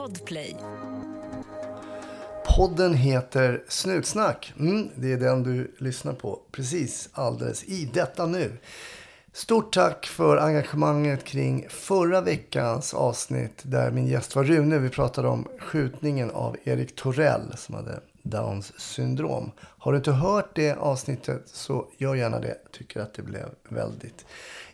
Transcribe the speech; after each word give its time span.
Podplay. 0.00 0.56
Podden 2.56 2.94
heter 2.94 3.64
Snutsnack. 3.68 4.52
Mm, 4.58 4.88
det 4.96 5.12
är 5.12 5.16
den 5.16 5.42
du 5.42 5.74
lyssnar 5.78 6.12
på 6.12 6.40
precis 6.52 7.08
alldeles 7.12 7.64
i 7.64 7.90
detta 7.94 8.26
nu. 8.26 8.52
Stort 9.32 9.72
tack 9.72 10.06
för 10.06 10.36
engagemanget 10.36 11.24
kring 11.24 11.66
förra 11.68 12.20
veckans 12.20 12.94
avsnitt 12.94 13.62
där 13.62 13.90
min 13.90 14.06
gäst 14.06 14.36
var 14.36 14.44
Rune. 14.44 14.78
Vi 14.78 14.88
pratade 14.88 15.28
om 15.28 15.48
skjutningen 15.58 16.30
av 16.30 16.56
Erik 16.64 16.96
Torell 16.96 17.56
som 17.56 17.74
hade 17.74 18.00
Downs 18.22 18.80
syndrom. 18.80 19.52
Har 19.60 19.92
du 19.92 19.98
inte 19.98 20.12
hört 20.12 20.50
det 20.54 20.74
avsnittet 20.74 21.42
så 21.46 21.86
gör 21.98 22.14
gärna 22.14 22.40
det. 22.40 22.56
Tycker 22.72 23.00
att 23.00 23.14
det 23.14 23.22
blev 23.22 23.48
väldigt 23.68 24.24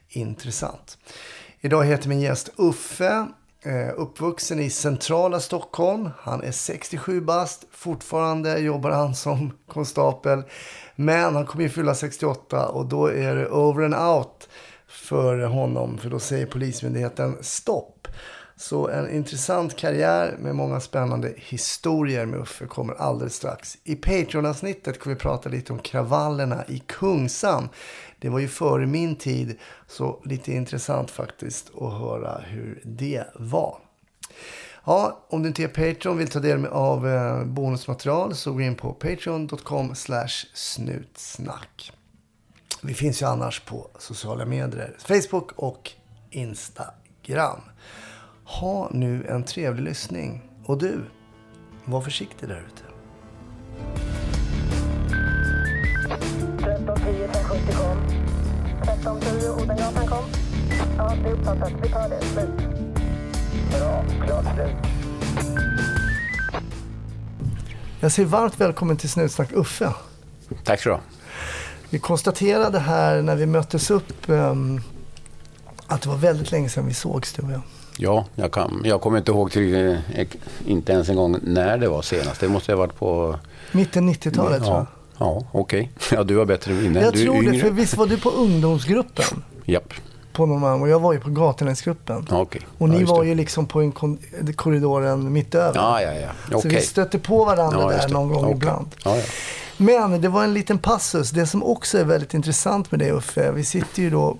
intressant. 0.09 0.99
Idag 1.61 1.85
heter 1.85 2.09
min 2.09 2.21
gäst 2.21 2.51
Uffe. 2.57 3.27
Eh, 3.67 3.93
uppvuxen 3.97 4.61
i 4.61 4.71
centrala 4.71 5.41
Stockholm. 5.41 6.11
Han 6.19 6.43
är 6.43 6.53
67 6.53 7.21
bast. 7.21 7.65
Fortfarande 7.71 8.59
jobbar 8.59 8.91
han 8.91 9.15
som 9.15 9.53
konstapel. 9.69 10.43
Men 10.97 11.35
han 11.35 11.47
kommer 11.47 11.65
ju 11.65 11.69
fylla 11.71 11.95
68 11.95 12.69
och 12.69 12.87
då 12.87 13.07
är 13.07 13.37
det 13.37 13.49
over 13.49 13.85
and 13.85 13.95
out 13.95 14.49
för 14.89 15.39
honom. 15.39 15.99
För 15.99 16.11
då 16.11 16.19
säger 16.19 16.47
Polismyndigheten 16.47 17.37
stopp. 17.41 18.09
Så 18.57 18.89
en 18.89 19.11
intressant 19.11 19.77
karriär 19.77 20.37
med 20.39 20.55
många 20.55 20.81
spännande 20.81 21.33
historier 21.37 22.27
med 22.27 22.41
Uffe 22.41 22.67
kommer 22.67 22.95
alldeles 22.95 23.35
strax. 23.35 23.79
I 23.85 23.95
Patreon-avsnittet 23.95 24.99
kommer 24.99 25.17
vi 25.17 25.21
prata 25.21 25.49
lite 25.49 25.73
om 25.73 25.79
kravallerna 25.79 26.65
i 26.69 26.79
Kungsan. 26.79 27.69
Det 28.19 28.29
var 28.29 28.39
ju 28.39 28.49
före 28.49 28.87
min 28.87 29.17
tid, 29.17 29.59
så 29.87 30.21
lite 30.25 30.53
intressant 30.53 31.11
faktiskt 31.11 31.71
att 31.81 31.93
höra 31.93 32.39
hur 32.39 32.83
det 32.85 33.25
var. 33.35 33.79
Ja, 34.85 35.27
om 35.29 35.43
du 35.43 35.49
inte 35.49 35.63
är 35.63 35.69
Patreon 35.69 36.15
och 36.15 36.21
vill 36.21 36.29
ta 36.29 36.41
del 36.41 36.67
av 36.67 37.09
eh, 37.09 37.45
bonusmaterial 37.45 38.35
så 38.35 38.53
gå 38.53 38.61
in 38.61 38.75
på 38.75 38.93
patreon.com 38.93 39.95
snutsnack. 40.55 41.93
Vi 42.83 42.95
finns 42.95 43.23
ju 43.23 43.27
annars 43.27 43.61
på 43.61 43.91
sociala 43.99 44.45
medier, 44.45 44.97
Facebook 44.99 45.53
och 45.53 45.93
Instagram. 46.31 47.61
Ha 48.45 48.91
nu 48.93 49.27
en 49.27 49.45
trevlig 49.45 49.85
lyssning. 49.85 50.43
Och 50.65 50.79
du, 50.79 51.05
var 51.85 52.01
försiktig 52.01 52.49
där 52.49 52.65
ute. 52.67 52.83
1310 58.87 59.63
Odengatan 59.63 60.07
kom. 60.07 60.25
Ja, 60.99 61.13
det 61.23 61.29
är 61.29 61.33
uppfattat. 61.33 61.73
Vi 61.83 61.89
tar 61.89 62.09
det. 62.09 62.21
Slut. 62.21 62.49
Bra. 63.79 64.05
Klart 64.27 64.45
slut. 64.55 64.77
Jag 68.01 68.13
säger 68.13 68.29
varmt 68.29 68.61
välkommen 68.61 68.97
till 68.97 69.11
Snutsnack 69.11 69.53
Uffe. 69.53 69.93
Tack 70.65 70.83
så 70.83 70.89
du. 70.89 70.97
Vi 71.91 71.99
konstaterade 71.99 72.79
här 72.79 73.23
när 73.23 73.37
vi 73.37 73.47
möttes 73.47 73.91
upp 73.91 74.15
um, 74.27 74.81
att 75.87 76.03
det 76.03 76.09
var 76.09 76.17
väldigt 76.17 76.51
länge 76.51 76.69
sedan 76.69 76.87
vi 76.87 76.95
sågs 76.95 77.33
du 77.33 77.43
och 77.43 77.53
jag. 77.53 77.63
Ja, 77.99 78.25
jag, 78.35 78.53
kan, 78.53 78.83
jag 78.85 79.01
kommer 79.01 79.19
inte 79.19 79.33
ihåg 79.33 79.51
till, 79.51 79.97
eh, 80.15 80.27
inte 80.67 80.93
ens 80.93 81.09
en 81.09 81.17
gång 81.17 81.39
när 81.43 81.79
det 81.79 81.89
var 81.89 82.03
senast. 82.03 82.41
Det 82.41 82.49
måste 82.49 82.73
ha 82.73 82.79
varit 82.79 82.99
på... 82.99 83.39
Mitten 83.73 84.09
90-talet 84.09 84.63
tror 84.63 84.75
jag. 84.75 84.87
Ja, 85.19 85.27
ja 85.41 85.47
okej. 85.53 85.91
Ja, 86.11 86.25
du 86.25 86.37
har 86.37 86.45
bättre 86.45 86.73
minne. 86.73 87.01
Jag 87.01 87.13
du 87.13 87.25
tror 87.25 87.43
det, 87.43 87.59
för 87.59 87.71
visst 87.71 87.97
var 87.97 88.07
du 88.07 88.19
på 88.19 88.31
ungdomsgruppen? 88.31 89.43
Japp. 89.65 89.93
På 90.33 90.47
Norrmalm 90.47 90.83
och 90.83 90.89
jag 90.89 91.01
var 91.01 91.13
ju 91.13 91.21
på 91.21 91.31
Gatulänsgruppen. 91.31 92.27
Ja, 92.31 92.41
okej. 92.41 92.61
Och 92.79 92.89
ja, 92.89 92.93
ni 92.93 93.01
just 93.01 93.13
var 93.13 93.25
ju 93.25 93.35
liksom 93.35 93.67
på 93.67 93.81
en 93.81 93.93
korridoren 94.57 95.33
mitt 95.33 95.55
över. 95.55 95.81
Ja, 95.81 96.03
ja, 96.03 96.13
ja. 96.13 96.29
Så 96.51 96.59
Okej. 96.59 96.71
vi 96.71 96.81
stötte 96.81 97.19
på 97.19 97.45
varandra 97.45 97.81
Ja, 97.81 97.89
där 97.89 98.09
någon 98.09 98.29
gång 98.29 98.45
Okej. 98.45 98.57
ibland. 98.57 98.87
Ja, 99.05 99.17
ja. 99.17 99.23
Men 99.77 100.21
det 100.21 100.29
var 100.29 100.45
en 100.45 100.55
liten 100.55 100.79
passus. 100.79 101.31
Det 101.31 101.47
som 101.47 101.63
också 101.63 101.99
är 101.99 102.05
väldigt 102.05 102.35
intressant 102.35 102.91
med 102.91 103.01
dig 103.01 103.13
Uffe. 103.13 103.53
Vi 103.53 103.65
sitter 103.65 104.03
ju 104.03 104.11
då 104.11 104.37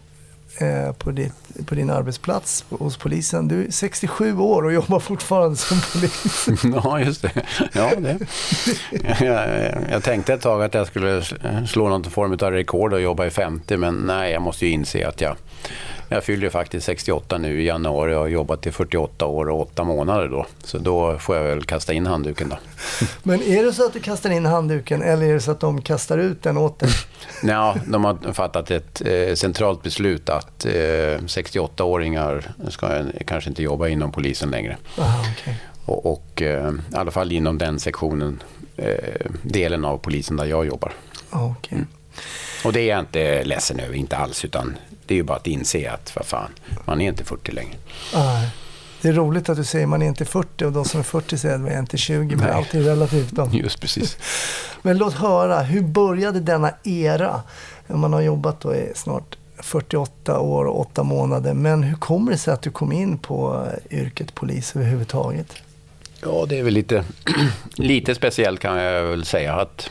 eh, 0.59 0.93
på, 0.93 1.11
ditt, 1.11 1.67
på 1.67 1.75
din 1.75 1.91
arbetsplats 1.91 2.65
hos 2.69 2.97
polisen. 2.97 3.49
Du 3.49 3.65
är 3.65 3.71
67 3.71 4.39
år 4.39 4.63
och 4.63 4.73
jobbar 4.73 5.01
fortfarande 5.01 5.57
som 5.57 5.79
polis. 5.93 6.49
ja, 6.85 7.01
just 7.01 7.23
det. 7.23 7.43
Ja, 7.73 7.93
det. 7.99 8.19
Jag, 9.25 9.75
jag 9.91 10.03
tänkte 10.03 10.35
ett 10.35 10.41
tag 10.41 10.63
att 10.63 10.75
jag 10.75 10.87
skulle 10.87 11.23
slå 11.67 11.89
någon 11.89 12.05
form 12.05 12.33
av 12.33 12.51
rekord 12.51 12.93
och 12.93 13.01
jobba 13.01 13.27
i 13.27 13.31
50, 13.31 13.77
men 13.77 13.95
nej, 13.95 14.33
jag 14.33 14.43
måste 14.43 14.67
ju 14.67 14.73
inse 14.73 15.09
att 15.09 15.21
jag, 15.21 15.37
jag 16.09 16.25
fyller 16.25 16.43
ju 16.43 16.51
faktiskt 16.51 16.87
68 16.87 17.39
nu 17.39 17.63
i 17.63 17.67
januari 17.67 18.15
och 18.15 18.19
har 18.19 18.29
jobbat 18.29 18.67
i 18.67 18.73
48 18.73 19.27
år 19.27 19.49
och 19.49 19.61
8 19.61 19.85
månader 19.85 20.29
då. 20.29 20.47
Så 20.65 20.79
då 20.79 21.19
får 21.19 21.37
jag 21.37 21.45
väl 21.45 21.65
kasta 21.65 21.93
in 21.93 22.07
handduken 22.07 22.49
då. 22.49 22.59
Men 23.23 23.43
är 23.43 23.65
det 23.65 23.73
så 23.73 23.87
att 23.87 23.93
du 23.93 24.01
kastar 24.01 24.31
in 24.31 24.47
handduken 24.47 25.03
eller 25.03 25.27
är 25.27 25.35
det 25.35 25.41
så 25.41 25.51
att 25.51 25.61
de 25.61 25.83
kastar 25.83 26.19
ut 26.19 26.43
den 26.43 26.57
åt 26.57 26.79
dig? 26.79 26.91
Ja, 27.43 27.77
de 27.87 28.05
har 28.05 28.33
fattat 28.33 28.71
ett 28.71 29.03
eh, 29.07 29.35
centralt 29.35 29.83
beslut 29.83 30.29
att 30.29 30.65
eh, 30.65 30.71
68-åringar 30.71 32.51
ska 32.69 33.05
kanske 33.27 33.51
inte 33.51 33.63
jobba 33.63 33.89
inom 33.89 34.13
polisen 34.13 34.51
längre. 34.51 34.77
Aha, 34.99 35.25
okej. 35.33 35.57
Och, 35.85 36.13
och 36.13 36.43
eh, 36.43 36.73
i 36.93 36.97
alla 36.97 37.11
fall 37.11 37.33
inom 37.33 37.59
den 37.59 37.81
sektionen, 37.81 38.43
eh, 38.77 39.31
delen 39.43 39.85
av 39.85 39.99
polisen 39.99 40.37
där 40.37 40.45
jag 40.45 40.67
jobbar. 40.67 40.93
Ja, 41.33 41.55
okej. 41.59 41.79
Och 42.65 42.73
det 42.73 42.81
är 42.81 42.89
jag 42.89 43.01
inte 43.01 43.45
ledsen 43.45 43.81
över, 43.81 43.95
inte 43.95 44.17
alls, 44.17 44.45
utan 44.45 44.77
det 45.07 45.15
är 45.15 45.17
ju 45.17 45.23
bara 45.23 45.37
att 45.37 45.47
inse 45.47 45.91
att 45.91 46.17
vad 46.17 46.27
fan, 46.27 46.51
man 46.85 47.01
är 47.01 47.09
inte 47.09 47.25
40 47.25 47.53
längre. 47.53 47.75
Nej. 48.15 48.51
Det 49.03 49.09
är 49.09 49.13
roligt 49.13 49.49
att 49.49 49.57
du 49.57 49.65
säger 49.65 49.87
man 49.87 50.03
är 50.03 50.07
inte 50.07 50.25
40 50.25 50.65
och 50.65 50.73
de 50.73 50.85
som 50.85 51.01
är 51.01 51.05
40 51.05 51.39
säger 51.39 51.55
att 51.55 51.61
man 51.61 51.71
är 51.71 51.79
inte 51.79 51.97
20. 51.97 52.37
Men 52.37 52.47
Nej. 52.47 52.51
allt 52.51 52.75
är 52.75 52.81
relativt. 52.81 53.31
Då. 53.31 53.49
Just 53.53 53.81
precis. 53.81 54.19
Men 54.83 54.99
låt 54.99 55.15
höra, 55.15 55.61
hur 55.61 55.83
började 55.83 56.41
denna 56.41 56.71
era? 56.85 57.43
Man 57.87 58.13
har 58.13 58.21
jobbat 58.21 58.61
då 58.61 58.75
i 58.75 58.93
snart 58.95 59.37
48 59.59 60.39
år 60.39 60.65
och 60.65 60.81
8 60.81 61.03
månader. 61.03 61.55
Men 61.55 61.83
hur 61.83 61.97
kommer 61.97 62.33
det 62.33 62.39
sig 62.39 62.55
att 62.55 62.63
du 62.63 62.71
kom 62.71 62.93
in 62.93 63.19
på 63.19 63.67
eh, 63.91 63.99
yrket 63.99 64.35
polis 64.35 64.77
överhuvudtaget? 64.77 65.57
Ja, 66.23 66.47
det 66.49 66.59
är 66.59 66.63
väl 66.63 66.75
lite, 66.75 67.05
lite 67.77 68.15
speciellt 68.15 68.61
kan 68.61 68.77
jag 68.79 69.03
väl 69.03 69.25
säga. 69.25 69.55
att 69.55 69.91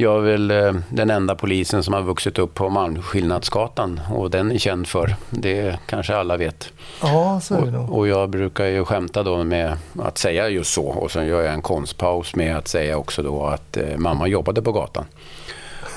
jag 0.00 0.16
är 0.16 0.20
väl 0.20 0.50
eh, 0.50 0.74
den 0.88 1.10
enda 1.10 1.34
polisen 1.34 1.82
som 1.82 1.94
har 1.94 2.02
vuxit 2.02 2.38
upp 2.38 2.54
på 2.54 2.68
Malmskillnadsgatan 2.68 4.00
och 4.10 4.30
den 4.30 4.52
är 4.52 4.58
känd 4.58 4.88
för. 4.88 5.16
Det 5.30 5.78
kanske 5.86 6.16
alla 6.16 6.36
vet. 6.36 6.72
Ja, 7.02 7.40
så 7.42 7.54
är 7.54 7.70
det 7.70 7.78
Och, 7.78 7.98
och 7.98 8.08
jag 8.08 8.30
brukar 8.30 8.64
ju 8.64 8.84
skämta 8.84 9.22
då 9.22 9.44
med 9.44 9.76
att 9.98 10.18
säga 10.18 10.48
just 10.48 10.72
så 10.72 10.86
och 10.86 11.10
sen 11.10 11.26
gör 11.26 11.42
jag 11.42 11.54
en 11.54 11.62
konstpaus 11.62 12.34
med 12.34 12.56
att 12.56 12.68
säga 12.68 12.96
också 12.96 13.22
då 13.22 13.46
att 13.46 13.76
eh, 13.76 13.96
mamma 13.96 14.26
jobbade 14.26 14.62
på 14.62 14.72
gatan. 14.72 15.04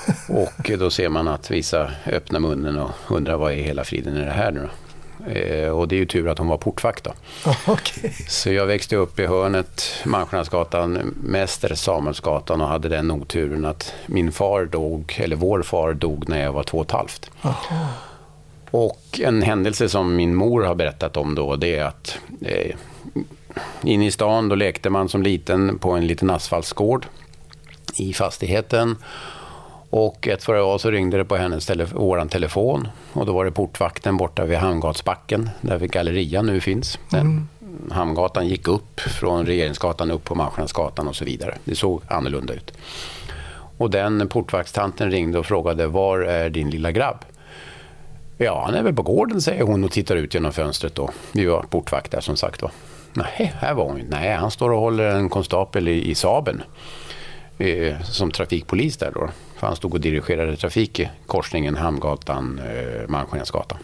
Och 0.30 0.72
då 0.80 0.90
ser 0.90 1.10
man 1.10 1.28
att 1.28 1.52
vissa 1.52 1.92
öppnar 2.06 2.40
munnen 2.40 2.80
och 2.80 2.92
undrar 3.08 3.38
vad 3.38 3.54
i 3.54 3.62
hela 3.62 3.84
friden 3.84 4.18
är 4.18 4.26
det 4.26 4.32
här 4.32 4.52
nu 4.52 4.60
då? 4.60 4.70
Eh, 5.28 5.70
och 5.70 5.88
det 5.88 5.96
är 5.96 5.98
ju 5.98 6.06
tur 6.06 6.28
att 6.28 6.38
hon 6.38 6.48
var 6.48 6.58
portvakt 6.58 7.04
då. 7.04 7.14
Okej. 7.68 8.14
Så 8.28 8.52
jag 8.52 8.66
växte 8.66 8.96
upp 8.96 9.20
i 9.20 9.26
hörnet 9.26 9.84
Malmskillnadsgatan, 10.06 11.16
Mäster 11.24 11.76
Samuelsgatan 11.76 12.62
och 12.62 12.68
hade 12.68 12.90
den 12.90 13.12
oturen 13.12 13.66
att 13.66 13.94
min 14.06 14.32
far 14.32 14.66
dog, 14.66 15.16
eller 15.18 15.36
vår 15.36 15.62
far 15.62 15.94
dog 15.94 16.30
när 16.30 16.44
jag 16.44 16.54
var 16.54 16.64
två 16.64 16.78
och 16.78 16.86
ett 16.86 16.92
halvt. 16.92 17.32
Jaha. 17.42 17.88
Och 18.72 19.20
en 19.24 19.42
händelse 19.42 19.90
som 19.90 20.16
min 20.16 20.36
mor 20.36 20.64
har 20.64 20.76
berättat 20.76 21.18
om 21.18 21.36
då, 21.36 21.56
det 21.56 21.76
är 21.76 21.84
att 21.84 22.18
eh, 22.42 22.76
inne 23.84 24.06
i 24.06 24.12
stan 24.12 24.50
då 24.50 24.56
lekte 24.56 24.90
man 24.90 25.10
som 25.10 25.24
liten 25.24 25.78
på 25.80 25.92
en 25.92 26.08
liten 26.08 26.30
asfaltsgård 26.30 27.06
i 27.96 28.14
fastigheten. 28.14 28.96
Och 29.96 30.28
ett 30.28 30.44
för 30.44 30.62
år 30.62 30.78
så 30.78 30.92
ringde 30.92 31.18
det 31.18 31.26
på 31.26 31.36
hennes 31.36 31.66
tele 31.66 31.86
våran 31.86 32.30
telefon 32.30 32.88
och 33.14 33.26
då 33.26 33.34
var 33.34 33.46
det 33.46 33.52
portvakten 33.52 34.18
borta 34.18 34.46
vid 34.46 34.58
Hamngatsbacken 34.58 35.50
där 35.62 35.78
vid 35.78 35.92
Gallerian 35.92 36.46
nu 36.46 36.62
finns. 36.62 37.00
Den, 37.10 37.50
Hamngatan 37.92 38.48
gick 38.48 38.68
upp 38.68 39.00
från 39.00 39.46
Regeringsgatan 39.46 40.12
upp 40.12 40.24
på 40.24 40.36
Malmskillnadsgatan 40.36 41.08
och 41.08 41.16
så 41.16 41.26
vidare. 41.26 41.58
Det 41.64 41.76
såg 41.76 42.02
annorlunda 42.08 42.54
ut. 42.54 42.74
Och 43.78 43.90
den 43.90 44.30
portvaktstanten 44.30 45.12
ringde 45.12 45.40
och 45.40 45.46
frågade 45.46 45.88
var 45.88 46.20
är 46.20 46.50
din 46.50 46.70
lilla 46.70 46.92
grabb? 46.92 47.18
Ja, 48.38 48.64
han 48.66 48.76
är 48.76 48.84
väl 48.84 48.94
på 48.94 49.02
gården, 49.04 49.42
säger 49.42 49.64
hon 49.64 49.84
och 49.84 49.92
tittar 49.92 50.16
ut 50.16 50.34
genom 50.34 50.54
fönstret. 50.54 50.96
Då. 50.96 51.10
Vi 51.32 51.46
var 51.46 51.62
portvakter 51.62 52.22
som 52.22 52.36
sagt 52.36 52.62
var. 52.62 52.72
Nej, 53.14 53.54
här 53.60 53.74
var 53.74 53.86
hon. 53.86 54.02
Nej, 54.10 54.36
han 54.36 54.52
står 54.52 54.70
och 54.70 54.80
håller 54.80 55.04
en 55.04 55.30
konstapel 55.30 55.88
i, 55.88 56.10
i 56.10 56.16
Saben 56.16 56.56
eh, 56.58 57.03
som 58.04 58.32
trafikpolis 58.32 58.98
där 58.98 59.12
då. 59.12 59.30
För 59.56 59.68
han 59.68 59.76
stod 59.76 59.94
och 59.94 60.02
dirigerade 60.02 60.56
trafik 60.56 61.00
i 61.00 61.10
korsningen 61.26 61.76
Hamngatan, 61.76 62.60
eh, 62.60 63.10
Malmskillnadsgatan. 63.10 63.78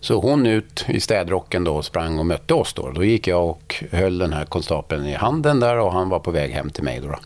Så 0.00 0.20
hon 0.20 0.46
ut 0.46 0.84
i 0.88 1.00
städrocken 1.00 1.64
då 1.64 1.76
och 1.76 1.84
sprang 1.84 2.18
och 2.18 2.26
mötte 2.26 2.54
oss 2.54 2.74
då. 2.74 2.90
Då 2.90 3.04
gick 3.04 3.26
jag 3.26 3.48
och 3.48 3.84
höll 3.90 4.18
den 4.18 4.32
här 4.32 4.44
konstapeln 4.44 5.06
i 5.06 5.14
handen 5.14 5.60
där 5.60 5.78
och 5.78 5.92
han 5.92 6.08
var 6.08 6.18
på 6.18 6.30
väg 6.30 6.50
hem 6.50 6.70
till 6.70 6.84
mig 6.84 7.00
då. 7.00 7.08
då. 7.08 7.18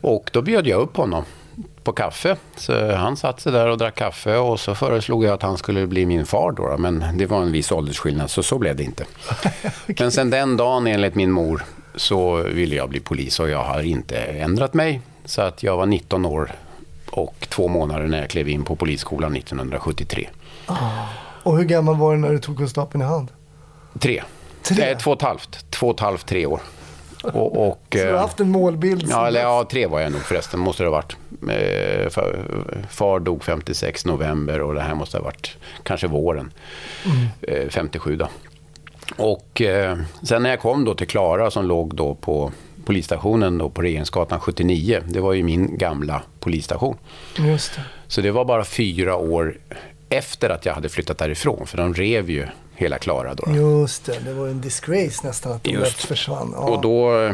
Och 0.00 0.30
då 0.32 0.42
bjöd 0.42 0.66
jag 0.66 0.80
upp 0.80 0.96
honom 0.96 1.24
på 1.82 1.92
kaffe. 1.92 2.36
Så 2.56 2.92
han 2.92 3.16
satte 3.16 3.42
sig 3.42 3.52
där 3.52 3.68
och 3.68 3.78
drack 3.78 3.94
kaffe 3.94 4.36
och 4.36 4.60
så 4.60 4.74
föreslog 4.74 5.24
jag 5.24 5.32
att 5.32 5.42
han 5.42 5.58
skulle 5.58 5.86
bli 5.86 6.06
min 6.06 6.26
far 6.26 6.52
då. 6.52 6.76
Men 6.78 7.04
det 7.18 7.26
var 7.26 7.42
en 7.42 7.52
viss 7.52 7.72
åldersskillnad 7.72 8.30
så 8.30 8.42
så 8.42 8.58
blev 8.58 8.76
det 8.76 8.82
inte. 8.82 9.04
Men 9.98 10.10
sen 10.10 10.30
den 10.30 10.56
dagen 10.56 10.86
enligt 10.86 11.14
min 11.14 11.30
mor 11.30 11.64
så 11.94 12.42
ville 12.42 12.76
jag 12.76 12.88
bli 12.88 13.00
polis 13.00 13.40
och 13.40 13.50
jag 13.50 13.64
har 13.64 13.82
inte 13.82 14.16
ändrat 14.18 14.74
mig. 14.74 15.00
Så 15.24 15.42
att 15.42 15.62
jag 15.62 15.76
var 15.76 15.86
19 15.86 16.26
år 16.26 16.52
och 17.10 17.46
två 17.48 17.68
månader 17.68 18.06
när 18.06 18.18
jag 18.20 18.30
klev 18.30 18.48
in 18.48 18.64
på 18.64 18.76
polisskolan 18.76 19.36
1973. 19.36 20.28
Och 21.42 21.56
hur 21.58 21.64
gammal 21.64 21.96
var 21.96 22.12
du 22.12 22.18
när 22.18 22.30
du 22.32 22.38
tog 22.38 22.56
konstapeln 22.56 23.02
i 23.02 23.06
hand? 23.06 23.28
Tre. 23.98 24.22
Tre? 24.62 24.76
Nej, 24.78 24.96
två 24.96 25.10
och 25.10 25.16
ett 25.16 25.22
halvt. 25.22 25.70
Två 25.70 25.86
och 25.88 25.94
ett 25.94 26.00
halvt, 26.00 26.26
tre 26.26 26.46
år. 26.46 26.60
Och, 27.22 27.68
och, 27.68 27.78
Så 27.92 27.98
du 27.98 28.04
har 28.06 28.12
eh, 28.14 28.20
haft 28.20 28.40
en 28.40 28.50
målbild? 28.50 29.06
Ja, 29.10 29.26
eller, 29.26 29.40
ja, 29.40 29.68
tre 29.70 29.86
var 29.86 30.00
jag 30.00 30.12
nog 30.12 30.20
förresten, 30.20 30.60
måste 30.60 30.82
det 30.82 30.88
ha 30.88 30.96
varit. 30.96 31.16
Eh, 31.42 32.06
fa- 32.08 32.86
Far 32.90 33.20
dog 33.20 33.44
56 33.44 34.04
november 34.04 34.60
och 34.60 34.74
det 34.74 34.80
här 34.80 34.94
måste 34.94 35.16
ha 35.16 35.24
varit 35.24 35.56
kanske 35.82 36.06
våren 36.06 36.52
eh, 37.42 37.68
57 37.68 38.16
då. 38.16 38.28
Och 39.16 39.62
eh, 39.62 39.98
sen 40.22 40.42
när 40.42 40.50
jag 40.50 40.60
kom 40.60 40.84
då 40.84 40.94
till 40.94 41.06
Klara 41.06 41.50
som 41.50 41.64
låg 41.64 41.94
då 41.94 42.14
på 42.14 42.52
polisstationen 42.84 43.58
då 43.58 43.70
på 43.70 43.82
Regeringsgatan 43.82 44.40
79, 44.40 45.02
det 45.06 45.20
var 45.20 45.32
ju 45.32 45.42
min 45.42 45.78
gamla 45.78 46.22
polisstation. 46.40 46.96
Just 47.38 47.74
det. 47.74 47.82
Så 48.06 48.20
det 48.20 48.30
var 48.30 48.44
bara 48.44 48.64
fyra 48.64 49.16
år 49.16 49.58
efter 50.08 50.50
att 50.50 50.66
jag 50.66 50.74
hade 50.74 50.88
flyttat 50.88 51.18
därifrån, 51.18 51.66
för 51.66 51.76
de 51.76 51.94
rev 51.94 52.30
ju 52.30 52.46
hela 52.74 52.98
Klara 52.98 53.34
då. 53.34 53.54
Just 53.54 54.04
det, 54.06 54.18
det 54.24 54.32
var 54.32 54.48
en 54.48 54.60
disgrace 54.60 55.26
nästan 55.26 55.52
att 55.52 55.64
de 55.64 55.70
Just. 55.70 56.04
försvann. 56.04 56.52
Ja. 56.56 56.60
Och 56.60 56.80
då, 56.80 57.24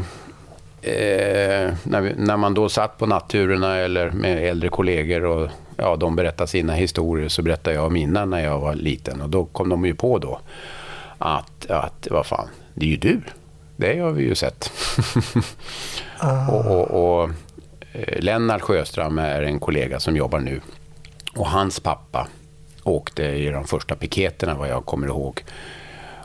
eh, 0.83 1.75
när, 1.83 2.01
vi, 2.01 2.15
när 2.17 2.37
man 2.37 2.55
då 2.55 2.69
satt 2.69 2.99
på 2.99 3.07
natturerna 3.07 3.77
eller 3.77 4.11
med 4.11 4.49
äldre 4.49 4.69
kollegor 4.69 5.25
och 5.25 5.51
ja, 5.77 5.97
de 5.97 6.17
berättade 6.17 6.49
sina 6.49 6.75
historier 6.75 7.29
så 7.29 7.43
berättade 7.43 7.77
jag 7.77 7.93
mina 7.93 8.25
när 8.25 8.45
jag 8.45 8.59
var 8.59 8.75
liten. 8.75 9.21
Och 9.21 9.31
då 9.31 9.45
kom 9.45 9.69
de 9.69 9.87
ju 9.87 9.95
på 9.95 10.19
då 10.19 10.41
att, 11.19 11.71
att 11.71 12.09
vad 12.11 12.27
fan, 12.27 12.49
det 12.75 12.87
är 12.87 12.91
ju 12.91 12.97
du. 12.97 13.21
Det 13.77 13.99
har 13.99 14.13
vi 14.13 14.23
ju 14.23 14.35
sett. 14.35 14.71
och, 16.49 16.67
och, 16.67 16.91
och 16.91 17.31
eh, 17.93 18.21
Lennart 18.21 18.61
Sjöström 18.63 19.19
är 19.19 19.43
en 19.43 19.61
kollega 19.61 20.01
som 20.01 20.17
jobbar 20.17 20.41
nu. 20.41 20.61
Och 21.37 21.47
hans 21.47 21.81
pappa 21.81 22.29
åkte 22.83 23.23
i 23.25 23.49
de 23.49 23.65
första 23.65 23.95
piketerna 23.95 24.55
vad 24.55 24.69
jag 24.69 24.85
kommer 24.85 25.07
ihåg. 25.07 25.45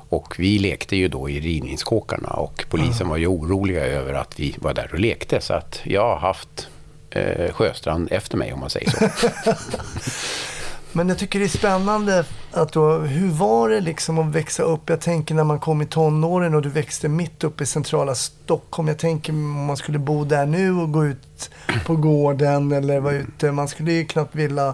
Och 0.10 0.36
vi 0.40 0.60
lekte 0.60 0.96
ju 0.96 1.08
då 1.08 1.30
i 1.30 1.40
rivningskåkarna 1.40 2.30
och 2.30 2.66
polisen 2.70 3.10
var 3.10 3.18
ju 3.18 3.28
oroliga 3.28 3.86
över 3.86 4.14
att 4.14 4.40
vi 4.40 4.56
var 4.58 4.74
där 4.74 4.90
och 4.94 5.00
lekte. 5.00 5.42
Så 5.42 5.54
att 5.54 5.80
jag 5.84 6.02
har 6.02 6.18
haft 6.18 6.68
eh, 7.10 7.54
Sjöstrand 7.54 8.08
efter 8.12 8.38
mig 8.38 8.54
om 8.54 8.60
man 8.60 8.70
säger 8.70 8.90
så. 8.90 9.06
Men 10.94 11.10
jag 11.10 11.18
tycker 11.18 11.40
det 11.40 11.46
är 11.46 11.50
spännande 11.50 12.26
att 12.52 12.74
då, 12.74 12.98
hur 12.98 13.30
var 13.30 13.70
det 13.70 13.82
liksom 13.82 14.20
att 14.20 14.36
växa 14.36 14.64
upp? 14.64 14.90
Jag 14.90 15.02
tänker 15.02 15.36
när 15.36 15.44
man 15.44 15.60
kom 15.60 15.82
i 15.82 15.86
tonåren 15.86 16.56
och 16.56 16.62
du 16.62 16.70
växte 16.70 17.10
mitt 17.10 17.44
uppe 17.44 17.64
i 17.64 17.66
centrala 17.66 18.16
Stockholm. 18.16 18.88
Jag 18.88 19.00
tänker 19.00 19.34
om 19.34 19.66
man 19.66 19.78
skulle 19.78 20.00
bo 20.00 20.24
där 20.26 20.46
nu 20.46 20.72
och 20.74 20.92
gå 20.92 21.06
ut 21.06 21.50
på 21.86 21.96
gården 21.96 22.72
eller 22.72 23.00
vara 23.00 23.14
ute. 23.14 23.52
Man 23.52 23.68
skulle 23.68 23.92
ju 23.92 24.06
knappt 24.06 24.36
vilja 24.36 24.74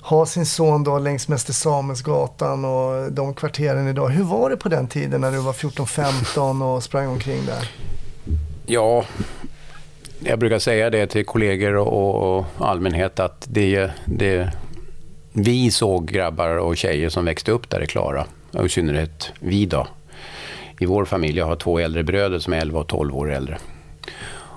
ha 0.00 0.26
sin 0.26 0.46
son 0.46 0.84
då 0.84 0.98
längs 0.98 1.28
Mäster 1.28 1.52
Samuelsgatan 1.52 2.64
och 2.64 3.12
de 3.12 3.34
kvarteren 3.34 3.88
idag. 3.88 4.08
Hur 4.08 4.24
var 4.24 4.50
det 4.50 4.56
på 4.56 4.68
den 4.68 4.88
tiden 4.88 5.20
när 5.20 5.32
du 5.32 5.38
var 5.38 5.52
14-15 5.52 6.74
och 6.74 6.82
sprang 6.82 7.08
omkring 7.08 7.46
där? 7.46 7.70
Ja, 8.66 9.04
jag 10.20 10.38
brukar 10.38 10.58
säga 10.58 10.90
det 10.90 11.06
till 11.06 11.24
kollegor 11.24 11.76
och, 11.76 12.38
och 12.38 12.46
allmänhet 12.58 13.20
att 13.20 13.46
det, 13.50 13.90
det, 14.04 14.52
vi 15.32 15.70
såg 15.70 16.08
grabbar 16.08 16.56
och 16.56 16.76
tjejer 16.76 17.08
som 17.08 17.24
växte 17.24 17.52
upp 17.52 17.70
där 17.70 17.82
i 17.82 17.86
Klara. 17.86 18.26
Och 18.52 18.66
i 18.66 18.68
synnerhet 18.68 19.32
vi 19.40 19.66
då. 19.66 19.86
I 20.80 20.86
vår 20.86 21.04
familj, 21.04 21.38
jag 21.38 21.46
har 21.46 21.56
två 21.56 21.78
äldre 21.78 22.02
bröder 22.02 22.38
som 22.38 22.52
är 22.52 22.58
11 22.58 22.80
och 22.80 22.88
12 22.88 23.16
år 23.16 23.32
äldre. 23.32 23.58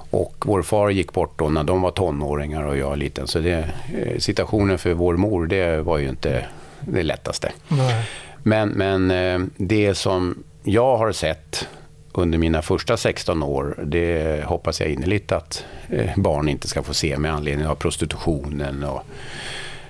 Och 0.09 0.43
vår 0.45 0.61
far 0.61 0.89
gick 0.89 1.13
bort 1.13 1.39
då 1.39 1.49
när 1.49 1.63
de 1.63 1.81
var 1.81 1.91
tonåringar 1.91 2.63
och 2.63 2.77
jag 2.77 2.97
liten. 2.97 3.27
Så 3.27 3.39
det, 3.39 3.69
eh, 3.93 4.19
situationen 4.19 4.77
för 4.77 4.93
vår 4.93 5.17
mor, 5.17 5.47
det 5.47 5.81
var 5.81 5.97
ju 5.97 6.09
inte 6.09 6.45
det 6.79 7.03
lättaste. 7.03 7.51
Nej. 7.67 8.05
Men, 8.43 8.69
men 8.69 9.11
eh, 9.11 9.47
det 9.57 9.95
som 9.95 10.43
jag 10.63 10.97
har 10.97 11.11
sett 11.11 11.67
under 12.11 12.37
mina 12.37 12.61
första 12.61 12.97
16 12.97 13.43
år, 13.43 13.83
det 13.85 14.43
hoppas 14.45 14.81
jag 14.81 14.89
innerligt 14.89 15.31
att 15.31 15.65
eh, 15.89 16.09
barn 16.15 16.49
inte 16.49 16.67
ska 16.67 16.83
få 16.83 16.93
se 16.93 17.17
med 17.17 17.33
anledning 17.33 17.67
av 17.67 17.75
prostitutionen 17.75 18.83
och 18.83 19.03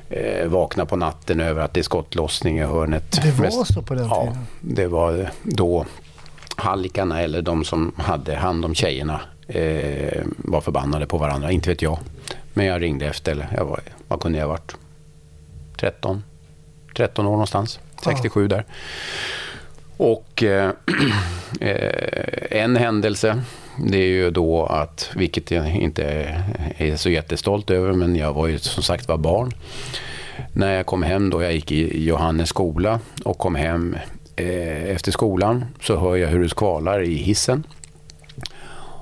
eh, 0.09 0.47
vakna 0.47 0.85
på 0.85 0.95
natten 0.95 1.39
över 1.39 1.61
att 1.61 1.73
det 1.73 1.79
är 1.81 1.83
skottlossning 1.83 2.57
i 2.57 2.63
hörnet. 2.63 3.21
Det 3.23 3.31
var 3.31 3.65
så 3.65 3.81
på 3.81 3.93
den 3.93 4.07
ja, 4.07 4.21
tiden? 4.21 4.37
det 4.61 4.87
var 4.87 5.29
då 5.43 5.85
hallikarna 6.55 7.21
eller 7.21 7.41
de 7.41 7.65
som 7.65 7.91
hade 7.97 8.35
hand 8.35 8.65
om 8.65 8.75
tjejerna 8.75 9.21
eh, 9.47 10.23
var 10.37 10.61
förbannade 10.61 11.05
på 11.05 11.17
varandra, 11.17 11.51
inte 11.51 11.69
vet 11.69 11.81
jag. 11.81 11.99
Men 12.53 12.65
jag 12.65 12.81
ringde 12.81 13.05
efter, 13.05 13.31
eller 13.31 13.47
jag 13.57 13.65
var, 13.65 13.79
vad 14.07 14.21
kunde 14.21 14.37
jag 14.37 14.45
ha 14.45 14.51
varit? 14.51 14.75
13, 15.77 16.23
13 16.95 17.25
år 17.25 17.31
någonstans, 17.31 17.79
67 18.03 18.47
där. 18.47 18.65
Och 19.97 20.43
eh, 20.43 20.71
eh, 21.61 22.61
en 22.61 22.75
händelse, 22.75 23.41
det 23.77 23.97
är 23.97 24.07
ju 24.07 24.31
då 24.31 24.65
att, 24.65 25.11
vilket 25.15 25.51
jag 25.51 25.75
inte 25.75 26.03
är 26.77 26.95
så 26.95 27.09
jättestolt 27.09 27.69
över, 27.69 27.93
men 27.93 28.15
jag 28.15 28.33
var 28.33 28.47
ju 28.47 28.59
som 28.59 28.83
sagt 28.83 29.07
var 29.07 29.17
barn. 29.17 29.51
När 30.53 30.73
jag 30.73 30.85
kom 30.85 31.03
hem 31.03 31.29
då, 31.29 31.43
jag 31.43 31.53
gick 31.53 31.71
i 31.71 32.05
Johannes 32.05 32.49
skola 32.49 32.99
och 33.23 33.37
kom 33.37 33.55
hem 33.55 33.97
eh, 34.35 34.83
efter 34.83 35.11
skolan 35.11 35.65
så 35.81 35.97
hör 35.97 36.15
jag 36.15 36.27
hur 36.27 36.43
det 36.43 36.49
skvalar 36.49 37.01
i 37.01 37.15
hissen. 37.15 37.63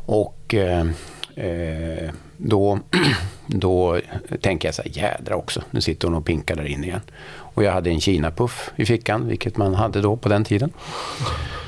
Och 0.06 0.54
eh, 0.54 0.88
eh, 1.36 2.12
då, 2.38 2.80
då 3.48 4.00
tänker 4.42 4.68
jag 4.68 4.76
så 4.76 4.82
här, 4.82 4.92
jädra 4.94 5.36
också, 5.36 5.62
nu 5.72 5.82
sitter 5.82 6.08
hon 6.08 6.18
och 6.18 6.26
pinkar 6.26 6.56
där 6.56 6.66
inne 6.66 6.88
igen. 6.88 7.02
Och 7.36 7.64
jag 7.64 7.72
hade 7.72 7.90
en 7.90 8.02
kinapuff 8.02 8.72
i 8.76 8.86
fickan, 8.86 9.28
vilket 9.28 9.58
man 9.58 9.74
hade 9.76 10.02
då 10.02 10.16
på 10.16 10.30
den 10.30 10.44
tiden. 10.44 10.74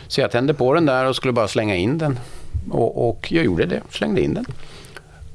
Så 0.07 0.21
jag 0.21 0.31
tände 0.31 0.53
på 0.53 0.73
den 0.73 0.85
där 0.85 1.05
och 1.05 1.15
skulle 1.15 1.33
bara 1.33 1.47
slänga 1.47 1.75
in 1.75 1.97
den. 1.97 2.19
Och, 2.71 3.09
och 3.09 3.31
jag 3.31 3.45
gjorde 3.45 3.65
det, 3.65 3.81
slängde 3.89 4.21
in 4.21 4.33
den. 4.33 4.45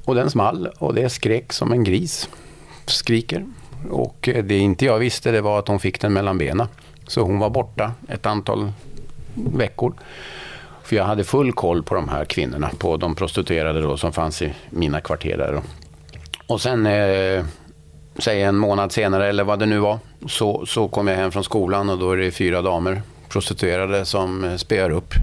Och 0.04 0.14
den 0.14 0.30
small 0.30 0.66
och 0.78 0.94
det 0.94 1.08
skrek 1.08 1.52
som 1.52 1.72
en 1.72 1.84
gris 1.84 2.28
skriker. 2.86 3.46
Och 3.90 4.28
det 4.44 4.58
inte 4.58 4.84
jag 4.84 4.98
visste 4.98 5.30
det 5.30 5.40
var 5.40 5.58
att 5.58 5.68
hon 5.68 5.80
fick 5.80 6.00
den 6.00 6.12
mellan 6.12 6.38
benen. 6.38 6.66
Så 7.06 7.22
hon 7.22 7.38
var 7.38 7.50
borta 7.50 7.92
ett 8.08 8.26
antal 8.26 8.72
veckor. 9.34 9.94
För 10.82 10.96
jag 10.96 11.04
hade 11.04 11.24
full 11.24 11.52
koll 11.52 11.82
på 11.82 11.94
de 11.94 12.08
här 12.08 12.24
kvinnorna, 12.24 12.70
på 12.78 12.96
de 12.96 13.14
prostituerade 13.14 13.80
då, 13.80 13.96
som 13.96 14.12
fanns 14.12 14.42
i 14.42 14.52
mina 14.70 15.00
kvarter 15.00 15.36
där. 15.36 15.52
då. 15.52 15.62
Och 16.46 16.60
sen, 16.60 16.86
eh, 16.86 17.44
säg 18.18 18.42
en 18.42 18.56
månad 18.56 18.92
senare 18.92 19.28
eller 19.28 19.44
vad 19.44 19.58
det 19.58 19.66
nu 19.66 19.78
var, 19.78 19.98
så, 20.28 20.66
så 20.66 20.88
kom 20.88 21.08
jag 21.08 21.16
hem 21.16 21.32
från 21.32 21.44
skolan 21.44 21.90
och 21.90 21.98
då 21.98 22.12
är 22.12 22.16
det 22.16 22.30
fyra 22.30 22.62
damer, 22.62 23.02
prostituerade, 23.28 24.04
som 24.04 24.44
eh, 24.44 24.56
spöar 24.56 24.90
upp 24.90 25.14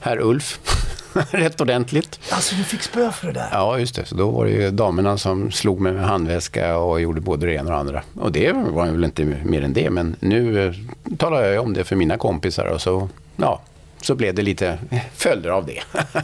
herr 0.00 0.20
Ulf. 0.20 0.58
Rätt 1.30 1.60
ordentligt. 1.60 2.20
Alltså 2.30 2.54
du 2.54 2.64
fick 2.64 2.82
spö 2.82 3.12
för 3.12 3.26
det 3.26 3.32
där? 3.32 3.48
Ja, 3.52 3.78
just 3.78 3.94
det. 3.94 4.04
Så 4.04 4.14
då 4.14 4.30
var 4.30 4.44
det 4.44 4.50
ju 4.50 4.70
damerna 4.70 5.18
som 5.18 5.50
slog 5.50 5.80
mig 5.80 5.92
med 5.92 6.04
handväska 6.04 6.76
och 6.76 7.00
gjorde 7.00 7.20
både 7.20 7.46
det 7.46 7.52
ena 7.52 7.62
och 7.62 7.70
det 7.70 7.76
andra. 7.76 8.02
Och 8.14 8.32
det 8.32 8.52
var 8.52 8.86
väl 8.86 9.04
inte 9.04 9.24
mer 9.24 9.62
än 9.62 9.72
det, 9.72 9.90
men 9.90 10.16
nu 10.20 10.66
eh, 10.66 10.74
talar 11.18 11.42
jag 11.42 11.52
ju 11.52 11.58
om 11.58 11.72
det 11.72 11.84
för 11.84 11.96
mina 11.96 12.18
kompisar 12.18 12.66
och 12.66 12.80
så, 12.80 13.08
ja, 13.36 13.60
så 14.00 14.14
blev 14.14 14.34
det 14.34 14.42
lite 14.42 14.78
följder 15.14 15.50
av 15.50 15.66
det. 15.66 15.82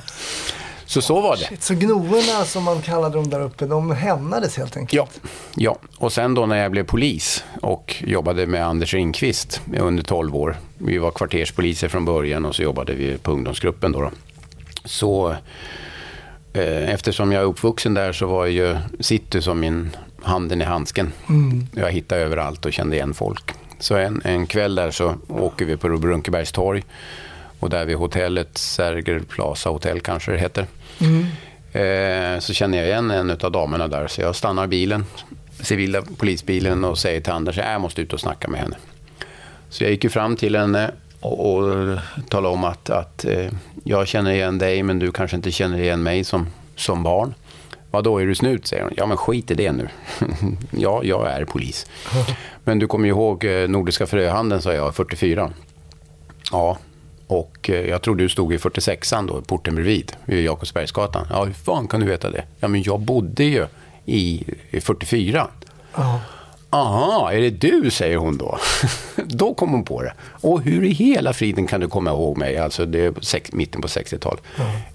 så 0.86 1.02
så 1.02 1.20
var 1.20 1.36
det. 1.36 1.44
Shit, 1.44 1.62
så 1.62 1.74
gnoerna 1.74 2.44
som 2.44 2.64
man 2.64 2.82
kallade 2.82 3.14
dem 3.14 3.30
där 3.30 3.40
uppe, 3.40 3.66
de 3.66 3.90
hämnades 3.90 4.56
helt 4.56 4.76
enkelt? 4.76 5.20
Ja, 5.22 5.30
ja, 5.54 5.78
och 5.98 6.12
sen 6.12 6.34
då 6.34 6.46
när 6.46 6.56
jag 6.56 6.70
blev 6.70 6.84
polis 6.84 7.44
och 7.62 7.96
jobbade 8.06 8.46
med 8.46 8.66
Anders 8.66 8.94
Ringqvist 8.94 9.60
under 9.78 10.02
12 10.02 10.36
år. 10.36 10.56
Vi 10.78 10.98
var 10.98 11.10
kvarterspoliser 11.10 11.88
från 11.88 12.04
början 12.04 12.44
och 12.44 12.54
så 12.54 12.62
jobbade 12.62 12.94
vi 12.94 13.18
på 13.18 13.32
ungdomsgruppen 13.32 13.92
då. 13.92 14.00
då. 14.00 14.10
Så 14.84 15.36
eh, 16.52 16.90
eftersom 16.90 17.32
jag 17.32 17.42
är 17.42 17.46
uppvuxen 17.46 17.94
där 17.94 18.12
så 18.12 18.26
var 18.26 18.46
ju 18.46 18.76
city 19.00 19.42
som 19.42 19.60
min 19.60 19.90
handen 20.22 20.60
i 20.60 20.64
handsken. 20.64 21.12
Jag 21.74 21.90
hittade 21.90 22.20
överallt 22.20 22.66
och 22.66 22.72
kände 22.72 22.96
igen 22.96 23.14
folk. 23.14 23.52
Så 23.78 23.96
en, 23.96 24.22
en 24.24 24.46
kväll 24.46 24.74
där 24.74 24.90
så 24.90 25.14
åker 25.28 25.64
vi 25.64 25.76
på 25.76 25.98
Brunkebergs 25.98 26.52
torg 26.52 26.84
och 27.58 27.70
där 27.70 27.84
vid 27.84 27.96
hotellet, 27.96 28.58
Serger 28.58 29.20
Plaza 29.20 29.70
Hotel 29.70 30.00
kanske 30.00 30.32
det 30.32 30.38
heter. 30.38 30.66
Eh, 31.72 32.38
så 32.38 32.52
känner 32.52 32.78
jag 32.78 32.86
igen 32.86 33.10
en 33.10 33.30
av 33.30 33.52
damerna 33.52 33.88
där 33.88 34.06
så 34.06 34.20
jag 34.20 34.36
stannar 34.36 34.66
bilen, 34.66 35.04
civila 35.60 36.02
polisbilen 36.02 36.84
och 36.84 36.98
säger 36.98 37.20
till 37.20 37.32
Anders 37.32 37.58
att 37.58 37.64
jag 37.64 37.80
måste 37.80 38.02
ut 38.02 38.12
och 38.12 38.20
snacka 38.20 38.48
med 38.48 38.60
henne. 38.60 38.76
Så 39.68 39.84
jag 39.84 39.90
gick 39.90 40.04
ju 40.04 40.10
fram 40.10 40.36
till 40.36 40.56
henne 40.56 40.90
och, 41.22 41.54
och 41.54 41.98
talade 42.28 42.54
om 42.54 42.64
att, 42.64 42.90
att 42.90 43.24
eh, 43.24 43.50
jag 43.84 44.08
känner 44.08 44.30
igen 44.30 44.58
dig 44.58 44.82
men 44.82 44.98
du 44.98 45.12
kanske 45.12 45.36
inte 45.36 45.50
känner 45.50 45.78
igen 45.78 46.02
mig 46.02 46.24
som, 46.24 46.46
som 46.76 47.02
barn. 47.02 47.34
Vad 47.90 48.04
då 48.04 48.18
är 48.18 48.26
du 48.26 48.34
snut? 48.34 48.66
säger 48.66 48.82
hon. 48.82 48.92
Ja, 48.96 49.06
men 49.06 49.16
skit 49.16 49.50
i 49.50 49.54
det 49.54 49.72
nu. 49.72 49.88
ja, 50.70 51.00
jag 51.04 51.30
är 51.30 51.44
polis. 51.44 51.86
men 52.64 52.78
du 52.78 52.86
kommer 52.86 53.04
ju 53.04 53.10
ihåg 53.10 53.44
eh, 53.44 53.68
Nordiska 53.68 54.06
fröhandeln, 54.06 54.62
sa 54.62 54.72
jag, 54.72 54.94
44. 54.94 55.50
Ja, 56.52 56.78
och 57.26 57.70
eh, 57.70 57.88
jag 57.88 58.02
tror 58.02 58.16
du 58.16 58.28
stod 58.28 58.54
i 58.54 58.56
46an 58.56 59.28
då, 59.28 59.40
porten 59.40 59.74
bredvid, 59.74 60.12
vid 60.24 60.44
Jakobsbergsgatan. 60.44 61.26
Ja, 61.30 61.44
hur 61.44 61.52
fan 61.52 61.88
kan 61.88 62.00
du 62.00 62.06
veta 62.06 62.30
det? 62.30 62.44
Ja, 62.60 62.68
men 62.68 62.82
jag 62.82 63.00
bodde 63.00 63.44
ju 63.44 63.66
i 64.04 64.44
i 64.70 64.80
44. 64.80 65.48
Ja. 65.94 66.20
Aha, 66.74 67.32
är 67.32 67.40
det 67.40 67.50
du, 67.50 67.90
säger 67.90 68.16
hon 68.16 68.36
då. 68.38 68.58
då 69.16 69.54
kom 69.54 69.70
hon 69.70 69.84
på 69.84 70.02
det. 70.02 70.12
Och 70.40 70.62
hur 70.62 70.84
i 70.84 70.92
hela 70.92 71.32
friden 71.32 71.66
kan 71.66 71.80
du 71.80 71.88
komma 71.88 72.10
ihåg 72.10 72.38
mig? 72.38 72.58
Alltså, 72.58 72.86
det 72.86 73.04
är 73.04 73.14
sex, 73.20 73.52
mitten 73.52 73.82
på 73.82 73.88
60-talet. 73.88 74.42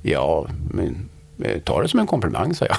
Ja, 0.01 0.47
men 0.71 1.09
eh, 1.43 1.59
ta 1.59 1.81
det 1.81 1.87
som 1.87 1.99
en 1.99 2.07
komplimang, 2.07 2.55
sa 2.55 2.65
jag. 2.65 2.77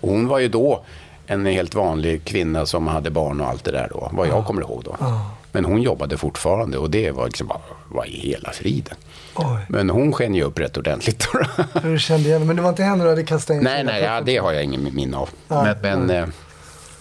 och 0.00 0.08
hon 0.10 0.28
var 0.28 0.38
ju 0.38 0.48
då 0.48 0.84
en 1.26 1.46
helt 1.46 1.74
vanlig 1.74 2.24
kvinna 2.24 2.66
som 2.66 2.86
hade 2.86 3.10
barn 3.10 3.40
och 3.40 3.46
allt 3.46 3.64
det 3.64 3.70
där 3.70 3.88
då, 3.90 4.10
vad 4.12 4.28
jag 4.28 4.46
kommer 4.46 4.62
ihåg 4.62 4.82
då. 4.84 4.96
Men 5.52 5.64
hon 5.64 5.82
jobbade 5.82 6.16
fortfarande 6.16 6.78
och 6.78 6.90
det 6.90 7.10
var 7.10 7.26
liksom 7.26 7.46
bara, 7.46 7.60
vad 7.88 8.06
i 8.06 8.20
hela 8.20 8.50
friden? 8.50 8.96
Oj. 9.34 9.58
Men 9.68 9.90
hon 9.90 10.12
sken 10.12 10.34
ju 10.34 10.42
upp 10.42 10.58
rätt 10.58 10.76
ordentligt. 10.76 11.28
då. 11.32 11.64
Hur 11.80 11.98
kände 11.98 12.28
igen 12.28 12.46
Men 12.46 12.56
det 12.56 12.62
var 12.62 12.68
inte 12.68 12.82
henne 12.82 13.04
du 13.04 13.10
hade 13.10 13.24
kastat 13.24 13.54
in? 13.56 13.62
Nej, 13.62 13.84
nej, 13.84 14.02
ja, 14.02 14.20
det 14.20 14.36
har 14.36 14.52
jag 14.52 14.64
ingen 14.64 14.94
minne 14.94 15.16
av. 15.16 15.28
Men 15.48 15.76
men, 15.82 16.10
eh, 16.10 16.26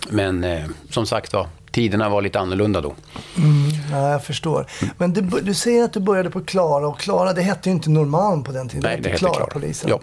men 0.09 0.43
eh, 0.43 0.63
som 0.89 1.05
sagt 1.05 1.33
var, 1.33 1.47
tiderna 1.71 2.09
var 2.09 2.21
lite 2.21 2.39
annorlunda 2.39 2.81
då. 2.81 2.95
Ja, 3.91 4.11
jag 4.11 4.23
förstår. 4.23 4.67
Men 4.97 5.13
du, 5.13 5.21
du 5.21 5.53
säger 5.53 5.83
att 5.83 5.93
du 5.93 5.99
började 5.99 6.29
på 6.29 6.41
Klara 6.41 6.87
och 6.87 6.99
Klara, 6.99 7.33
det 7.33 7.41
hette 7.41 7.69
ju 7.69 7.75
inte 7.75 7.89
Norrmalm 7.89 8.43
på 8.43 8.51
den 8.51 8.69
tiden. 8.69 8.83
Nej, 8.83 8.99
det 9.01 9.09
hette 9.09 9.19
Klara. 9.19 9.45
polisen. 9.45 9.89
Ja. 9.89 9.99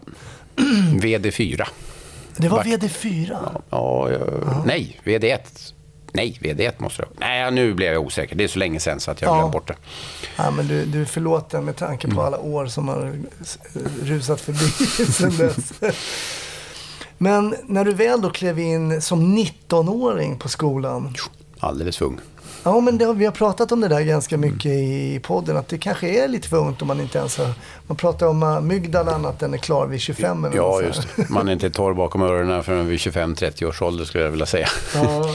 VD4. 1.01 1.63
Det 2.37 2.49
var 2.49 2.57
Vart- 2.57 2.67
VD4. 2.67 3.37
Ja, 3.71 4.11
ja, 4.11 4.19
nej, 4.67 5.01
VD1. 5.05 5.39
Nej, 6.13 6.39
VD1 6.43 6.73
måste 6.79 7.03
det. 7.03 7.09
Nej, 7.19 7.51
nu 7.51 7.75
blev 7.75 7.93
jag 7.93 8.03
osäker. 8.03 8.37
Det 8.37 8.45
är 8.45 8.49
så 8.49 8.59
länge 8.59 8.81
sedan 8.81 9.01
så 9.01 9.11
att 9.11 9.21
jag 9.23 9.29
Ja. 9.31 9.35
glömde 9.35 9.53
bort 9.53 9.69
det. 9.69 9.75
Ja, 10.37 10.51
men 10.51 10.69
du, 10.69 10.85
du 10.87 11.01
är 11.01 11.05
förlåten 11.05 11.65
med 11.65 11.77
tanke 11.77 12.07
Mm. 12.07 12.17
på 12.17 12.23
alla 12.23 12.39
år 12.39 12.67
som 12.67 12.89
har 12.89 13.13
s- 13.41 13.59
rusat 14.03 14.41
förbi 14.41 14.69
sedan 15.13 15.37
dess. 15.37 15.73
Men 17.25 17.55
när 17.67 17.85
du 17.85 17.95
väl 17.95 18.21
då 18.21 18.31
klev 18.31 18.59
in 18.59 19.03
som 19.03 19.39
19-åring 19.39 20.39
på 20.39 20.49
skolan. 20.49 21.15
Alldeles 21.61 21.97
för 21.97 22.05
ung. 22.05 22.21
Ja, 22.63 22.81
men 22.81 22.99
det, 22.99 23.13
vi 23.13 23.25
har 23.25 23.33
pratat 23.33 23.73
om 23.73 23.81
det 23.81 23.89
där 23.89 24.01
ganska 24.01 24.37
mycket 24.37 24.73
i 24.73 25.21
podden. 25.23 25.57
Att 25.57 25.69
det 25.69 25.79
kanske 25.79 26.09
är 26.09 26.29
lite 26.29 26.49
för 26.49 26.57
ungt 26.57 26.83
om 26.83 26.89
man 26.89 27.01
inte 27.01 27.19
ens 27.19 27.39
har... 27.39 27.53
Man 27.87 27.97
pratar 27.97 28.27
om 28.27 28.43
uh, 28.43 28.61
Mygdala 28.61 29.13
att 29.13 29.39
den 29.39 29.55
är 29.55 29.59
klar 29.59 29.87
vid 29.87 30.01
25 30.01 30.45
eller 30.45 30.57
Ja, 30.57 30.83
just 30.83 31.09
det. 31.17 31.31
Man 31.31 31.49
är 31.49 31.53
inte 31.53 31.71
torr 31.71 31.95
bakom 31.95 32.23
öronen 32.23 32.63
förrän 32.63 32.87
vid 32.87 32.99
25-30 32.99 33.65
års 33.65 33.83
ålder 33.83 34.05
skulle 34.05 34.25
jag 34.25 34.31
vilja 34.31 34.47
säga. 34.47 34.69
Ja. 34.95 35.35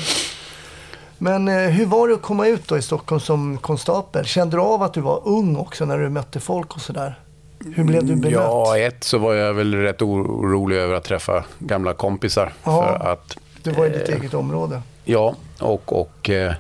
Men 1.17 1.47
eh, 1.47 1.55
hur 1.55 1.85
var 1.85 2.07
det 2.07 2.13
att 2.13 2.21
komma 2.21 2.47
ut 2.47 2.67
då 2.67 2.77
i 2.77 2.81
Stockholm 2.81 3.19
som 3.19 3.57
konstapel? 3.57 4.25
Kände 4.25 4.57
du 4.57 4.61
av 4.61 4.83
att 4.83 4.93
du 4.93 5.01
var 5.01 5.27
ung 5.27 5.55
också 5.55 5.85
när 5.85 5.97
du 5.97 6.09
mötte 6.09 6.39
folk 6.39 6.75
och 6.75 6.81
sådär? 6.81 7.19
Hur 7.65 7.83
blev 7.83 8.05
du 8.05 8.15
bemött? 8.15 8.31
Ja, 8.31 8.77
ett 8.77 9.03
så 9.03 9.17
var 9.17 9.33
jag 9.33 9.53
väl 9.53 9.75
rätt 9.75 10.01
orolig 10.01 10.75
över 10.77 10.93
att 10.93 11.03
träffa 11.03 11.43
gamla 11.59 11.93
kompisar. 11.93 12.53
För 12.63 13.11
att 13.11 13.37
Du 13.63 13.71
var 13.71 13.85
i 13.85 13.89
ditt 13.89 14.09
eget 14.09 14.33
område. 14.33 14.81
Ja, 15.05 15.35
och, 15.59 16.01
och 16.01 16.29
eh, 16.29 16.53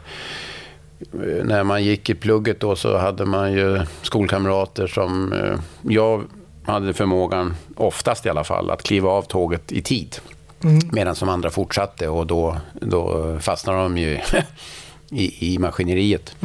när 1.43 1.63
man 1.63 1.83
gick 1.83 2.09
i 2.09 2.15
plugget 2.15 2.59
då 2.59 2.75
så 2.75 2.97
hade 2.97 3.25
man 3.25 3.53
ju 3.53 3.81
skolkamrater 4.01 4.87
som... 4.87 5.33
Eh, 5.33 5.59
jag 5.81 6.23
hade 6.63 6.93
förmågan, 6.93 7.55
oftast 7.75 8.25
i 8.25 8.29
alla 8.29 8.43
fall, 8.43 8.71
att 8.71 8.83
kliva 8.83 9.09
av 9.09 9.21
tåget 9.21 9.71
i 9.71 9.81
tid. 9.81 10.15
Medan 10.91 11.15
som 11.15 11.29
andra 11.29 11.49
fortsatte 11.49 12.07
och 12.07 12.27
då, 12.27 12.57
då 12.73 13.37
fastnade 13.39 13.79
de 13.79 13.97
ju 13.97 14.19
i, 15.09 15.53
i 15.53 15.57
maskineriet. 15.59 16.35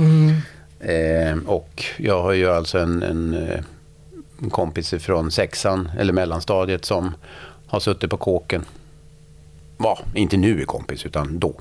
Eh, 0.80 1.38
och 1.46 1.84
jag 1.96 2.22
har 2.22 2.32
ju 2.32 2.50
alltså 2.50 2.78
en, 2.78 3.02
en, 3.02 3.48
eh, 3.48 3.60
en 4.42 4.50
kompis 4.50 4.94
från 4.98 5.30
sexan, 5.30 5.90
eller 5.98 6.12
mellanstadiet, 6.12 6.84
som 6.84 7.14
har 7.66 7.80
suttit 7.80 8.10
på 8.10 8.16
kåken 8.16 8.64
var, 9.76 9.98
inte 10.14 10.36
nu 10.36 10.60
är 10.60 10.64
kompis, 10.64 11.06
utan 11.06 11.38
då. 11.38 11.54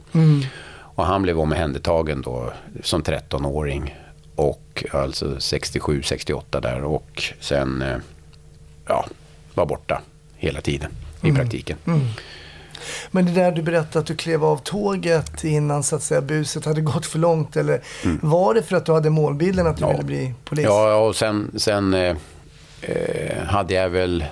Och 0.96 1.06
han 1.06 1.22
blev 1.22 1.40
omhändertagen 1.40 2.22
då 2.22 2.54
som 2.84 3.04
13-åring. 3.04 4.00
Och 4.36 4.86
alltså 4.92 5.40
67, 5.40 6.02
68 6.04 6.60
där. 6.62 6.84
Och 6.84 7.24
sen, 7.40 7.82
eh, 7.82 7.98
ja, 8.88 9.06
var 9.54 9.66
borta 9.66 10.02
hela 10.36 10.62
tiden 10.62 10.92
i 11.22 11.32
praktiken. 11.32 11.78
Men 13.12 13.26
det 13.26 13.32
där 13.32 13.52
du 13.52 13.62
berättade 13.62 14.00
att 14.00 14.06
du 14.06 14.16
klev 14.16 14.44
av 14.46 14.58
tåget 14.58 15.44
innan 15.44 15.84
så 15.84 15.96
att 15.96 16.04
säga 16.04 16.22
buset 16.22 16.66
hade 16.66 16.82
gått 16.82 17.06
för 17.06 17.20
långt. 17.20 17.56
Eller 17.56 17.82
var 18.22 18.54
det 18.54 18.62
för 18.64 18.76
att 18.76 18.86
du 18.86 18.92
hade 18.92 19.10
målbilden 19.10 19.68
att 19.68 19.78
du 19.78 19.84
Mm. 19.84 19.96
Ja. 19.96 20.02
ville 20.02 20.08
bli 20.08 20.34
polis? 20.46 20.66
Ja, 20.66 20.96
och 20.96 21.16
sen, 21.16 21.52
sen 21.58 21.94
eh, 22.88 23.44
hade 23.44 23.74
jag 23.74 23.90
väl 23.90 24.26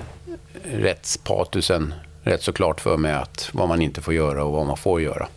rättspatusen 0.63 1.93
rätt 2.24 2.43
så 2.43 2.53
klart 2.53 2.81
för 2.81 2.98
mig 2.98 3.13
att 3.13 3.50
vad 3.53 3.67
man 3.67 3.81
inte 3.81 4.01
får 4.01 4.13
göra 4.13 4.43
och 4.43 4.51
vad 4.51 4.65
man 4.65 4.77
får 4.77 5.01
göra. 5.01 5.27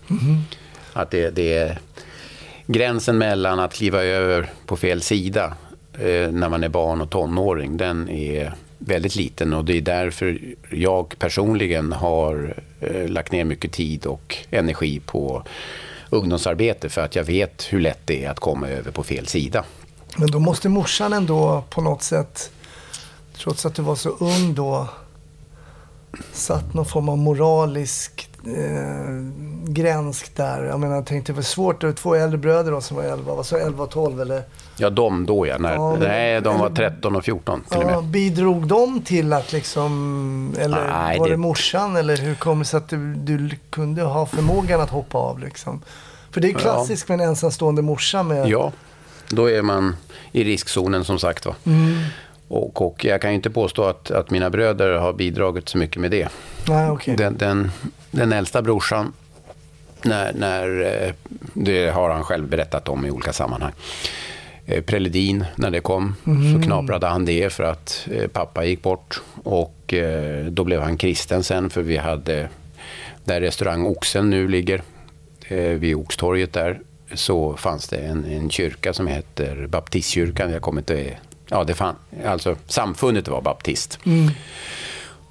Att 0.93 1.11
det, 1.11 1.31
det 1.31 1.57
är 1.57 1.79
gränsen 2.67 3.19
mellan 3.19 3.61
att 3.61 3.75
kliva 3.75 4.03
över 4.03 4.51
på 4.67 4.77
fel 4.77 5.03
sida 5.03 5.55
eh, 5.93 6.31
när 6.31 6.49
man 6.49 6.65
är 6.65 6.69
barn 6.69 7.01
och 7.01 7.11
tonåring, 7.11 7.77
den 7.77 8.09
är 8.09 8.55
väldigt 8.79 9.17
liten 9.17 9.53
och 9.53 9.65
det 9.65 9.77
är 9.77 9.81
därför 9.81 10.41
jag 10.71 11.15
personligen 11.19 11.93
har 11.93 12.55
eh, 12.81 13.09
lagt 13.09 13.33
ner 13.33 13.45
mycket 13.45 13.73
tid 13.73 14.07
och 14.07 14.37
energi 14.51 15.01
på 15.01 15.45
ungdomsarbete 16.11 16.89
för 16.89 17.01
att 17.01 17.17
jag 17.17 17.25
vet 17.25 17.67
hur 17.73 17.81
lätt 17.81 18.01
det 18.05 18.25
är 18.25 18.31
att 18.31 18.41
komma 18.41 18.69
över 18.69 18.91
på 18.91 19.03
fel 19.03 19.27
sida. 19.27 19.65
Men 20.17 20.31
då 20.31 20.39
måste 20.39 20.69
morsan 20.69 21.13
ändå 21.13 21.65
på 21.71 21.81
något 21.81 22.03
sätt, 22.03 22.51
trots 23.37 23.67
att 23.67 23.75
du 23.75 23.83
var 23.83 23.95
så 23.97 24.09
ung 24.11 24.55
då, 24.55 24.89
satt 26.33 26.75
någon 26.75 26.85
form 26.87 27.09
av 27.09 27.19
moralisk 27.19 28.29
eh, 28.47 29.15
gräns 29.73 30.25
där. 30.37 30.65
Jag 30.65 30.81
menar, 30.81 30.95
jag 30.95 31.07
tänkte 31.07 31.33
det 31.33 31.37
var 31.37 31.43
svårt. 31.43 31.81
Det 31.81 31.87
var 31.87 31.95
två 31.95 32.15
äldre 32.15 32.39
bröder 32.39 32.71
då 32.73 32.81
som 32.81 32.97
var 32.97 33.05
11, 33.05 33.35
vad 33.35 33.47
sa 33.47 33.59
jag, 33.59 33.67
11 33.67 33.85
och 33.85 33.91
12 33.91 34.21
eller? 34.21 34.43
Ja, 34.77 34.91
de 34.91 35.27
då 35.27 35.47
ja. 35.47 35.59
När, 35.59 35.75
Ja, 35.75 35.97
nej, 36.01 36.41
de 36.41 36.59
var 36.59 36.67
eller- 36.67 36.77
13 36.77 37.17
och 37.17 37.25
14 37.25 37.65
till 37.71 37.79
och 37.79 37.85
Ja, 37.91 38.01
med. 38.01 38.05
bidrog 38.11 38.67
de 38.67 39.01
till 39.03 39.33
att 39.33 39.53
liksom, 39.53 40.55
eller 40.59 40.87
Nej, 40.89 41.19
var 41.19 41.27
det 41.27 41.33
det- 41.33 41.37
morsan 41.37 41.97
eller 41.97 42.17
hur 42.17 42.35
kom 42.35 42.59
det 42.59 42.65
sig 42.65 42.79
att 42.79 42.89
du, 42.89 43.15
du 43.15 43.51
kunde 43.71 44.03
ha 44.03 44.27
förmågan 44.27 44.81
att 44.81 44.91
hoppa 44.91 45.19
av 45.19 45.39
liksom? 45.39 45.83
För 46.31 46.41
det 46.41 46.47
är 46.47 46.49
ju 46.49 46.55
Ja. 46.55 46.61
klassiskt 46.61 47.09
med 47.09 47.21
en 47.21 47.29
ensamstående 47.29 47.83
morsa 47.83 48.23
med... 48.23 48.49
Ja, 48.49 48.73
då 49.29 49.51
är 49.51 49.63
man 49.63 49.97
i 50.33 50.45
riskzonen 50.45 51.05
som 51.05 51.19
sagt 51.19 51.47
var. 51.47 51.55
Mm. 51.65 51.99
Och, 52.49 52.83
och 52.83 53.05
jag 53.05 53.21
kan 53.21 53.31
ju 53.31 53.37
inte 53.37 53.51
påstå 53.51 53.85
att, 53.85 54.11
att 54.11 54.31
mina 54.31 54.51
bröder 54.51 54.99
har 54.99 55.13
bidragit 55.13 55.69
så 55.69 55.79
mycket 55.79 56.01
med 56.01 56.11
det. 56.11 56.29
Nej, 56.69 56.91
okej. 56.91 57.17
Den, 57.17 57.37
den, 57.39 57.71
den 58.11 58.33
äldsta 58.33 58.63
brorsan, 58.63 59.13
när, 60.03 60.33
när, 60.33 60.81
eh, 60.81 61.13
det 61.55 61.91
har 61.91 62.11
han 62.11 62.25
själv 62.25 62.49
berättat 62.49 62.89
om 62.89 63.07
i 63.07 63.11
olika 63.11 63.33
sammanhang. 63.33 63.73
Eh, 64.67 64.83
Preludin, 64.83 65.45
när 65.57 65.71
det 65.71 65.81
kom, 65.81 66.15
så 66.25 66.63
knaprade 66.63 67.07
han 67.07 67.25
det 67.25 67.53
för 67.53 67.65
att 67.65 68.09
eh, 68.11 68.29
pappa 68.29 68.65
gick 68.65 68.83
bort. 68.83 69.23
Och 69.43 69.95
då 70.49 70.65
blev 70.65 70.81
han 70.81 70.97
kristen 70.97 71.43
sen, 71.43 71.71
för 71.71 71.83
vi 71.83 71.97
hade, 71.97 72.49
där 73.25 73.41
restaurang 73.41 73.87
Oxen 73.87 74.31
nu 74.31 74.49
ligger, 74.49 74.83
vid 75.79 75.95
Oxtorget 75.95 76.53
där, 76.53 76.81
så 77.15 77.57
fanns 77.57 77.89
det 77.89 77.97
en, 77.97 78.25
en 78.25 78.51
kyrka 78.51 78.93
som 78.93 79.07
heter 79.07 79.67
Baptistkyrkan. 79.67 80.53
Jag 80.53 80.63
kommer 80.63 80.81
inte... 80.81 81.17
Ja, 81.49 81.65
det 81.65 81.75
fann, 81.75 81.97
alltså 82.27 82.57
samfundet 82.67 83.29
var 83.29 83.41
baptist. 83.41 83.99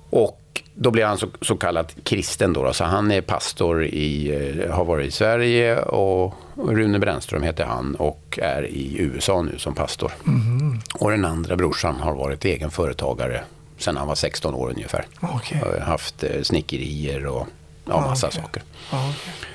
Och 0.10 0.39
då 0.75 0.91
blev 0.91 1.08
han 1.08 1.17
så, 1.17 1.27
så 1.41 1.55
kallad 1.55 1.91
kristen 2.03 2.53
då, 2.53 2.63
då. 2.63 2.74
Så 2.74 2.84
han 2.84 3.12
är 3.12 3.22
pastor 3.22 3.86
i, 3.86 4.32
eh, 4.65 4.75
har 4.75 4.86
varit 4.86 5.08
i 5.08 5.12
Sverige 5.12 5.79
och 5.79 6.34
Rune 6.55 7.00
Brännström 7.00 7.43
heter 7.43 7.65
han 7.65 7.96
och 7.96 8.39
är 8.41 8.67
i 8.67 8.96
USA 9.00 9.41
nu 9.41 9.58
som 9.58 9.75
pastor. 9.75 10.12
Och 10.96 11.12
den 11.12 11.25
andra 11.25 11.55
brorsan 11.55 11.96
har 11.96 12.13
varit 12.13 12.46
egen 12.46 12.72
företagare 12.72 13.43
sedan 13.77 13.98
han 13.98 14.08
var 14.08 14.15
16 14.15 14.53
år 14.53 14.70
ungefär. 14.70 15.05
Okej. 15.22 15.58
Har 15.58 15.79
haft 15.79 16.24
eh, 16.24 16.41
snickerier 16.41 17.25
och 17.25 17.48
ja, 17.86 18.01
massa 18.01 18.27
okej. 18.27 18.41
saker. 18.41 18.63
Okej. 18.91 19.52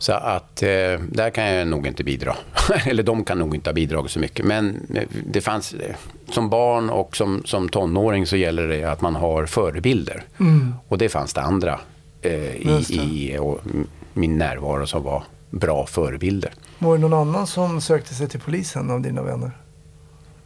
Så 0.00 0.12
att 0.12 0.62
eh, 0.62 0.68
där 1.08 1.30
kan 1.30 1.44
jag 1.44 1.68
nog 1.68 1.86
inte 1.86 2.04
bidra. 2.04 2.36
Eller 2.86 3.02
de 3.02 3.24
kan 3.24 3.38
nog 3.38 3.54
inte 3.54 3.70
ha 3.70 3.74
bidragit 3.74 4.10
så 4.10 4.18
mycket. 4.18 4.46
Men 4.46 4.86
eh, 4.94 5.08
det 5.26 5.40
fanns, 5.40 5.74
eh, 5.74 5.96
som 6.28 6.50
barn 6.50 6.90
och 6.90 7.16
som, 7.16 7.42
som 7.44 7.68
tonåring 7.68 8.26
så 8.26 8.36
gäller 8.36 8.68
det 8.68 8.84
att 8.84 9.00
man 9.00 9.14
har 9.14 9.46
förebilder. 9.46 10.24
Och 10.88 10.98
det 10.98 11.08
fanns 11.08 11.34
det 11.34 11.40
andra 11.40 11.80
eh, 12.22 12.32
i, 12.32 12.84
det. 12.88 12.94
i 12.94 13.38
min 14.12 14.38
närvaro 14.38 14.86
som 14.86 15.02
var 15.02 15.24
bra 15.50 15.86
förebilder. 15.86 16.52
Var 16.78 16.96
det 16.96 17.00
någon 17.00 17.28
annan 17.28 17.46
som 17.46 17.80
sökte 17.80 18.14
sig 18.14 18.28
till 18.28 18.40
polisen 18.40 18.90
av 18.90 19.00
dina 19.00 19.22
vänner? 19.22 19.50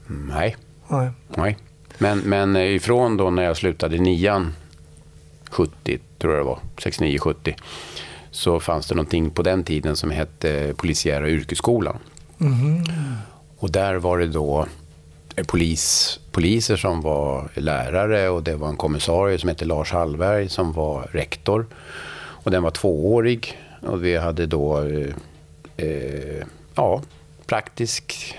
Nej, 0.06 0.56
Nej. 0.88 1.10
nej. 1.36 1.58
Men, 1.98 2.18
men 2.18 2.56
ifrån 2.56 3.16
då 3.16 3.30
när 3.30 3.42
jag 3.42 3.56
slutade 3.56 3.98
nian 3.98 4.52
70, 5.50 5.98
tror 6.18 6.32
jag 6.34 6.40
det 6.40 6.48
var, 6.48 6.58
69-70, 6.76 7.54
så 8.34 8.60
fanns 8.60 8.86
det 8.86 8.94
någonting 8.94 9.30
på 9.30 9.42
den 9.42 9.64
tiden 9.64 9.96
som 9.96 10.10
hette 10.10 10.74
Polisiära 10.76 11.28
yrkesskolan. 11.28 11.98
Och 13.58 13.70
där 13.70 13.94
var 13.94 14.18
det 14.18 14.26
då 14.26 14.66
eh, 15.36 15.44
polis, 15.44 16.18
poliser 16.32 16.76
som 16.76 17.00
var 17.00 17.48
lärare 17.54 18.28
och 18.28 18.42
det 18.42 18.56
var 18.56 18.68
en 18.68 18.76
kommissarie 18.76 19.38
som 19.38 19.48
hette 19.48 19.64
Lars 19.64 19.92
Hallberg 19.92 20.48
som 20.48 20.72
var 20.72 21.08
rektor. 21.12 21.66
Och 22.16 22.50
den 22.50 22.62
var 22.62 22.70
tvåårig 22.70 23.58
och 23.80 24.04
vi 24.04 24.16
hade 24.16 24.46
då 24.46 24.78
eh, 24.78 25.14
eh, 25.76 26.46
ja, 26.74 27.02
praktisk 27.46 28.36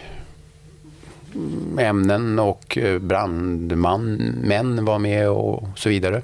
ämnen 1.80 2.40
och 2.40 2.78
eh, 2.78 3.00
brandman, 3.00 4.16
män 4.44 4.86
var 4.86 5.00
med 5.00 5.30
och 5.30 5.68
så 5.76 5.90
vidare. 5.90 6.22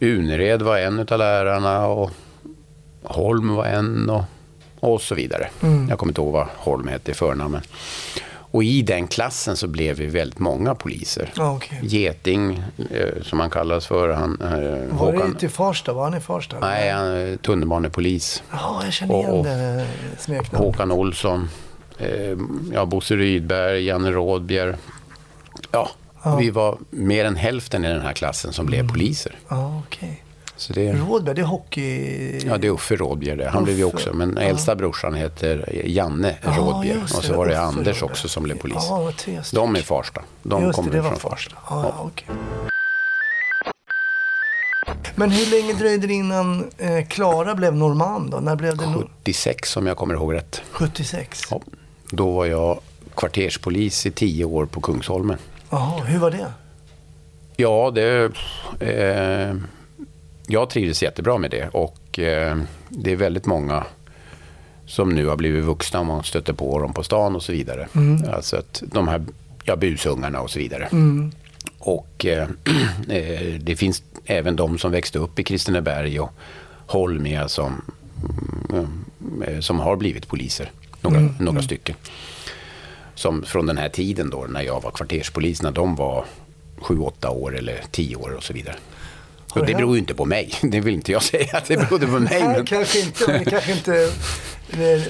Unered 0.00 0.62
var 0.62 0.78
en 0.78 0.98
av 1.10 1.18
lärarna 1.18 1.86
och 1.86 2.10
Holm 3.02 3.54
var 3.54 3.64
en 3.64 4.10
och, 4.10 4.22
och 4.80 5.00
så 5.02 5.14
vidare. 5.14 5.48
Jag 5.88 5.98
kommer 5.98 6.10
inte 6.10 6.20
ihåg 6.20 6.32
vad 6.32 6.46
Holm 6.56 6.88
hette 6.88 7.10
i 7.10 7.14
förnamn. 7.14 7.60
Och 8.50 8.64
i 8.64 8.82
den 8.82 9.06
klassen 9.06 9.56
så 9.56 9.66
blev 9.66 9.96
vi 9.96 10.06
väldigt 10.06 10.38
många 10.38 10.74
poliser. 10.74 11.32
Okej. 11.38 11.78
Geting, 11.82 12.62
eh, 12.90 13.22
som 13.22 13.40
han 13.40 13.50
kallas 13.50 13.86
för. 13.86 14.08
Han, 14.14 14.38
eh, 14.40 14.50
Var 14.50 15.12
det 15.12 15.18
Håkan, 15.18 15.34
till 15.34 15.50
Farsta? 15.50 15.92
Var 15.92 16.04
han 16.04 16.14
i 16.14 16.20
Farsta? 16.20 16.56
nej, 16.60 16.90
han 16.90 17.06
är 17.06 17.36
tunnelbanepolis. 17.36 18.42
Ja, 18.52 18.80
jag 18.84 18.92
känner 18.92 19.14
Och- 19.14 19.20
igen 19.22 19.34
och- 19.34 19.44
det 19.44 19.86
smeknamnet. 20.18 20.58
Håkan 20.66 20.92
Olsson, 20.92 21.48
eh, 21.98 22.36
ja, 22.72 22.84
Bosse 22.86 23.16
Rydberg, 23.16 23.84
Janne 23.84 24.10
Rådbjer. 24.10 24.76
Ja, 25.72 25.90
Ja. 26.30 26.36
vi 26.36 26.50
var 26.50 26.78
mer 26.90 27.24
än 27.24 27.36
hälften 27.36 27.84
i 27.84 27.88
den 27.88 28.00
här 28.02 28.12
klassen 28.12 28.52
som 28.52 28.66
blev 28.66 28.88
poliser. 28.88 29.34
Ja, 29.48 29.82
okej. 29.86 30.22
Så 30.56 30.72
det, 30.72 30.92
Rådberg, 30.92 31.34
det 31.34 31.40
är 31.40 31.46
hockey... 31.46 32.38
ja, 32.46 32.58
det 32.58 32.66
är 32.66 32.70
Uffe 32.70 32.96
Rådbjer 32.96 33.36
det. 33.36 33.48
Han 33.48 33.64
blev 33.64 33.76
ju 33.78 33.84
Uffe, 33.84 33.96
också, 33.96 34.12
men 34.12 34.34
ja. 34.36 34.42
äldsta 34.42 34.74
brorsan 34.74 35.14
heter 35.14 35.82
Janne 35.86 36.36
Ja, 36.42 36.50
Rådbjer. 36.58 37.02
Och 37.02 37.08
så 37.24 37.36
var 37.36 37.46
det 37.46 37.52
Uffe 37.52 37.60
Anders 37.60 37.86
Rådbjer. 37.86 38.04
också 38.04 38.28
som 38.28 38.42
blev 38.42 38.58
polis. 38.58 38.76
Ja, 38.88 39.12
det. 39.24 39.52
De 39.52 39.76
är 39.76 39.80
Farsta. 39.82 40.22
De 40.42 40.62
Just 40.62 40.76
det, 40.78 40.82
kommer 40.82 40.92
det 40.96 41.00
var 41.00 41.10
från 41.10 41.18
Farsta. 41.20 41.56
Ja, 41.70 41.92
ja, 41.96 42.02
okej. 42.04 42.28
Men 45.14 45.30
hur 45.30 45.46
länge 45.50 45.72
dröjde 45.72 46.06
det 46.06 46.12
innan 46.14 46.70
eh, 46.78 47.06
Klara 47.06 47.54
blev 47.54 47.74
norman 47.76 48.30
då? 48.30 48.36
När 48.40 48.56
blev 48.56 48.76
det? 48.76 48.86
nor- 48.86 49.08
76 49.24 49.76
om 49.76 49.86
jag 49.86 49.96
kommer 49.96 50.14
ihåg 50.14 50.34
rätt. 50.34 50.62
76? 50.70 51.42
Ja, 51.50 51.60
då 52.10 52.30
var 52.32 52.46
jag 52.46 52.80
kvarterspolis 53.16 54.06
i 54.06 54.10
tio 54.10 54.44
år 54.44 54.66
på 54.66 54.80
Kungsholmen. 54.80 55.38
Jaha, 55.70 56.04
hur 56.04 56.18
var 56.18 56.30
det? 56.30 56.52
Ja, 57.56 57.92
det... 57.94 58.30
Eh, 58.80 59.56
jag 60.46 60.70
trivdes 60.70 61.02
jättebra 61.02 61.38
med 61.38 61.50
det 61.50 61.68
och 61.68 62.18
eh, 62.18 62.58
det 62.88 63.12
är 63.12 63.16
väldigt 63.16 63.46
många 63.46 63.84
som 64.86 65.14
nu 65.14 65.26
har 65.26 65.36
blivit 65.36 65.64
vuxna 65.64 66.00
och 66.00 66.06
man 66.06 66.24
stöter 66.24 66.52
på 66.52 66.78
dem 66.78 66.92
på 66.92 67.02
stan 67.02 67.36
och 67.36 67.42
så 67.42 67.52
vidare. 67.52 67.88
Alltså 68.32 68.56
att 68.56 68.82
de 68.86 69.08
här 69.08 69.24
ja, 69.64 69.76
busungarna 69.76 70.40
och 70.40 70.50
så 70.50 70.58
vidare. 70.58 70.88
Och 71.78 72.26
eh, 72.26 72.48
eh, 73.08 73.54
det 73.60 73.76
finns 73.76 74.02
även 74.24 74.56
de 74.56 74.78
som 74.78 74.92
växte 74.92 75.18
upp 75.18 75.38
i 75.38 75.44
Kristineberg 75.44 76.20
och 76.20 76.32
Holmia 76.86 77.48
som, 77.48 77.82
mm, 78.70 79.04
eh, 79.46 79.60
som 79.60 79.80
har 79.80 79.96
blivit 79.96 80.28
poliser. 80.28 80.70
Några, 81.00 81.20
några 81.40 81.62
stycken. 81.62 81.96
Som 83.16 83.42
från 83.42 83.66
den 83.66 83.78
här 83.78 83.88
tiden 83.88 84.30
då 84.30 84.46
när 84.48 84.62
jag 84.62 84.82
var 84.82 84.90
kvarterspolis, 84.90 85.62
när 85.62 85.70
de 85.70 85.96
var 85.96 86.24
sju, 86.78 86.98
åtta 86.98 87.30
år 87.30 87.56
eller 87.56 87.80
tio 87.90 88.16
år 88.16 88.30
och 88.30 88.42
så 88.42 88.52
vidare. 88.52 88.76
Och 89.60 89.66
det 89.66 89.74
beror 89.74 89.94
ju 89.94 89.98
inte 89.98 90.14
på 90.14 90.24
mig. 90.24 90.52
Det 90.62 90.80
vill 90.80 90.94
inte 90.94 91.12
jag 91.12 91.22
säga 91.22 91.56
att 91.56 91.64
det 91.64 91.76
berodde 91.76 92.06
på 92.06 92.12
mig. 92.12 92.40
Nej, 92.40 92.48
Men... 92.48 92.66
kanske 92.66 93.00
inte. 93.00 93.32
Men 93.32 93.44
kanske 93.44 93.72
inte... 93.72 94.10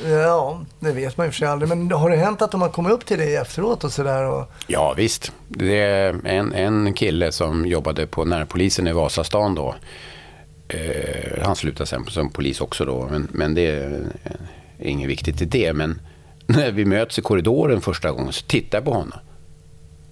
Ja, 0.06 0.64
det 0.80 0.92
vet 0.92 1.16
man 1.16 1.26
ju 1.26 1.30
för 1.30 1.38
sig 1.38 1.48
aldrig. 1.48 1.68
Men 1.68 1.92
har 1.92 2.10
det 2.10 2.16
hänt 2.16 2.42
att 2.42 2.50
de 2.50 2.62
har 2.62 2.68
kommit 2.68 2.92
upp 2.92 3.06
till 3.06 3.18
dig 3.18 3.36
efteråt 3.36 3.84
och 3.84 3.92
sådär? 3.92 4.24
Och... 4.24 4.52
Ja, 4.66 4.94
visst. 4.96 5.32
Det 5.48 5.78
är 5.78 6.26
en, 6.26 6.52
en 6.52 6.94
kille 6.94 7.32
som 7.32 7.66
jobbade 7.66 8.06
på 8.06 8.24
närpolisen 8.24 8.86
i 8.86 8.92
Vasastan 8.92 9.54
då. 9.54 9.74
Eh, 10.68 11.42
han 11.42 11.56
slutade 11.56 11.86
sen 11.86 12.04
som 12.08 12.30
polis 12.30 12.60
också 12.60 12.84
då, 12.84 13.08
men, 13.10 13.28
men 13.30 13.54
det 13.54 13.66
är 13.66 14.10
inget 14.78 15.08
viktigt 15.08 15.42
i 15.42 15.44
det. 15.44 15.72
Men 15.72 16.00
när 16.46 16.70
vi 16.70 16.84
möts 16.84 17.18
i 17.18 17.22
korridoren 17.22 17.80
första 17.80 18.10
gången 18.10 18.32
så 18.32 18.46
tittar 18.46 18.78
jag 18.78 18.84
på 18.84 18.92
honom. 18.92 19.18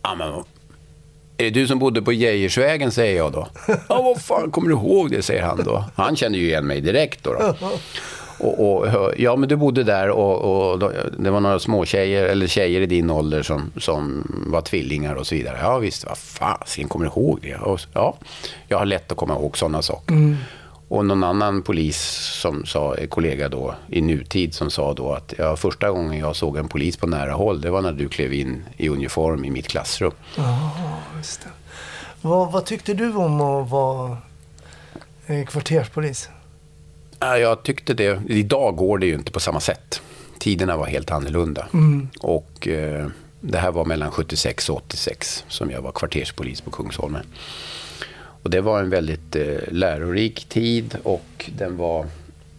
Ja, 0.03 0.15
men, 0.15 0.45
är 1.37 1.45
det 1.45 1.51
du 1.51 1.67
som 1.67 1.79
bodde 1.79 2.03
på 2.03 2.13
Geijersvägen, 2.13 2.93
säger 2.93 3.17
jag 3.17 3.33
då. 3.33 3.49
Ja, 3.89 4.03
vad 4.03 4.23
fan, 4.23 4.51
kommer 4.51 4.69
du 4.69 4.75
ihåg 4.75 5.11
det, 5.11 5.23
säger 5.23 5.43
han 5.43 5.65
då. 5.65 5.85
Han 5.95 6.17
känner 6.17 6.39
ju 6.39 6.45
igen 6.45 6.67
mig 6.67 6.81
direkt 6.81 7.25
då. 7.25 7.33
då. 7.33 7.71
Och, 8.39 8.77
och, 8.77 9.13
ja, 9.17 9.37
men 9.37 9.49
du 9.49 9.57
bodde 9.57 9.83
där 9.83 10.11
och, 10.11 10.73
och 10.73 10.93
det 11.19 11.31
var 11.31 11.41
några 11.41 11.59
små 11.59 11.85
tjejer, 11.85 12.25
eller 12.25 12.47
tjejer 12.47 12.81
i 12.81 12.87
din 12.87 13.11
ålder 13.11 13.43
som, 13.43 13.73
som 13.77 14.27
var 14.47 14.61
tvillingar 14.61 15.15
och 15.15 15.27
så 15.27 15.35
vidare. 15.35 15.59
Ja 15.63 15.79
visst, 15.79 16.07
vad 16.07 16.19
fasiken 16.19 16.89
kommer 16.89 17.05
du 17.05 17.11
ihåg 17.11 17.39
det? 17.43 17.55
Och, 17.55 17.81
ja, 17.93 18.17
jag 18.69 18.79
har 18.79 18.87
lätt 18.87 19.13
att 19.13 19.19
komma 19.19 19.35
ihåg 19.35 19.59
sådana 19.59 19.83
saker. 19.83 20.15
Mm. 20.15 20.37
Och 20.95 21.07
någon 21.07 21.25
annan 21.25 21.63
polis 21.63 21.97
som 22.43 22.67
sa, 22.67 22.95
en 22.95 23.09
kollega 23.09 23.49
då 23.49 23.75
i 23.89 24.01
nutid 24.01 24.55
som 24.55 24.71
sa 24.71 24.95
då 24.95 25.13
att 25.13 25.35
ja, 25.39 25.57
första 25.57 25.91
gången 25.91 26.19
jag 26.19 26.37
såg 26.37 26.57
en 26.57 26.69
polis 26.69 26.97
på 26.97 27.07
nära 27.07 27.33
håll, 27.33 27.61
det 27.61 27.71
var 27.71 27.83
när 27.83 27.93
du 27.93 28.09
klev 28.09 28.33
in 28.33 28.65
i 28.77 28.89
uniform 28.89 29.45
i 29.45 29.51
mitt 29.51 29.69
klassrum. 29.69 30.13
Ja, 30.37 30.71
just 31.17 31.43
det. 31.43 31.49
Vad, 32.21 32.53
vad 32.53 32.65
tyckte 32.65 32.95
du 32.95 33.15
om 33.15 33.41
att 33.41 33.71
vara 33.71 34.17
eh, 35.27 35.47
kvarterspolis? 35.47 36.29
Ja, 37.21 37.39
jag 37.39 37.63
tyckte 37.63 37.95
det. 37.95 38.23
Idag 38.29 38.77
går 38.77 38.99
det 38.99 39.07
ju 39.07 39.15
inte 39.15 39.33
på 39.33 39.41
samma 39.41 39.61
sätt. 39.61 40.03
Tiderna 40.39 40.77
var 40.77 40.87
helt 40.87 41.11
annorlunda. 41.11 41.67
Och 42.21 42.69
eh, 42.69 43.07
det 43.41 43.59
här 43.59 43.73
var 43.73 43.85
mellan 43.85 44.11
76 44.11 44.69
och 44.69 44.77
86 44.77 45.45
som 45.49 45.71
jag 45.71 45.83
var 45.83 45.93
kvarterspolis 45.93 46.61
på 46.61 46.71
Kungsholmen. 46.71 47.27
Och 48.45 48.51
det 48.51 48.61
var 48.61 48.81
en 48.81 48.91
väldigt 48.91 49.37
eh, 49.37 49.59
lärorik 49.69 50.45
tid 50.49 50.97
och 51.03 51.51
den 51.57 51.77
var 51.77 52.07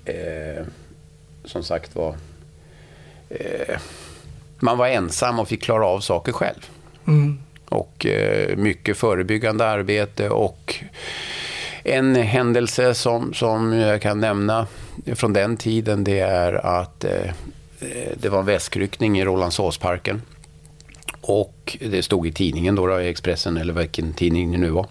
eh, 0.06 0.65
som 1.43 1.63
sagt 1.63 1.95
var 1.95 2.15
eh, 3.30 3.78
man 4.60 4.78
var 4.78 4.88
ensam 4.88 5.39
och 5.39 5.48
fick 5.48 5.63
klara 5.63 5.86
av 5.86 6.00
saker 6.00 6.32
själv. 6.32 6.69
Och 7.69 8.06
eh, 8.06 8.58
mycket 8.58 8.98
förebyggande 8.98 9.65
arbete 9.65 10.30
och 10.30 10.76
en 11.84 12.15
händelse 12.15 12.93
som, 12.93 13.34
som 13.34 13.74
jag 13.74 14.02
kan 14.02 14.19
nämna 14.19 14.67
från 15.13 15.34
den 15.34 15.58
tiden 15.58 16.04
det 16.04 16.19
är 16.19 16.54
att 16.54 17.04
eh, 17.04 17.30
eh, 17.80 18.12
det 18.17 18.30
var 18.30 18.39
en 18.39 18.45
väskryckning 18.45 19.19
i 19.19 19.26
Rålambshovsparken. 19.26 20.21
Och 21.21 21.78
det 21.82 22.04
stod 22.04 22.28
i 22.28 22.32
tidningen 22.32 22.76
då, 22.76 22.88
då, 22.88 23.02
i 23.02 23.10
Expressen 23.10 23.58
eller 23.58 23.74
vilken 23.74 24.13
tidning 24.13 24.52
det 24.52 24.58
nu 24.58 24.69
var. 24.69 24.88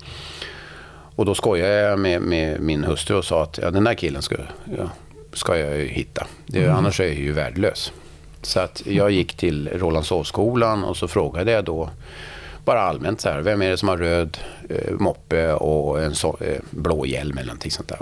Och 1.16 1.24
då 1.24 1.35
skojade 1.35 1.74
jag 1.74 1.98
med, 1.98 2.22
med 2.22 2.61
min 2.61 2.85
hustru 2.85 3.16
och 3.16 3.24
sa 3.24 3.42
att 3.42 3.59
ja, 3.62 3.70
den 3.70 3.85
där 3.85 3.94
killen 3.94 4.22
ska, 4.22 4.37
ja, 4.79 4.90
ska 5.33 5.59
jag 5.59 5.79
hitta. 5.87 6.27
Det, 6.46 6.68
Annars 6.68 7.00
är 7.00 7.05
jag 7.05 7.14
ju 7.14 7.33
värdelös. 7.33 7.92
Så 8.42 8.61
att 8.61 8.83
jag 8.87 9.11
gick 9.11 9.35
till 9.35 9.68
Rålambshovsskolan 9.74 10.85
och 10.85 10.96
så 10.96 11.09
frågade 11.09 11.53
jag 11.53 11.64
då 11.64 11.90
bara 12.64 12.81
allmänt 12.83 13.20
så 13.20 13.29
här, 13.29 13.40
vem 13.40 13.62
är 13.62 13.70
det 13.70 13.77
som 13.77 13.88
har 13.88 13.96
röd 13.96 14.38
eh, 14.70 14.92
moppe 14.98 15.53
och 15.53 16.03
en 16.03 16.14
så, 16.14 16.37
eh, 16.40 16.61
blå 16.70 17.07
hjälm 17.07 17.38
eller 17.38 17.46
någonting 17.46 17.70
sånt 17.70 17.88
där. 17.88 17.98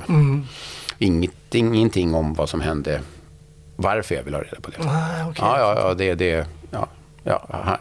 Inget, 0.99 1.55
ingenting 1.55 2.15
om 2.15 2.35
vad 2.35 2.49
som 2.49 2.61
hände, 2.61 3.01
varför 3.77 4.15
jag 4.15 4.23
vill 4.23 4.35
ha 4.35 4.43
reda 4.43 4.61
på 4.61 4.71
det. 4.71 4.77
Nej, 4.85 5.23
okej. 5.23 5.45
Ja, 5.47 5.59
ja, 5.59 5.81
ja, 5.89 5.95
det, 5.95 6.15
det, 6.15 6.47
ja, 6.71 6.89
ja, 7.25 7.47
aha. 7.51 7.79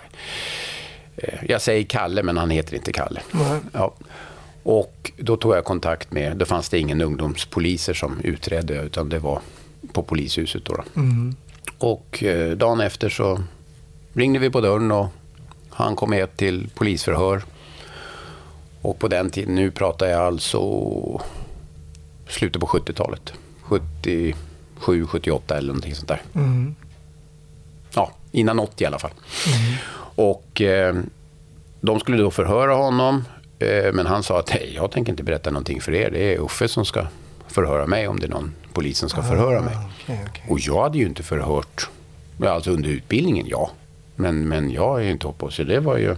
Eh, 1.18 1.40
Jag 1.50 1.62
säger 1.62 1.84
Kalle, 1.84 2.24
men 2.24 2.38
han 2.38 2.50
heter 2.50 2.76
inte 2.76 2.94
Kalle. 2.94 3.22
Nej. 3.32 3.60
Ja. 3.74 3.94
Och 4.64 5.12
då 5.18 5.38
tog 5.38 5.56
jag 5.56 5.66
kontakt 5.66 6.12
med, 6.12 6.38
då 6.38 6.46
fanns 6.46 6.70
det 6.70 6.80
ingen 6.80 7.02
ungdomspoliser 7.02 7.94
som 7.94 8.20
utredde, 8.24 8.82
utan 8.82 9.10
det 9.10 9.20
var 9.20 9.42
på 9.94 10.04
polishuset. 10.04 10.66
Då, 10.66 10.74
då. 10.74 10.84
Och 11.78 12.24
eh, 12.24 12.58
dagen 12.58 12.82
efter 12.82 13.10
så 13.10 13.44
ringde 14.14 14.40
vi 14.40 14.50
på 14.50 14.62
dörren 14.62 14.92
och 14.92 15.08
han 15.70 15.96
kom 15.96 16.10
med 16.10 16.38
till 16.38 16.70
polisförhör. 16.76 17.42
Och 18.82 19.00
på 19.00 19.08
den 19.08 19.30
tiden, 19.30 19.56
nu 19.56 19.72
pratar 19.72 20.06
jag 20.08 20.22
alltså 20.22 20.60
slutet 22.28 22.62
på 22.62 22.68
70-talet. 22.68 23.34
77, 23.62 25.06
78 25.08 25.58
eller 25.58 25.68
någonting 25.68 25.96
sånt 25.96 26.08
där. 26.08 26.22
Ja, 27.94 28.12
innan 28.32 28.60
80 28.60 28.84
i 28.84 28.88
alla 28.88 29.00
fall. 29.00 29.12
Och 30.16 30.62
eh, 30.62 30.96
de 31.82 32.00
skulle 32.00 32.18
då 32.18 32.32
förhöra 32.32 32.74
honom. 32.74 33.24
Eh, 33.62 33.94
men 33.94 34.06
han 34.06 34.24
sa 34.24 34.40
att 34.40 34.50
hej, 34.50 34.72
jag 34.76 34.92
tänker 34.92 35.12
inte 35.12 35.24
berätta 35.24 35.50
någonting 35.52 35.82
för 35.82 35.94
er. 35.94 36.10
Det 36.12 36.34
är 36.34 36.40
Uffe 36.40 36.68
som 36.68 36.86
ska 36.86 37.06
förhöra 37.48 37.88
mig 37.88 38.08
om 38.08 38.20
det 38.20 38.26
är 38.26 38.30
någon 38.30 38.54
polis 38.74 38.98
som 38.98 39.10
ska 39.10 39.22
förhöra 39.24 39.62
mig. 39.62 39.76
okej, 40.04 40.20
okej. 40.30 40.44
Och 40.50 40.60
jag 40.60 40.84
hade 40.84 40.98
ju 40.98 41.06
inte 41.06 41.24
förhört, 41.24 41.90
alltså 42.46 42.72
under 42.72 42.90
utbildningen, 42.90 43.46
ja. 43.50 43.72
Men, 44.16 44.48
men 44.48 44.72
jag 44.72 45.00
är 45.00 45.04
ju 45.04 45.12
inte 45.12 45.28
hoppad, 45.28 45.54
så 45.54 45.64
det 45.64 45.80
var 45.80 45.98
ju, 45.98 46.16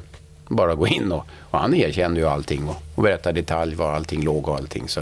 bara 0.48 0.76
gå 0.76 0.88
in 0.88 1.12
och, 1.12 1.26
och 1.40 1.60
han 1.60 1.74
erkände 1.74 2.20
ju 2.20 2.28
allting 2.28 2.68
och, 2.68 2.76
och 2.96 3.04
berättade 3.04 3.42
detalj 3.42 3.76
var 3.76 3.92
allting 3.94 4.24
låg 4.24 4.48
och 4.48 4.56
allting. 4.56 4.88
Så. 4.88 5.02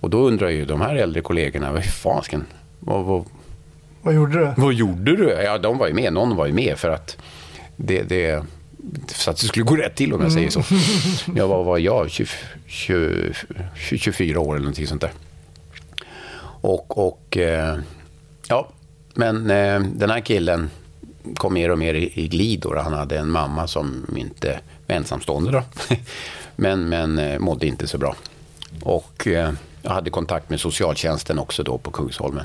Och 0.00 0.10
då 0.10 0.18
undrar 0.18 0.48
ju 0.48 0.64
de 0.64 0.80
här 0.80 0.94
äldre 0.96 1.20
kollegorna, 1.20 1.72
vad 1.72 1.84
fasken, 1.84 2.46
vad, 2.80 3.04
vad, 3.04 3.24
Vad 4.02 4.14
gjorde 4.14 4.38
du? 4.38 4.52
vad 4.56 4.72
gjorde 4.72 5.16
du? 5.16 5.28
Ja, 5.30 5.58
de 5.58 5.78
var 5.78 5.86
ju 5.86 5.94
med, 5.94 6.12
någon 6.12 6.36
var 6.36 6.46
ju 6.46 6.52
med 6.52 6.78
för 6.78 6.90
att 6.90 7.16
det, 7.76 8.02
det 8.02 8.44
så 9.06 9.30
att 9.30 9.36
det 9.36 9.46
skulle 9.46 9.64
gå 9.64 9.76
rätt 9.76 9.94
till 9.94 10.12
om 10.12 10.22
jag 10.22 10.32
säger 10.32 10.50
så. 10.50 10.62
Jag 11.36 11.48
var, 11.48 11.64
var 11.64 11.78
jag, 11.78 12.10
20, 12.10 12.26
20, 12.66 13.34
24 13.74 14.40
år 14.40 14.54
eller 14.54 14.62
någonting 14.62 14.86
sånt 14.86 15.00
där. 15.00 15.12
Och, 16.62 17.08
och 17.08 17.36
eh, 17.36 17.78
ja, 18.48 18.68
men 19.14 19.50
eh, 19.50 19.80
den 19.80 20.10
här 20.10 20.20
killen 20.20 20.70
kom 21.34 21.54
mer 21.54 21.70
och 21.70 21.78
mer 21.78 21.94
i, 21.94 22.12
i 22.14 22.28
glid. 22.28 22.60
Då. 22.60 22.78
Han 22.78 22.92
hade 22.92 23.18
en 23.18 23.30
mamma 23.30 23.66
som 23.66 24.16
inte 24.16 24.60
var 24.86 24.96
ensamstående 24.96 25.50
då. 25.50 25.62
Men, 26.56 26.88
men 26.88 27.18
eh, 27.18 27.38
mådde 27.38 27.66
inte 27.66 27.86
så 27.86 27.98
bra. 27.98 28.16
Och 28.82 29.26
jag 29.82 29.90
hade 29.90 30.10
kontakt 30.10 30.50
med 30.50 30.60
socialtjänsten 30.60 31.38
också 31.38 31.62
då 31.62 31.78
på 31.78 31.90
Kungsholmen. 31.90 32.44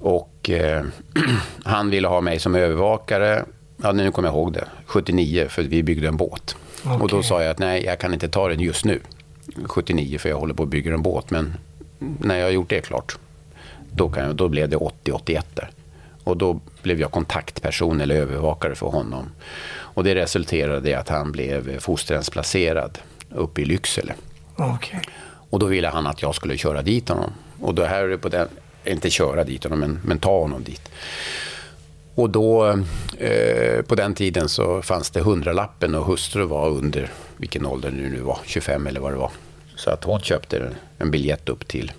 Och 0.00 0.50
eh, 0.50 0.84
han 1.64 1.90
ville 1.90 2.08
ha 2.08 2.20
mig 2.20 2.38
som 2.38 2.54
övervakare. 2.54 3.44
Ja, 3.82 3.92
nu 3.92 4.10
kommer 4.10 4.28
jag 4.28 4.34
ihåg 4.34 4.52
det. 4.52 4.68
79, 4.86 5.46
för 5.48 5.62
vi 5.62 5.82
byggde 5.82 6.08
en 6.08 6.16
båt. 6.16 6.56
Och 7.00 7.08
då 7.08 7.22
sa 7.22 7.42
jag 7.42 7.50
att 7.50 7.58
nej, 7.58 7.84
jag 7.84 7.98
kan 7.98 8.14
inte 8.14 8.28
ta 8.28 8.48
den 8.48 8.60
just 8.60 8.84
nu. 8.84 9.00
79, 9.64 10.18
för 10.18 10.28
jag 10.28 10.38
håller 10.38 10.54
på 10.54 10.62
att 10.62 10.68
bygga 10.68 10.94
en 10.94 11.02
båt. 11.02 11.30
Men 11.30 11.54
när 11.98 12.36
jag 12.36 12.44
har 12.44 12.50
gjort 12.50 12.70
det 12.70 12.80
klart, 12.80 13.18
då, 13.92 14.08
kan 14.08 14.24
jag, 14.24 14.36
då 14.36 14.48
blev 14.48 14.68
det 14.68 14.76
80-81 14.76 15.42
där. 15.54 15.70
Och 16.24 16.36
då 16.36 16.60
blev 16.82 17.00
jag 17.00 17.10
kontaktperson 17.10 18.00
eller 18.00 18.14
övervakare 18.14 18.74
för 18.74 18.86
honom. 18.86 19.30
Och 19.68 20.04
det 20.04 20.14
resulterade 20.14 20.90
i 20.90 20.94
att 20.94 21.08
han 21.08 21.32
blev 21.32 21.78
fosterhemsplacerad 21.78 22.98
uppe 23.30 23.62
i 23.62 23.64
Lycksele. 23.64 24.14
Okej. 24.56 25.00
Och 25.50 25.58
då 25.58 25.66
ville 25.66 25.88
han 25.88 26.06
att 26.06 26.22
jag 26.22 26.34
skulle 26.34 26.56
köra 26.56 26.82
dit 26.82 27.08
honom. 27.08 27.30
Och 27.60 27.74
då 27.74 27.84
här 27.84 28.02
är 28.02 28.08
det 28.08 28.18
på 28.18 28.28
den, 28.28 28.48
inte 28.84 29.10
köra 29.10 29.44
dit 29.44 29.64
honom, 29.64 29.80
men, 29.80 30.00
men 30.04 30.18
ta 30.18 30.40
honom 30.40 30.64
dit. 30.64 30.90
Och 32.16 32.30
då, 32.30 32.66
eh, 33.18 33.82
på 33.82 33.94
den 33.94 34.14
tiden 34.14 34.48
så 34.48 34.82
fanns 34.82 35.10
det 35.10 35.20
hundralappen 35.20 35.94
och 35.94 36.04
hustru 36.04 36.44
var 36.44 36.68
under, 36.68 37.10
vilken 37.36 37.66
ålder 37.66 37.90
nu 37.90 38.10
nu 38.10 38.20
var, 38.20 38.38
25 38.44 38.86
eller 38.86 39.00
vad 39.00 39.12
det 39.12 39.16
var. 39.16 39.30
Så 39.76 39.90
att 39.90 40.04
hon 40.04 40.20
köpte 40.20 40.58
en, 40.58 40.74
en 40.98 41.10
biljett 41.10 41.48
upp 41.48 41.68
till, 41.68 41.92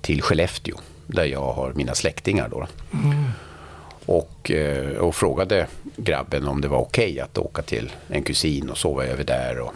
till 0.00 0.22
Skellefteå, 0.22 0.76
där 1.06 1.24
jag 1.24 1.52
har 1.52 1.72
mina 1.72 1.94
släktingar 1.94 2.48
då. 2.48 2.66
Och, 4.06 4.50
eh, 4.50 4.96
och 4.96 5.14
frågade 5.14 5.66
grabben 5.96 6.48
om 6.48 6.60
det 6.60 6.68
var 6.68 6.78
okej 6.78 7.20
att 7.20 7.38
åka 7.38 7.62
till 7.62 7.92
en 8.08 8.22
kusin 8.22 8.70
och 8.70 8.78
sova 8.78 9.04
över 9.04 9.24
där 9.24 9.60
och, 9.60 9.72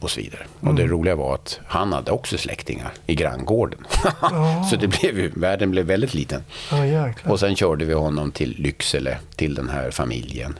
och 0.00 0.10
så 0.10 0.20
vidare. 0.20 0.46
Och 0.60 0.74
det 0.74 0.86
roliga 0.86 1.16
var 1.16 1.34
att 1.34 1.60
han 1.66 1.92
hade 1.92 2.10
också 2.10 2.38
släktingar 2.38 2.92
i 3.06 3.14
granngården. 3.14 3.86
så 4.70 4.76
det 4.76 4.88
blev 4.88 5.18
ju, 5.18 5.28
världen 5.34 5.70
blev 5.70 5.86
väldigt 5.86 6.14
liten. 6.14 6.44
Jäklar. 6.70 7.32
Och 7.32 7.40
sen 7.40 7.56
körde 7.56 7.84
vi 7.84 7.92
honom 7.94 8.32
till 8.32 8.54
Lycksele, 8.58 9.18
till 9.36 9.54
den 9.54 9.68
här 9.68 9.90
familjen. 9.90 10.58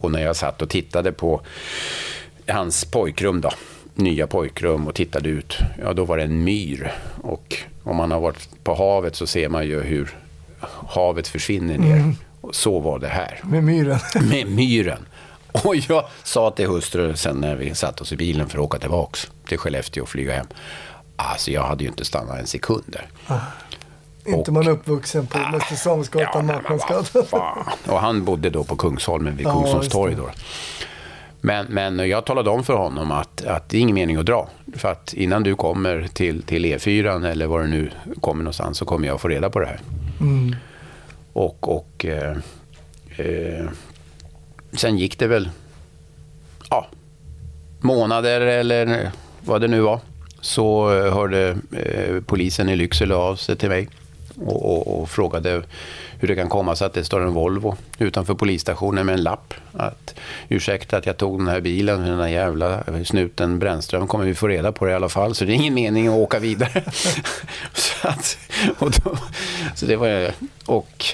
Och 0.00 0.10
när 0.12 0.22
jag 0.22 0.36
satt 0.36 0.62
och 0.62 0.68
tittade 0.70 1.12
på 1.12 1.40
hans 2.48 2.84
pojkrum 2.84 3.40
då, 3.40 3.50
nya 3.94 4.26
pojkrum 4.26 4.86
och 4.86 4.94
tittade 4.94 5.28
ut, 5.28 5.56
ja 5.82 5.92
då 5.92 6.04
var 6.04 6.16
det 6.16 6.22
en 6.22 6.44
myr. 6.44 6.92
Och 7.22 7.56
om 7.84 7.96
man 7.96 8.10
har 8.10 8.20
varit 8.20 8.48
på 8.64 8.74
havet 8.74 9.16
så 9.16 9.26
ser 9.26 9.48
man 9.48 9.66
ju 9.66 9.80
hur 9.82 10.10
havet 10.88 11.28
försvinner 11.28 11.78
ner. 11.78 12.14
Och 12.40 12.54
så 12.54 12.78
var 12.80 12.98
det 12.98 13.08
här 13.08 13.40
Med 13.42 13.64
myren. 13.64 13.98
med 14.30 14.46
myren. 14.46 15.06
Och 15.64 15.76
jag 15.76 16.04
sa 16.22 16.50
till 16.50 16.66
hustrun 16.66 17.16
sen 17.16 17.36
när 17.36 17.56
vi 17.56 17.74
satt 17.74 18.00
oss 18.00 18.12
i 18.12 18.16
bilen 18.16 18.48
för 18.48 18.58
att 18.58 18.64
åka 18.64 18.78
tillbaks 18.78 19.30
till 19.46 19.58
Skellefteå 19.58 20.02
och 20.02 20.08
flyga 20.08 20.34
hem. 20.34 20.46
Alltså 21.16 21.50
jag 21.50 21.62
hade 21.62 21.84
ju 21.84 21.90
inte 21.90 22.04
stannat 22.04 22.38
en 22.38 22.46
sekund 22.46 22.84
där. 22.86 23.06
Inte 24.24 24.52
man 24.52 24.68
uppvuxen 24.68 25.26
på 25.26 25.38
Mäster 25.38 25.76
Samuelsgatan, 25.76 26.46
men 26.46 26.54
vad 26.54 26.80
Markmansgatan. 26.80 27.64
Och 27.86 28.00
han 28.00 28.24
bodde 28.24 28.50
då 28.50 28.64
på 28.64 28.76
Kungsholmen 28.76 29.36
vid 29.36 29.46
Ja, 29.46 29.52
Kungsholms 29.52 29.84
just 29.84 29.92
torg. 29.92 30.14
det. 30.14 30.20
Då. 30.20 30.30
Men, 31.40 31.66
men 31.66 32.08
jag 32.08 32.24
talade 32.24 32.50
om 32.50 32.64
för 32.64 32.74
honom 32.74 33.10
att, 33.10 33.44
att 33.44 33.68
det 33.68 33.76
är 33.76 33.80
ingen 33.80 33.94
mening 33.94 34.16
att 34.16 34.26
dra. 34.26 34.48
För 34.76 34.88
att 34.92 35.12
innan 35.14 35.42
du 35.42 35.54
kommer 35.54 36.08
till, 36.12 36.42
till 36.42 36.64
E4 36.66 37.26
eller 37.30 37.46
var 37.46 37.60
du 37.60 37.66
nu 37.68 37.90
kommer 38.20 38.44
någonstans 38.44 38.78
så 38.78 38.84
kommer 38.84 39.08
jag 39.08 39.20
få 39.20 39.28
reda 39.28 39.50
på 39.50 39.58
det 39.60 39.66
här. 39.66 39.80
Mm. 40.20 40.56
Och, 41.32 41.76
och 41.76 42.04
eh, 42.04 42.36
eh, 43.16 43.66
sen 44.72 44.98
gick 44.98 45.18
det 45.18 45.26
väl 45.26 45.50
ja, 46.70 46.86
månader 47.80 48.40
eller 48.40 49.10
vad 49.40 49.60
det 49.60 49.68
nu 49.68 49.80
var. 49.80 50.00
Så 50.40 50.92
eh, 50.92 51.14
hörde 51.14 51.56
eh, 51.72 52.20
polisen 52.26 52.68
i 52.68 52.76
Lycksele 52.76 53.14
av 53.14 53.36
sig 53.36 53.56
till 53.56 53.68
mig 53.68 53.88
och, 54.36 54.72
och, 54.72 55.00
och 55.00 55.10
frågade 55.10 55.62
hur 56.18 56.28
det 56.28 56.34
kan 56.34 56.48
komma 56.48 56.76
sig 56.76 56.86
att 56.86 56.92
det 56.92 57.04
står 57.04 57.20
en 57.20 57.32
Volvo 57.32 57.76
utanför 57.98 58.34
polisstationen 58.34 59.06
med 59.06 59.12
en 59.12 59.22
lapp. 59.22 59.54
Att, 59.72 60.14
ursäkta 60.48 60.96
att 60.96 61.06
jag 61.06 61.16
tog 61.16 61.38
den 61.40 61.48
här 61.48 61.60
bilen, 61.60 62.06
den 62.06 62.18
här 62.18 62.28
jävla 62.28 62.84
snuten 63.04 63.58
Brännström 63.58 64.06
kommer 64.06 64.24
vi 64.24 64.34
få 64.34 64.48
reda 64.48 64.72
på 64.72 64.84
det 64.84 64.90
i 64.90 64.94
alla 64.94 65.08
fall. 65.08 65.34
Så 65.34 65.44
det 65.44 65.52
är 65.52 65.54
ingen 65.54 65.74
mening 65.74 66.08
att 66.08 66.14
åka 66.14 66.38
vidare. 66.38 66.82
så, 67.72 68.08
att, 68.08 68.38
och 68.78 68.90
då, 68.90 69.16
så 69.74 69.86
det 69.86 69.96
var 69.96 70.32
och 70.66 71.04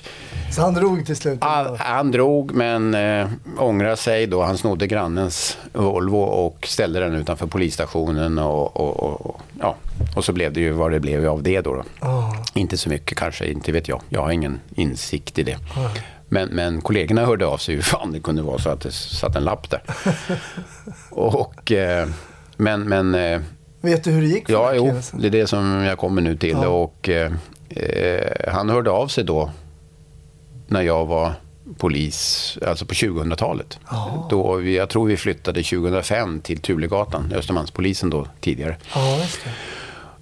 Så 0.51 0.63
han 0.63 0.75
drog 0.75 1.07
till 1.07 1.17
slut? 1.17 1.39
han, 1.41 1.77
han 1.79 2.11
drog 2.11 2.55
men 2.55 2.95
äh, 2.95 3.29
ångrade 3.59 3.97
sig 3.97 4.27
då. 4.27 4.43
Han 4.43 4.59
snodde 4.59 4.87
grannens 4.87 5.59
Volvo 5.73 6.19
och 6.19 6.67
ställde 6.67 7.01
den 7.01 7.15
utanför 7.15 7.47
polisstationen. 7.47 8.39
Och, 8.39 8.77
och, 8.77 9.03
och, 9.03 9.27
och, 9.27 9.41
ja. 9.61 9.77
och 10.17 10.25
så 10.25 10.33
blev 10.33 10.53
det 10.53 10.61
ju 10.61 10.73
vad 10.73 10.91
det 10.91 11.01
blev 11.01 11.29
av 11.29 11.43
det 11.43 11.61
då. 11.61 11.75
då. 11.75 11.83
Ja. 12.01 12.45
Inte 12.55 12.77
så 12.77 12.89
mycket 12.89 13.19
kanske, 13.19 13.47
inte 13.47 13.73
vet 13.73 13.89
jag. 13.89 14.03
Jag 14.09 14.23
har 14.23 14.31
ingen 14.31 14.61
insikt 14.75 15.39
i 15.39 15.43
det. 15.43 15.57
Men, 16.29 16.49
men 16.49 16.81
kollegorna 16.81 17.27
hörde 17.27 17.47
av 17.47 17.59
sig 17.59 17.75
hur 17.75 17.83
fan 17.83 18.13
det 18.13 18.21
kunde 18.21 18.43
vara 18.43 18.59
så 18.59 18.71
att 18.71 18.81
det 18.81 18.93
satt 18.93 19.37
en 19.37 19.45
lapp 19.45 19.71
där. 19.71 19.83
och, 21.11 21.73
eh, 21.73 22.09
men, 22.57 22.89
men 22.89 23.15
eh, 23.15 23.41
Vet 23.81 24.05
du 24.05 24.11
hur 24.11 24.23
det 24.23 24.29
gick 24.29 24.47
för 24.47 24.53
Ja, 24.53 24.75
jo, 24.75 25.01
det 25.13 25.27
är 25.27 25.31
det 25.31 25.47
som 25.47 25.85
jag 25.85 25.99
kommer 25.99 26.23
nu 26.23 26.37
till. 26.37 26.59
Ja. 26.63 26.69
Och, 26.69 27.09
eh, 27.09 27.33
eh, 27.69 28.53
han 28.53 28.71
hörde 28.71 28.91
av 28.91 29.09
sig 29.09 29.25
då 29.25 29.51
när 30.67 30.83
jag 30.83 31.07
var 31.07 31.33
polis, 31.79 32.59
alltså 32.67 32.87
på 32.87 32.95
2000-talet. 32.95 33.79
Då 34.31 34.55
vi, 34.55 34.77
jag 34.77 34.89
tror 34.89 35.07
vi 35.07 35.17
flyttade 35.17 35.63
2005 35.63 36.41
till 36.41 36.59
Tulegatan, 36.59 37.33
Östermalmspolisen 37.37 38.11
då 38.11 38.27
tidigare. 38.41 38.77
Det. 38.95 39.51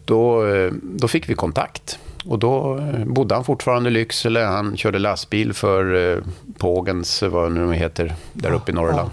Då, 0.04 0.46
eh, 0.54 0.72
då 0.82 1.08
fick 1.08 1.28
vi 1.28 1.34
kontakt. 1.34 1.98
Och 2.26 2.38
då 2.38 2.78
eh, 2.78 3.04
bodde 3.04 3.34
han 3.34 3.44
fortfarande 3.44 3.90
i 3.90 3.92
Lycksele. 3.92 4.40
Han 4.40 4.76
körde 4.76 4.98
lastbil 4.98 5.52
för 5.52 6.14
eh, 6.16 6.22
Pågens, 6.58 7.22
vad 7.22 7.52
nu 7.52 7.74
heter, 7.74 8.14
där 8.32 8.52
uppe 8.52 8.70
i 8.70 8.74
Norrland. 8.74 9.10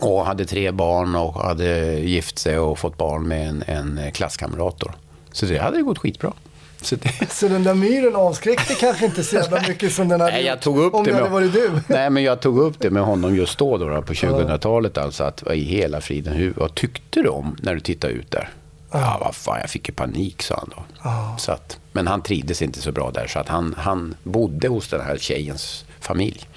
Och 0.00 0.26
hade 0.26 0.44
tre 0.44 0.70
barn 0.70 1.14
och 1.14 1.34
hade 1.34 1.98
gift 1.98 2.38
sig 2.38 2.58
och 2.58 2.78
fått 2.78 2.96
barn 2.96 3.28
med 3.28 3.48
en, 3.48 3.62
en 3.98 4.12
klasskamrat. 4.12 4.78
Då. 4.78 4.90
Så 5.32 5.46
det 5.46 5.58
hade 5.58 5.82
gått 5.82 5.98
skitbra. 5.98 6.32
Så 6.82 6.96
det, 6.96 7.30
Så 7.30 7.48
den 7.48 7.64
där 7.64 7.74
myren 7.74 8.16
avskräckte 8.16 8.74
kanske 8.74 9.04
inte 9.04 9.24
så 9.24 9.36
jävla 9.36 9.62
mycket 9.68 9.92
som 9.92 10.08
den 10.08 10.20
hade 10.20 10.32
Nej, 10.32 10.44
jag 10.44 10.54
gjort 10.54 10.62
tog 10.62 10.78
upp 10.78 10.94
om 10.94 11.04
det 11.04 11.10
det 11.10 11.14
med, 11.14 11.22
hade 11.22 11.34
varit 11.34 11.52
du. 11.52 11.70
Nej, 11.94 12.10
men 12.10 12.22
jag 12.22 12.40
tog 12.40 12.58
upp 12.58 12.74
det 12.78 12.90
med 12.90 13.02
honom 13.02 13.36
just 13.36 13.58
då, 13.58 13.78
då, 13.78 13.88
då 13.88 14.02
på 14.02 14.12
2000-talet. 14.12 14.98
Alltså 14.98 15.24
att 15.24 15.42
i 15.52 15.64
hela 15.64 16.00
friden, 16.00 16.32
hur, 16.32 16.52
vad 16.56 16.74
tyckte 16.74 17.22
du 17.22 17.28
om 17.28 17.56
när 17.62 17.74
du 17.74 17.80
tittade 17.80 18.12
ut 18.12 18.30
där? 18.30 18.50
Ja, 18.90 19.18
vad 19.20 19.34
fan, 19.34 19.58
jag 19.60 19.70
fick 19.70 19.88
ju 19.88 19.94
panik, 19.94 20.42
sa 20.42 20.54
han 20.56 20.70
då. 20.76 21.08
Så 21.38 21.52
att, 21.52 21.78
men 21.92 22.06
han 22.06 22.22
trivdes 22.22 22.62
inte 22.62 22.80
så 22.80 22.92
bra 22.92 23.10
där, 23.10 23.26
så 23.26 23.38
att 23.38 23.48
han, 23.48 23.74
han 23.78 24.14
bodde 24.22 24.68
hos 24.68 24.88
den 24.88 25.00
här 25.00 25.16
tjejens 25.18 25.84
familj. 26.00 26.48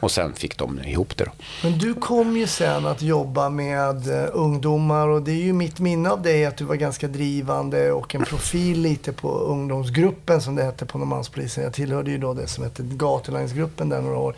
Och 0.00 0.10
sen 0.10 0.34
fick 0.34 0.58
de 0.58 0.80
ihop 0.84 1.16
det 1.16 1.24
då. 1.24 1.30
Men 1.62 1.78
du 1.78 1.94
kom 1.94 2.36
ju 2.36 2.46
sen 2.46 2.86
att 2.86 3.02
jobba 3.02 3.48
med 3.48 4.22
eh, 4.22 4.28
ungdomar 4.32 5.08
och 5.08 5.22
det 5.22 5.32
är 5.32 5.42
ju 5.42 5.52
mitt 5.52 5.78
minne 5.78 6.10
av 6.10 6.22
dig 6.22 6.46
att 6.46 6.56
du 6.56 6.64
var 6.64 6.74
ganska 6.74 7.08
drivande 7.08 7.92
och 7.92 8.14
en 8.14 8.24
profil 8.24 8.80
lite 8.80 9.12
på 9.12 9.30
ungdomsgruppen 9.38 10.40
som 10.40 10.54
det 10.54 10.62
hette 10.62 10.86
på 10.86 10.98
Norrmalmspolisen. 10.98 11.64
Jag 11.64 11.72
tillhörde 11.72 12.10
ju 12.10 12.18
då 12.18 12.34
det 12.34 12.46
som 12.46 12.64
hette 12.64 12.82
Gatulangensgruppen 12.82 13.88
där 13.88 14.02
några 14.02 14.18
år. 14.18 14.36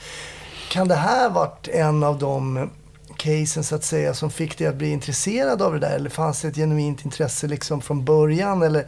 Kan 0.71 0.89
det 0.89 0.95
här 0.95 1.31
varit 1.31 1.69
en 1.69 2.03
av 2.03 2.19
de 2.19 2.71
casen 3.17 3.65
så 3.65 3.75
att 3.75 3.85
säga 3.85 4.15
som 4.15 4.31
fick 4.31 4.59
dig 4.59 4.67
att 4.67 4.77
bli 4.77 4.91
intresserad 4.91 5.63
av 5.63 5.73
det 5.73 5.79
där? 5.79 5.97
Eller 5.97 6.11
fanns 6.11 6.43
det 6.43 6.49
ett 6.49 6.57
genuint 6.57 7.05
intresse 7.05 7.47
liksom 7.47 7.81
från 7.81 8.05
början? 8.05 8.63
Eller 8.63 8.87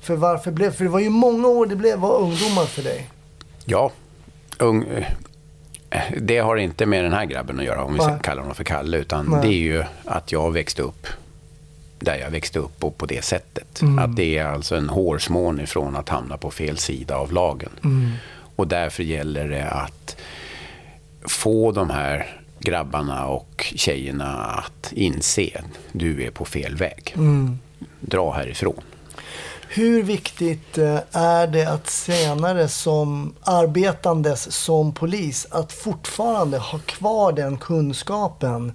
för 0.00 0.16
varför 0.16 0.50
blev, 0.50 0.70
för 0.70 0.84
det 0.84 0.90
var 0.90 1.00
ju 1.00 1.10
många 1.10 1.48
år 1.48 1.66
det 1.66 1.76
blev, 1.76 1.98
var 1.98 2.18
ungdomar 2.18 2.64
för 2.64 2.82
dig. 2.82 3.10
Ja, 3.64 3.90
ung, 4.58 5.06
det 6.20 6.38
har 6.38 6.56
inte 6.56 6.86
med 6.86 7.04
den 7.04 7.12
här 7.12 7.24
grabben 7.24 7.58
att 7.58 7.64
göra, 7.64 7.84
om 7.84 7.92
vi 7.92 7.98
Nej. 7.98 8.18
kalla 8.22 8.40
honom 8.40 8.54
för 8.54 8.64
Kalle. 8.64 8.96
Utan 8.96 9.26
Nej. 9.26 9.40
det 9.42 9.48
är 9.48 9.58
ju 9.58 9.84
att 10.04 10.32
jag 10.32 10.52
växte 10.52 10.82
upp 10.82 11.06
där 11.98 12.16
jag 12.16 12.30
växte 12.30 12.58
upp 12.58 12.84
och 12.84 12.98
på 12.98 13.06
det 13.06 13.24
sättet. 13.24 13.82
Mm. 13.82 13.98
Att 13.98 14.16
det 14.16 14.38
är 14.38 14.44
alltså 14.44 14.76
en 14.76 14.88
hårsmån 14.88 15.60
ifrån 15.60 15.96
att 15.96 16.08
hamna 16.08 16.36
på 16.36 16.50
fel 16.50 16.78
sida 16.78 17.16
av 17.16 17.32
lagen. 17.32 17.70
Mm. 17.84 18.10
Och 18.56 18.68
därför 18.68 19.02
gäller 19.02 19.48
det 19.48 19.68
att 19.68 20.16
få 21.22 21.72
de 21.72 21.90
här 21.90 22.40
grabbarna 22.58 23.26
och 23.26 23.72
tjejerna 23.76 24.44
att 24.44 24.92
inse 24.92 25.50
att 25.58 25.78
du 25.92 26.24
är 26.24 26.30
på 26.30 26.44
fel 26.44 26.76
väg. 26.76 27.16
Dra 28.00 28.32
härifrån. 28.32 28.82
Hur 29.74 30.02
viktigt 30.02 30.78
eh, 30.78 30.98
är 31.12 31.46
det 31.46 31.64
att 31.64 31.90
senare 31.90 32.68
som 32.68 33.34
arbetandes 33.42 34.52
som 34.52 34.92
polis 34.92 35.46
att 35.50 35.72
fortfarande 35.72 36.58
ha 36.58 36.78
kvar 36.78 37.32
den 37.32 37.56
kunskapen? 37.56 38.72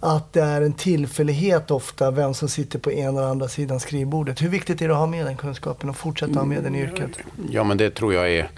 Att 0.00 0.32
det 0.32 0.40
är 0.40 0.62
en 0.62 0.72
tillfällighet 0.72 1.70
ofta 1.70 2.10
vem 2.10 2.34
som 2.34 2.48
sitter 2.48 2.78
på 2.78 2.92
ena 2.92 3.18
eller 3.18 3.30
andra 3.30 3.48
sidan 3.48 3.80
skrivbordet. 3.80 4.42
Hur 4.42 4.48
viktigt 4.48 4.82
är 4.82 4.88
det 4.88 4.94
att 4.94 5.00
ha 5.00 5.06
med 5.06 5.26
den 5.26 5.36
kunskapen 5.36 5.90
och 5.90 5.96
fortsätta 5.96 6.38
ha 6.38 6.44
med 6.44 6.62
den 6.62 6.74
i 6.74 6.82
yrket? 6.82 7.10
Ja, 7.50 7.64
men 7.64 7.76
det 7.76 7.90
tror 7.90 8.14
jag 8.14 8.32
är... 8.32 8.50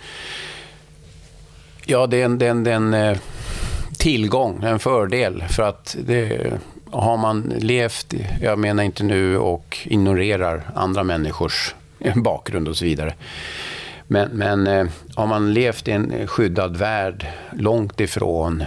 Ja, 1.85 2.07
det 2.07 2.21
är 2.21 2.25
en, 2.25 2.39
det 2.39 2.47
är 2.47 2.51
en, 2.51 2.65
det 2.65 2.71
är 2.71 2.77
en 2.77 2.95
eh, 2.95 3.19
tillgång, 3.99 4.63
en 4.63 4.79
fördel. 4.79 5.45
För 5.49 5.63
att 5.63 5.97
det, 6.05 6.53
har 6.91 7.17
man 7.17 7.53
levt, 7.59 8.15
jag 8.41 8.59
menar 8.59 8.83
inte 8.83 9.05
nu 9.05 9.39
och 9.39 9.79
ignorerar 9.85 10.71
andra 10.75 11.05
människors 11.05 11.75
bakgrund 12.15 12.69
och 12.69 12.77
så 12.77 12.85
vidare. 12.85 13.15
Men, 14.07 14.29
men 14.31 14.67
eh, 14.67 14.87
har 15.15 15.27
man 15.27 15.53
levt 15.53 15.89
i 15.89 15.91
en 15.91 16.27
skyddad 16.27 16.77
värld 16.77 17.27
långt 17.53 18.01
ifrån 18.01 18.65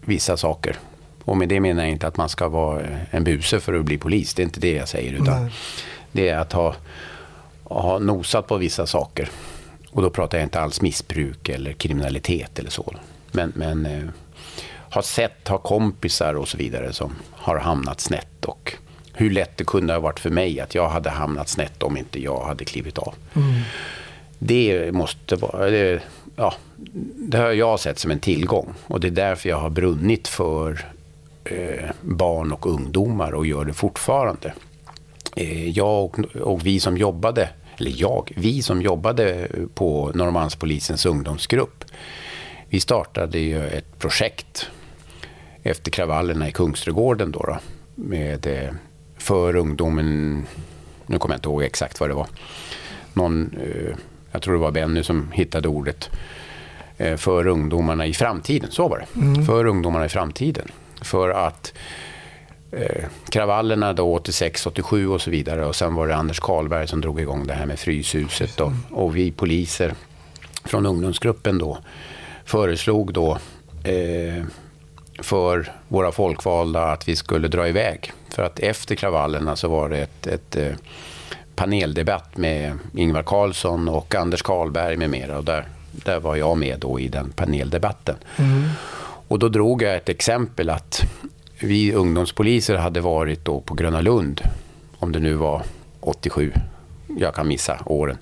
vissa 0.00 0.36
saker. 0.36 0.76
Och 1.24 1.36
med 1.36 1.48
det 1.48 1.60
menar 1.60 1.82
jag 1.82 1.92
inte 1.92 2.06
att 2.06 2.16
man 2.16 2.28
ska 2.28 2.48
vara 2.48 2.82
en 3.10 3.24
buse 3.24 3.60
för 3.60 3.74
att 3.74 3.84
bli 3.84 3.98
polis. 3.98 4.34
Det 4.34 4.42
är 4.42 4.44
inte 4.44 4.60
det 4.60 4.72
jag 4.72 4.88
säger. 4.88 5.12
Utan 5.12 5.42
Nej. 5.42 5.52
det 6.12 6.28
är 6.28 6.38
att 6.38 6.52
ha, 6.52 6.74
ha 7.64 7.98
nosat 7.98 8.46
på 8.46 8.56
vissa 8.56 8.86
saker. 8.86 9.28
Och 9.90 10.02
då 10.02 10.10
pratar 10.10 10.38
jag 10.38 10.44
inte 10.44 10.60
alls 10.60 10.80
missbruk 10.80 11.48
eller 11.48 11.72
kriminalitet 11.72 12.58
eller 12.58 12.70
så. 12.70 12.94
Men, 13.32 13.52
men 13.56 13.86
eh, 13.86 14.02
har 14.94 15.02
sett, 15.02 15.48
har 15.48 15.58
kompisar 15.58 16.34
och 16.34 16.48
så 16.48 16.56
vidare 16.56 16.92
som 16.92 17.12
har 17.32 17.58
hamnat 17.58 18.00
snett. 18.00 18.44
Och 18.44 18.74
hur 19.12 19.30
lätt 19.30 19.56
det 19.56 19.64
kunde 19.64 19.92
ha 19.92 20.00
varit 20.00 20.20
för 20.20 20.30
mig 20.30 20.60
att 20.60 20.74
jag 20.74 20.88
hade 20.88 21.10
hamnat 21.10 21.48
snett 21.48 21.82
om 21.82 21.96
inte 21.96 22.22
jag 22.22 22.44
hade 22.44 22.64
klivit 22.64 22.98
av. 22.98 23.14
Det 24.38 24.94
måste 24.94 25.36
vara... 25.36 25.70
Det, 25.70 26.02
ja, 26.36 26.54
det 27.16 27.38
har 27.38 27.52
jag 27.52 27.80
sett 27.80 27.98
som 27.98 28.10
en 28.10 28.20
tillgång. 28.20 28.74
Och 28.86 29.00
det 29.00 29.06
är 29.06 29.10
därför 29.10 29.48
jag 29.48 29.56
har 29.56 29.70
brunnit 29.70 30.28
för 30.28 30.86
eh, 31.44 31.90
barn 32.00 32.52
och 32.52 32.66
ungdomar 32.66 33.32
och 33.32 33.46
gör 33.46 33.64
det 33.64 33.74
fortfarande. 33.74 34.52
Eh, 35.36 35.68
jag 35.70 36.04
och, 36.04 36.18
och 36.36 36.66
vi 36.66 36.80
som 36.80 36.96
jobbade, 36.96 37.48
eller 37.76 37.92
jag, 37.96 38.32
vi 38.36 38.62
som 38.62 38.82
jobbade 38.82 39.48
på 39.74 40.12
Norrmalmspolisens 40.14 41.06
ungdomsgrupp, 41.06 41.84
vi 42.68 42.80
startade 42.80 43.38
ju 43.38 43.66
ett 43.66 43.98
projekt 43.98 44.70
efter 45.64 45.90
kravallerna 45.90 46.48
i 46.48 46.52
Kungsträdgården 46.52 47.32
då, 47.32 47.38
då 47.38 47.58
med, 47.94 48.46
eh, 48.46 48.70
för 49.16 49.56
ungdomen, 49.56 50.46
nu 51.06 51.18
kommer 51.18 51.34
jag 51.34 51.38
inte 51.38 51.48
ihåg 51.48 51.62
exakt 51.62 52.00
vad 52.00 52.10
det 52.10 52.14
var, 52.14 52.26
någon, 53.12 53.56
eh, 53.62 53.96
jag 54.32 54.42
tror 54.42 54.54
det 54.54 54.60
var 54.60 54.70
Benny 54.70 55.02
som 55.02 55.32
hittade 55.32 55.68
ordet, 55.68 56.10
eh, 56.96 57.16
för 57.16 57.46
ungdomarna 57.46 58.06
i 58.06 58.14
framtiden, 58.14 58.70
så 58.70 58.88
var 58.88 58.98
det, 58.98 59.44
för 59.44 59.64
ungdomarna 59.64 60.04
i 60.04 60.08
framtiden. 60.08 60.68
För 61.02 61.30
att 61.30 61.72
eh, 62.72 63.04
kravallerna 63.28 63.92
då 63.92 64.14
86, 64.14 64.66
87 64.66 65.08
och 65.08 65.20
så 65.20 65.30
vidare. 65.30 65.66
Och 65.66 65.76
sen 65.76 65.94
var 65.94 66.08
det 66.08 66.16
Anders 66.16 66.40
Karlberg 66.40 66.88
som 66.88 67.00
drog 67.00 67.20
igång 67.20 67.46
det 67.46 67.54
här 67.54 67.66
med 67.66 67.78
Fryshuset. 67.78 68.60
Och, 68.60 68.72
och 68.90 69.16
vi 69.16 69.30
poliser 69.30 69.94
från 70.64 70.86
ungdomsgruppen 70.86 71.58
då 71.58 71.78
föreslog 72.44 73.12
då 73.12 73.38
eh, 73.84 74.44
för 75.18 75.72
våra 75.88 76.12
folkvalda 76.12 76.84
att 76.84 77.08
vi 77.08 77.16
skulle 77.16 77.48
dra 77.48 77.68
iväg. 77.68 78.12
För 78.28 78.42
att 78.42 78.58
efter 78.58 78.94
kravallerna 78.94 79.56
så 79.56 79.68
var 79.68 79.88
det 79.88 79.98
ett, 79.98 80.26
ett 80.26 80.56
eh, 80.56 80.72
paneldebatt 81.54 82.36
med 82.36 82.78
Ingvar 82.96 83.22
Carlsson 83.22 83.88
och 83.88 84.14
Anders 84.14 84.42
Karlberg 84.42 84.96
med 84.96 85.10
mera. 85.10 85.38
Och 85.38 85.44
där, 85.44 85.68
där 85.90 86.20
var 86.20 86.36
jag 86.36 86.58
med 86.58 86.78
då 86.78 87.00
i 87.00 87.08
den 87.08 87.30
paneldebatten. 87.30 88.16
Och 89.28 89.38
då 89.38 89.48
drog 89.48 89.82
jag 89.82 89.96
ett 89.96 90.08
exempel 90.08 90.70
att 90.70 91.00
vi 91.58 91.92
ungdomspoliser 91.92 92.74
hade 92.74 93.00
varit 93.00 93.44
då 93.44 93.60
på 93.60 93.74
Gröna 93.74 94.00
Lund, 94.00 94.40
om 94.98 95.12
det 95.12 95.18
nu 95.20 95.34
var 95.34 95.62
87, 96.00 96.52
jag 97.18 97.34
kan 97.34 97.48
missa 97.48 97.78
åren, 97.86 98.16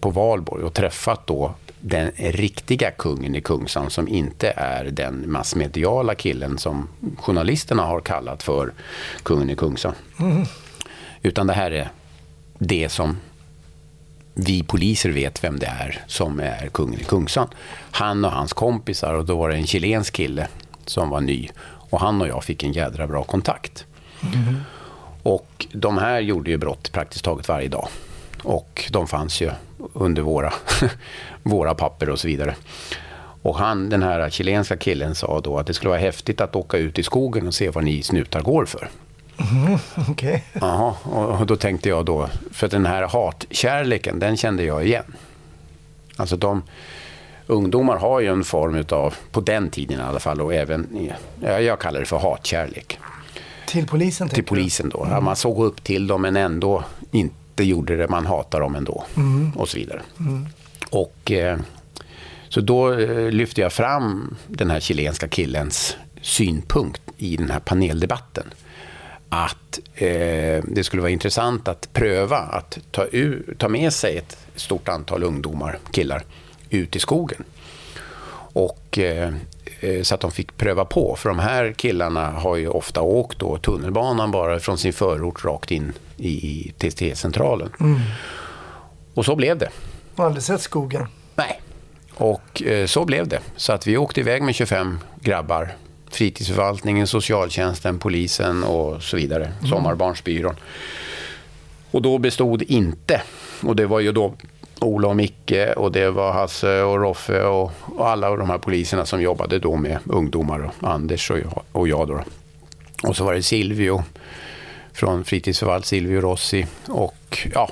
på 0.00 0.10
Valborg 0.10 0.64
och 0.64 0.74
träffat 0.74 1.26
då 1.26 1.54
den 1.80 2.10
riktiga 2.16 2.90
kungen 2.90 3.34
i 3.34 3.40
Kungsan 3.40 3.90
som 3.90 4.08
inte 4.08 4.52
är 4.56 4.84
den 4.84 5.32
massmediala 5.32 6.14
killen 6.14 6.58
som 6.58 6.88
journalisterna 7.18 7.82
har 7.82 8.00
kallat 8.00 8.42
för 8.42 8.72
kungen 9.22 9.50
i 9.50 9.56
Kungsan. 9.56 9.94
Utan 11.22 11.46
det 11.46 11.52
här 11.52 11.70
är 11.70 11.90
det 12.58 12.88
som 12.88 13.16
vi 14.34 14.62
poliser 14.62 15.10
vet 15.10 15.44
vem 15.44 15.58
det 15.58 15.66
är 15.66 16.04
som 16.06 16.40
är 16.40 16.68
kungen 16.72 17.00
i 17.00 17.04
Kungsan. 17.04 17.48
Han 17.90 18.24
och 18.24 18.32
hans 18.32 18.52
kompisar 18.52 19.14
och 19.14 19.24
då 19.24 19.36
var 19.36 19.48
det 19.48 19.56
en 19.56 19.66
chilensk 19.66 20.14
kille 20.14 20.48
som 20.86 21.10
var 21.10 21.20
ny. 21.20 21.48
Och 21.90 22.00
han 22.00 22.20
och 22.20 22.28
jag 22.28 22.44
fick 22.44 22.62
en 22.62 22.72
jädra 22.72 23.06
bra 23.06 23.24
kontakt. 23.24 23.86
Och 25.22 25.66
de 25.72 25.98
här 25.98 26.20
gjorde 26.20 26.50
ju 26.50 26.56
brott 26.56 26.92
praktiskt 26.92 27.24
taget 27.24 27.48
varje 27.48 27.68
dag. 27.68 27.88
Och 28.42 28.84
de 28.90 29.06
fanns 29.06 29.40
ju 29.40 29.50
under 29.92 30.22
våra, 30.22 30.52
våra 31.42 31.74
papper 31.74 32.08
och 32.10 32.20
så 32.20 32.28
vidare. 32.28 32.54
Och 33.42 33.58
han, 33.58 33.88
den 33.88 34.02
här 34.02 34.30
chilenska 34.30 34.76
killen 34.76 35.14
sa 35.14 35.40
då 35.40 35.58
att 35.58 35.66
det 35.66 35.74
skulle 35.74 35.88
vara 35.88 36.00
häftigt 36.00 36.40
att 36.40 36.56
åka 36.56 36.76
ut 36.76 36.98
i 36.98 37.02
skogen 37.02 37.46
och 37.46 37.54
se 37.54 37.70
vad 37.70 37.84
ni 37.84 38.02
snutar 38.02 38.40
går 38.40 38.64
för. 38.64 38.88
Okej. 40.08 40.44
Jaha, 40.52 40.94
och 41.38 41.46
då 41.46 41.56
tänkte 41.56 41.88
jag 41.88 42.04
då, 42.04 42.28
för 42.52 42.68
den 42.68 42.86
här 42.86 43.02
hatkärleken, 43.02 44.18
den 44.18 44.36
kände 44.36 44.64
jag 44.64 44.86
igen. 44.86 45.14
Alltså 46.16 46.36
de, 46.36 46.62
ungdomar 47.46 47.96
har 47.96 48.20
ju 48.20 48.26
en 48.26 48.44
form 48.44 48.74
utav, 48.74 49.14
på 49.30 49.40
den 49.40 49.70
tiden 49.70 50.00
i 50.00 50.02
alla 50.02 50.20
fall, 50.20 50.40
och 50.40 50.54
även, 50.54 51.10
jag 51.40 51.78
kallar 51.78 52.00
det 52.00 52.06
för 52.06 52.18
hatkärlek. 52.18 52.98
Till 53.66 53.86
polisen 53.86 54.28
Till 54.28 54.44
polisen 54.44 54.88
då. 54.88 55.06
Ja, 55.10 55.20
man 55.20 55.36
såg 55.36 55.64
upp 55.64 55.84
till 55.84 56.06
dem 56.06 56.22
men 56.22 56.36
ändå 56.36 56.84
inte 57.60 57.70
gjorde 57.70 57.96
det, 57.96 58.08
man 58.08 58.26
hatar 58.26 58.60
dem 58.60 58.74
ändå. 58.74 59.04
Och 59.54 59.68
så 59.68 59.76
vidare. 59.76 60.02
Och 60.90 61.30
eh, 61.30 61.58
så 62.48 62.60
då 62.60 62.92
eh, 62.92 63.30
lyfte 63.30 63.60
jag 63.60 63.72
fram 63.72 64.36
den 64.48 64.70
här 64.70 64.80
chilenska 64.80 65.28
killens 65.28 65.96
synpunkt 66.22 67.02
i 67.18 67.36
den 67.36 67.50
här 67.50 67.60
paneldebatten. 67.60 68.44
Att 69.28 69.80
eh, 69.94 70.64
det 70.64 70.84
skulle 70.84 71.02
vara 71.02 71.12
intressant 71.12 71.68
att 71.68 71.92
pröva 71.92 72.36
att 72.36 72.78
ta, 72.90 73.06
ur, 73.12 73.54
ta 73.58 73.68
med 73.68 73.92
sig 73.92 74.16
ett 74.16 74.36
stort 74.56 74.88
antal 74.88 75.22
ungdomar, 75.22 75.78
killar, 75.92 76.22
ut 76.70 76.96
i 76.96 76.98
skogen. 76.98 77.44
Och, 78.52 78.98
eh, 78.98 79.32
så 80.02 80.14
att 80.14 80.20
de 80.20 80.30
fick 80.30 80.56
pröva 80.56 80.84
på. 80.84 81.16
För 81.16 81.28
de 81.28 81.38
här 81.38 81.72
killarna 81.72 82.30
har 82.30 82.56
ju 82.56 82.68
ofta 82.68 83.00
åkt 83.00 83.38
då 83.38 83.58
tunnelbanan 83.58 84.30
bara 84.30 84.60
från 84.60 84.78
sin 84.78 84.92
förort 84.92 85.44
rakt 85.44 85.70
in 85.70 85.92
i, 86.16 86.28
i 86.28 86.72
TT-centralen. 86.78 87.70
Och 89.14 89.24
så 89.24 89.36
blev 89.36 89.58
det. 89.58 89.68
Jag 90.14 90.22
har 90.22 90.26
aldrig 90.26 90.42
sett 90.42 90.60
skogen. 90.60 91.06
Nej. 91.34 91.60
Och 92.14 92.62
eh, 92.62 92.86
så 92.86 93.04
blev 93.04 93.28
det. 93.28 93.40
Så 93.56 93.72
att 93.72 93.86
vi 93.86 93.96
åkte 93.96 94.20
iväg 94.20 94.42
med 94.42 94.54
25 94.54 94.98
grabbar. 95.20 95.72
Fritidsförvaltningen, 96.10 97.06
socialtjänsten, 97.06 97.98
polisen 97.98 98.64
och 98.64 99.02
så 99.02 99.16
vidare. 99.16 99.52
Sommarbarnsbyrån. 99.68 100.54
Och 101.90 102.02
då 102.02 102.18
bestod 102.18 102.62
inte, 102.62 103.22
och 103.62 103.76
det 103.76 103.86
var 103.86 104.00
ju 104.00 104.12
då 104.12 104.34
Ola 104.80 105.08
och 105.08 105.16
Micke 105.16 105.76
och 105.76 105.92
det 105.92 106.10
var 106.10 106.32
Hasse 106.32 106.82
och 106.82 107.00
Roffe 107.00 107.42
och, 107.42 107.72
och 107.96 108.08
alla 108.08 108.36
de 108.36 108.50
här 108.50 108.58
poliserna 108.58 109.06
som 109.06 109.22
jobbade 109.22 109.58
då 109.58 109.76
med 109.76 109.98
ungdomar 110.04 110.60
och 110.60 110.90
Anders 110.90 111.30
och 111.30 111.38
jag. 111.38 111.62
Och, 111.72 111.88
jag 111.88 112.08
då. 112.08 112.20
och 113.02 113.16
så 113.16 113.24
var 113.24 113.34
det 113.34 113.42
Silvio 113.42 114.04
från 114.92 115.24
fritidsförvalt, 115.24 115.86
Silvio 115.86 116.20
Rossi. 116.20 116.66
Och 116.88 117.48
ja, 117.54 117.70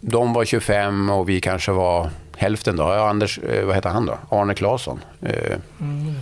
de 0.00 0.32
var 0.32 0.44
25 0.44 1.10
och 1.10 1.28
vi 1.28 1.40
kanske 1.40 1.72
var 1.72 2.10
hälften 2.42 2.76
då. 2.76 2.82
Ja, 2.82 3.08
Anders, 3.08 3.38
eh, 3.38 3.64
vad 3.64 3.74
heter 3.74 3.90
han 3.90 4.06
då? 4.06 4.18
Arne 4.28 4.54
Claesson. 4.54 5.00
Eh, 5.22 5.56
Mm, 5.80 6.14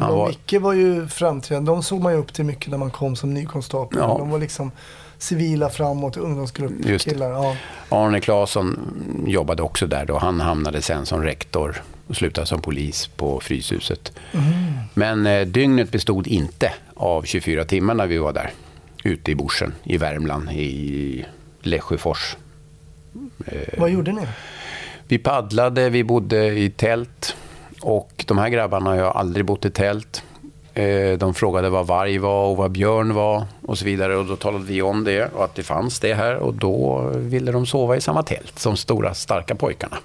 Han 0.00 0.12
var- 0.14 0.28
Micke 0.28 0.54
var 0.60 0.72
ju 0.72 1.08
framträdande. 1.08 1.70
De 1.72 1.82
såg 1.82 2.00
man 2.02 2.12
ju 2.12 2.18
upp 2.18 2.32
till 2.32 2.44
mycket 2.44 2.70
när 2.70 2.78
man 2.78 2.90
kom 2.90 3.16
som 3.16 3.34
nykonstapel. 3.34 3.98
Ja. 4.02 4.16
De 4.18 4.30
var 4.30 4.38
liksom 4.38 4.70
civila 5.18 5.68
framåt, 5.68 6.16
ungdomsgrupp, 6.16 6.72
Just 6.86 7.04
det. 7.04 7.10
killar. 7.10 7.30
Ja. 7.30 7.56
Arne 7.88 8.20
Claesson 8.20 8.78
jobbade 9.26 9.62
också 9.62 9.86
där 9.86 10.04
då. 10.04 10.18
Han 10.18 10.40
hamnade 10.40 10.82
sen 10.82 11.06
som 11.06 11.22
rektor 11.22 11.82
och 12.08 12.16
slutade 12.16 12.46
som 12.46 12.60
polis 12.62 13.06
på 13.06 13.40
Fryshuset. 13.40 14.12
Men 14.94 15.26
eh, 15.26 15.46
dygnet 15.46 15.90
bestod 15.90 16.26
inte 16.26 16.72
av 16.94 17.22
24 17.22 17.64
timmar 17.64 17.94
när 17.94 18.06
vi 18.06 18.18
var 18.18 18.32
där. 18.32 18.50
Ute 19.04 19.30
i 19.30 19.34
Borsen 19.34 19.74
i 19.84 19.96
Värmland, 19.96 20.50
i 20.52 21.24
Lesjöfors. 21.62 22.36
Vad 23.78 23.90
gjorde 23.90 24.12
ni? 24.12 24.22
Vi 25.08 25.18
paddlade, 25.18 25.90
vi 25.90 26.04
bodde 26.04 26.46
i 26.46 26.70
tält 26.70 27.36
Och 27.80 28.24
de 28.26 28.38
här 28.38 28.48
grabbarna 28.48 28.90
har 28.90 29.10
aldrig 29.10 29.44
bott 29.44 29.64
i 29.64 29.70
tält. 29.70 30.22
Eh, 30.74 31.18
De 31.18 31.34
frågade 31.34 31.70
vad 31.70 31.86
varg 31.86 32.18
var 32.18 32.46
och 32.46 32.56
vad 32.56 32.70
björn 32.70 33.14
var 33.14 33.44
och 33.66 33.78
så 33.78 33.84
vidare. 33.84 34.16
Och 34.16 34.24
då 34.24 34.36
talade 34.36 34.64
vi 34.64 34.82
om 34.82 35.04
det 35.04 35.24
och 35.34 35.44
att 35.44 35.54
det 35.54 35.62
fanns 35.62 36.00
det 36.00 36.14
här. 36.14 36.34
Och 36.34 36.54
då 36.54 37.08
ville 37.14 37.52
de 37.52 37.66
sova 37.66 37.96
i 37.96 38.00
samma 38.00 38.22
tält 38.22 38.58
som 38.58 38.76
stora 38.76 39.14
starka 39.14 39.54
pojkarna. 39.54 39.96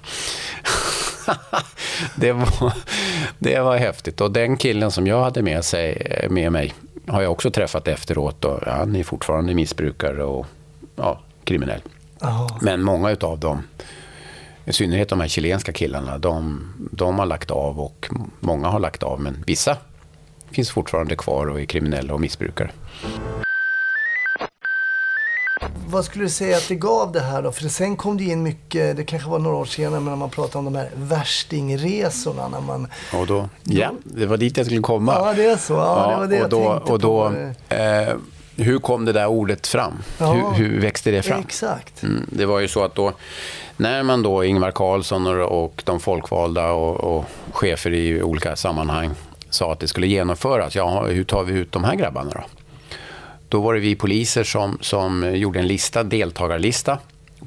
det, 2.16 2.32
var, 2.32 2.72
det 3.38 3.60
var 3.60 3.76
häftigt. 3.76 4.20
Och 4.20 4.30
den 4.30 4.56
killen 4.56 4.90
som 4.90 5.06
jag 5.06 5.22
hade 5.22 5.42
med, 5.42 5.64
sig, 5.64 6.26
med 6.30 6.52
mig 6.52 6.74
har 7.06 7.22
jag 7.22 7.32
också 7.32 7.50
träffat 7.50 7.88
efteråt. 7.88 8.44
Och 8.44 8.60
han 8.66 8.96
är 8.96 9.04
fortfarande 9.04 9.54
missbrukare 9.54 10.24
och 10.24 10.46
ja, 10.96 11.20
kriminell. 11.44 11.80
Ja. 12.20 12.58
Men 12.60 12.82
många 12.82 13.10
utav 13.10 13.38
dem, 13.38 13.62
i 14.64 14.72
synnerhet 14.72 15.08
de 15.08 15.20
här 15.20 15.28
chilenska 15.28 15.72
killarna, 15.72 16.18
de, 16.18 16.60
de 16.92 17.18
har 17.18 17.26
lagt 17.26 17.50
av 17.50 17.80
och 17.80 18.08
många 18.40 18.68
har 18.68 18.78
lagt 18.80 19.02
av. 19.02 19.20
Men 19.20 19.44
vissa 19.46 19.76
finns 20.50 20.70
fortfarande 20.70 21.16
kvar 21.16 21.46
och 21.46 21.60
är 21.60 21.64
kriminella 21.64 22.14
och 22.14 22.20
missbrukare. 22.20 22.70
Vad 25.86 26.04
skulle 26.04 26.24
du 26.24 26.28
säga 26.28 26.56
att 26.56 26.68
det 26.68 26.74
gav 26.74 27.12
det 27.12 27.20
här 27.20 27.42
då? 27.42 27.52
För 27.52 27.68
sen 27.68 27.96
kom 27.96 28.16
det 28.16 28.24
in 28.24 28.42
mycket, 28.42 28.96
det 28.96 29.04
kanske 29.04 29.28
var 29.30 29.38
några 29.38 29.56
år 29.56 29.64
senare, 29.64 30.00
men 30.00 30.04
när 30.04 30.16
man 30.16 30.30
pratade 30.30 30.58
om 30.58 30.64
de 30.64 30.74
här 30.78 30.90
värstingresorna. 30.96 32.48
När 32.48 32.60
man, 32.60 32.86
Och 33.20 33.26
då, 33.26 33.48
ja, 33.64 33.92
det 34.04 34.26
var 34.26 34.36
dit 34.36 34.56
jag 34.56 34.66
skulle 34.66 34.80
komma. 34.80 35.12
ja, 35.14 35.32
det 35.36 35.44
är 35.46 35.56
så. 35.56 35.72
Ja, 35.72 36.08
det 36.10 36.16
var 36.16 36.26
det 36.26 36.36
och 36.36 36.42
jag 36.42 36.50
då, 36.50 36.72
tänkte 36.72 36.92
och 36.92 36.98
då, 36.98 37.30
på. 37.68 37.74
eh, 37.74 38.14
hur 38.56 38.78
kom 38.78 39.04
det 39.04 39.12
där 39.12 39.26
ordet 39.26 39.66
fram? 39.66 39.92
Ja. 40.18 40.32
Hur, 40.32 40.64
hur 40.64 40.80
växte 40.80 41.10
det 41.10 41.22
fram? 41.22 41.40
Exakt. 41.40 42.02
Mm, 42.02 42.26
det 42.32 42.46
var 42.46 42.60
ju 42.60 42.68
så 42.68 42.84
att 42.84 42.94
då, 42.94 43.12
när 43.76 44.02
man 44.02 44.22
då, 44.22 44.44
Ingvar 44.44 44.70
Carlsson 44.70 45.26
och, 45.42 45.82
de 45.84 46.00
folkvalda 46.00 46.72
och, 46.72 47.16
och 47.16 47.24
chefer 47.52 47.92
i 47.92 48.22
olika 48.22 48.56
sammanhang 48.56 49.10
sa 49.50 49.72
att 49.72 49.80
det 49.80 49.88
skulle 49.88 50.06
genomföras, 50.06 50.74
ja, 50.76 51.06
hur 51.06 51.24
tar 51.24 51.44
vi 51.44 51.52
ut 51.52 51.72
de 51.72 51.84
här 51.84 51.94
grabbarna 51.94 52.30
då? 52.30 52.44
Då 53.48 53.60
var 53.60 53.74
det 53.74 53.80
vi 53.80 53.94
poliser 53.96 54.44
som, 54.44 54.78
som 54.80 55.36
gjorde 55.36 55.58
en 55.58 55.66
lista, 55.66 56.02
deltagarlista 56.02 56.98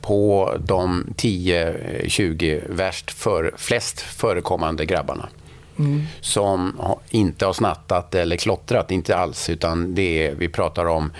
på 0.01 0.53
de 0.59 1.13
10-20 1.17 2.63
värst 2.69 3.11
för, 3.11 3.53
flest 3.57 4.01
förekommande 4.01 4.85
grabbarna. 4.85 5.29
Som 6.21 6.75
ha- 6.79 6.99
inte 7.09 7.45
har 7.45 7.53
snattat 7.53 8.15
eller 8.15 8.37
klottrat, 8.37 8.91
inte 8.91 9.17
alls. 9.17 9.49
Utan 9.49 9.95
det 9.95 10.27
är, 10.27 10.35
vi 10.35 10.49
pratar 10.49 10.85
om 10.85 11.11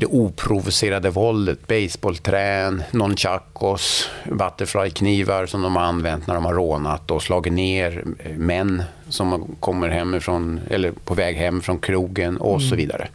det 0.00 0.06
oprovocerade 0.06 1.10
våldet, 1.10 1.66
baseballträn, 1.66 2.82
nunchakos, 2.90 4.08
butterflyknivar 4.24 5.46
som 5.46 5.62
de 5.62 5.76
har 5.76 5.82
använt 5.82 6.26
när 6.26 6.34
de 6.34 6.44
har 6.44 6.54
rånat 6.54 7.10
och 7.10 7.22
slagit 7.22 7.52
ner 7.52 8.04
eh, 8.18 8.36
män 8.36 8.82
som 9.08 9.56
kommer 9.60 9.88
hemifrån, 9.88 10.60
eller 10.70 10.92
på 10.92 11.14
väg 11.14 11.36
hem 11.36 11.60
från 11.60 11.78
krogen 11.78 12.36
och 12.36 12.62
så 12.62 12.76
vidare. 12.76 13.08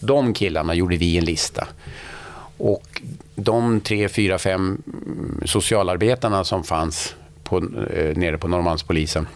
De 0.00 0.34
killarna 0.34 0.74
gjorde 0.74 0.96
vi 0.96 1.18
en 1.18 1.24
lista. 1.24 1.68
Och 2.58 3.02
de 3.34 3.80
tre, 3.80 4.08
fyra, 4.08 4.38
fem 4.38 4.82
mm, 4.86 5.42
socialarbetarna 5.46 6.44
som 6.44 6.64
fanns 6.64 7.14
på, 7.44 7.56
eh, 7.56 8.16
nere 8.16 8.38
på 8.38 8.48
Norrmalmspolisen, 8.48 9.26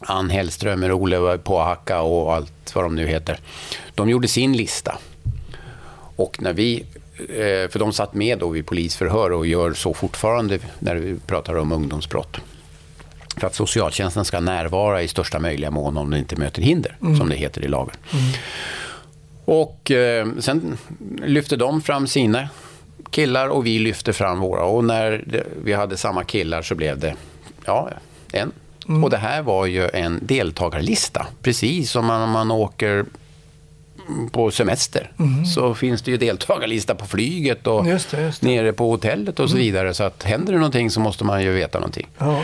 Ann 0.00 0.30
Hellströmer, 0.30 0.92
Ole 0.92 1.38
Påhacka 1.38 2.00
och 2.00 2.34
allt 2.34 2.74
vad 2.74 2.84
de 2.84 2.94
nu 2.94 3.06
heter, 3.06 3.38
de 3.94 4.08
gjorde 4.08 4.28
sin 4.28 4.56
lista. 4.56 4.98
Och 6.16 6.42
när 6.42 6.52
vi, 6.52 6.84
eh, 7.18 7.70
för 7.70 7.78
de 7.78 7.92
satt 7.92 8.14
med 8.14 8.38
då 8.38 8.48
vid 8.48 8.66
polisförhör 8.66 9.32
och 9.32 9.46
gör 9.46 9.72
så 9.72 9.94
fortfarande 9.94 10.58
när 10.78 10.96
vi 10.96 11.16
pratar 11.26 11.54
om 11.54 11.72
ungdomsbrott. 11.72 12.36
För 13.36 13.46
att 13.46 13.54
socialtjänsten 13.54 14.24
ska 14.24 14.40
närvara 14.40 15.02
i 15.02 15.08
största 15.08 15.38
möjliga 15.38 15.70
mån 15.70 15.96
om 15.96 16.10
det 16.10 16.18
inte 16.18 16.36
möter 16.36 16.62
hinder, 16.62 16.96
som 17.18 17.28
det 17.28 17.36
heter 17.36 17.64
i 17.64 17.68
lagen. 17.68 17.96
Och 19.44 19.90
eh, 19.90 20.26
sen 20.38 20.78
lyfte 21.24 21.56
de 21.56 21.82
fram 21.82 22.06
sina 22.06 22.48
killar 23.10 23.48
och 23.48 23.66
vi 23.66 23.78
lyfte 23.78 24.12
fram 24.12 24.40
våra. 24.40 24.64
Och 24.64 24.84
när 24.84 25.24
vi 25.64 25.72
hade 25.72 25.96
samma 25.96 26.24
killar 26.24 26.62
så 26.62 26.74
blev 26.74 26.98
det 26.98 27.14
ja, 27.64 27.90
en. 28.32 28.52
Och 29.02 29.10
det 29.10 29.16
här 29.16 29.42
var 29.42 29.66
ju 29.66 29.88
en 29.88 30.18
deltagarlista. 30.22 31.26
Precis 31.42 31.90
som 31.90 32.06
man, 32.06 32.22
om 32.22 32.30
man 32.30 32.50
åker 32.50 33.04
på 34.32 34.50
semester 34.50 35.12
så 35.54 35.74
finns 35.74 36.02
det 36.02 36.10
ju 36.10 36.16
deltagarlista 36.16 36.94
på 36.94 37.06
flyget 37.06 37.66
och 37.66 37.86
Just 37.86 38.10
det, 38.10 38.22
just 38.22 38.40
det. 38.40 38.46
nere 38.46 38.72
på 38.72 38.90
hotellet 38.90 39.40
och 39.40 39.50
så 39.50 39.56
vidare. 39.56 39.94
Så 39.94 40.04
att 40.04 40.22
händer 40.22 40.52
det 40.52 40.58
någonting 40.58 40.90
så 40.90 41.00
måste 41.00 41.24
man 41.24 41.42
ju 41.42 41.52
veta 41.52 41.78
någonting. 41.78 42.06
Ja. 42.18 42.42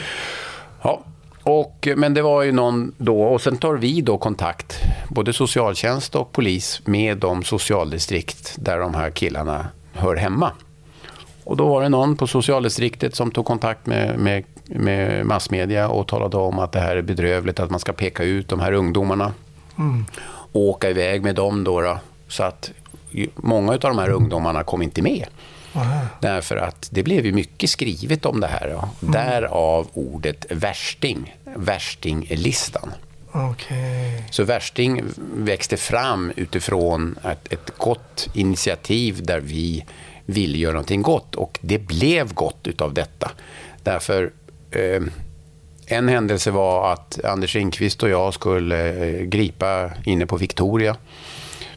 Ja, 0.82 1.00
och, 1.42 1.88
men 1.96 2.14
det 2.14 2.22
var 2.22 2.42
ju 2.42 2.52
någon 2.52 2.92
då, 2.98 3.22
och 3.22 3.40
sen 3.40 3.56
tar 3.56 3.74
vi 3.74 4.00
då 4.00 4.18
kontakt, 4.18 4.78
både 5.08 5.32
socialtjänst 5.32 6.14
och 6.14 6.32
polis, 6.32 6.80
med 6.84 7.18
de 7.18 7.44
socialdistrikt 7.44 8.54
där 8.58 8.78
de 8.78 8.94
här 8.94 9.10
killarna 9.10 9.66
hör 9.92 10.16
hemma. 10.16 10.52
Och 11.44 11.56
då 11.56 11.68
var 11.68 11.82
det 11.82 11.88
någon 11.88 12.16
på 12.16 12.26
socialdistriktet 12.26 13.14
som 13.14 13.30
tog 13.30 13.44
kontakt 13.46 13.86
med, 13.86 14.18
med, 14.18 14.44
med 14.64 15.26
massmedia 15.26 15.88
och 15.88 16.08
talade 16.08 16.36
om 16.36 16.58
att 16.58 16.72
det 16.72 16.80
här 16.80 16.96
är 16.96 17.02
bedrövligt, 17.02 17.60
att 17.60 17.70
man 17.70 17.80
ska 17.80 17.92
peka 17.92 18.24
ut 18.24 18.48
de 18.48 18.60
här 18.60 18.72
ungdomarna 18.72 19.32
och 20.28 20.39
åka 20.52 20.90
iväg 20.90 21.22
med 21.22 21.34
dem. 21.34 21.64
Då, 21.64 21.80
då 21.80 21.98
så 22.28 22.42
att 22.42 22.70
många 23.34 23.72
av 23.72 23.78
de 23.78 23.98
här 23.98 24.10
ungdomarna 24.10 24.64
kom 24.64 24.82
inte 24.82 25.02
med. 25.02 25.26
Därför 26.20 26.56
att 26.56 26.88
det 26.92 27.02
blev 27.02 27.26
ju 27.26 27.32
mycket 27.32 27.70
skrivet 27.70 28.26
om 28.26 28.40
det 28.40 28.46
här. 28.46 28.68
Ja. 28.68 28.90
Därav 29.00 29.88
ordet 29.92 30.46
värsting, 30.50 31.36
värstinglistan. 31.56 32.92
Okej. 33.32 34.24
Så 34.30 34.44
värsting 34.44 35.02
växte 35.34 35.76
fram 35.76 36.32
utifrån 36.36 37.18
ett, 37.24 37.52
ett 37.52 37.78
gott 37.78 38.28
initiativ 38.34 39.24
där 39.24 39.40
vi 39.40 39.84
ville 40.26 40.58
göra 40.58 40.72
någonting 40.72 41.02
gott. 41.02 41.34
Och 41.34 41.58
det 41.62 41.78
blev 41.78 42.34
gott 42.34 42.66
utav 42.66 42.94
detta. 42.94 43.30
Därför 43.82 44.30
eh, 44.70 45.02
en 45.90 46.08
händelse 46.08 46.50
var 46.50 46.92
att 46.92 47.24
Anders 47.24 47.54
Ringqvist 47.54 48.02
och 48.02 48.08
jag 48.08 48.34
skulle 48.34 48.88
eh, 48.88 49.22
gripa 49.22 49.90
inne 50.04 50.26
på 50.26 50.36
Victoria 50.36 50.96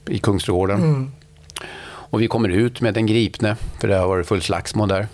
i 0.08 0.20
Kungsträdgården. 0.20 1.12
Och 1.86 2.22
vi 2.22 2.28
kommer 2.28 2.50
ut 2.50 2.82
med 2.82 2.94
den 2.94 3.06
gripne, 3.06 3.56
för 3.80 3.88
det 3.88 3.96
har 3.96 4.08
varit 4.08 4.28
full 4.28 4.42
slagsmål 4.42 4.88
där. 4.88 5.08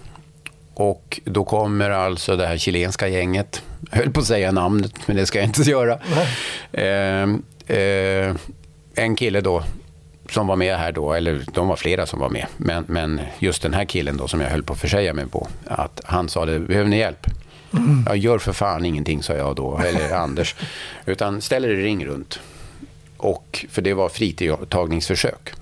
Och 0.74 1.20
då 1.26 1.44
kommer 1.44 1.90
alltså 1.90 2.36
det 2.36 2.48
här 2.48 2.58
chilenska 2.58 3.08
gänget, 3.08 3.62
jag 3.92 3.98
höll 3.98 4.12
på 4.12 4.20
att 4.20 4.26
säga 4.26 4.52
namnet, 4.52 4.94
men 5.06 5.16
det 5.16 5.26
ska 5.26 5.40
jag 5.40 5.48
inte 5.48 5.62
göra. 5.70 6.00
Eh, 6.72 7.24
eh, 7.78 8.36
en 8.96 9.16
kille 9.16 9.42
då, 9.42 9.64
som 10.30 10.48
var 10.48 10.56
med 10.56 10.78
här 10.78 10.92
då, 10.92 11.14
eller 11.14 11.44
de 11.54 11.68
var 11.68 11.76
flera 11.76 12.06
som 12.06 12.20
var 12.20 12.30
med, 12.30 12.46
men, 12.58 12.84
men 12.88 13.22
just 13.40 13.62
den 13.62 13.74
här 13.74 13.86
killen 13.86 14.18
då 14.18 14.28
som 14.28 14.42
jag 14.42 14.50
höll 14.50 14.64
på 14.64 14.74
att 14.74 14.80
försäga 14.80 15.14
mig 15.14 15.28
på, 15.28 15.48
att 15.66 16.02
han 16.06 16.30
sa 16.30 16.46
det, 16.46 16.60
behöver 16.60 16.90
ni 16.90 16.98
hjälp? 16.98 17.28
Jag 18.06 18.18
gör 18.18 18.38
för 18.38 18.54
fan 18.54 18.86
ingenting, 18.86 19.24
sa 19.24 19.34
jag 19.34 19.56
då, 19.56 19.78
eller 19.78 20.14
Anders, 20.24 20.56
utan 21.06 21.42
ställ 21.42 21.66
er 21.66 21.70
i 21.70 21.84
ring 21.84 22.06
runt. 22.06 22.40
Och, 23.18 23.66
för 23.70 23.82
det 23.82 23.94
var 23.94 24.10
fritagningsförsök. 24.10 25.54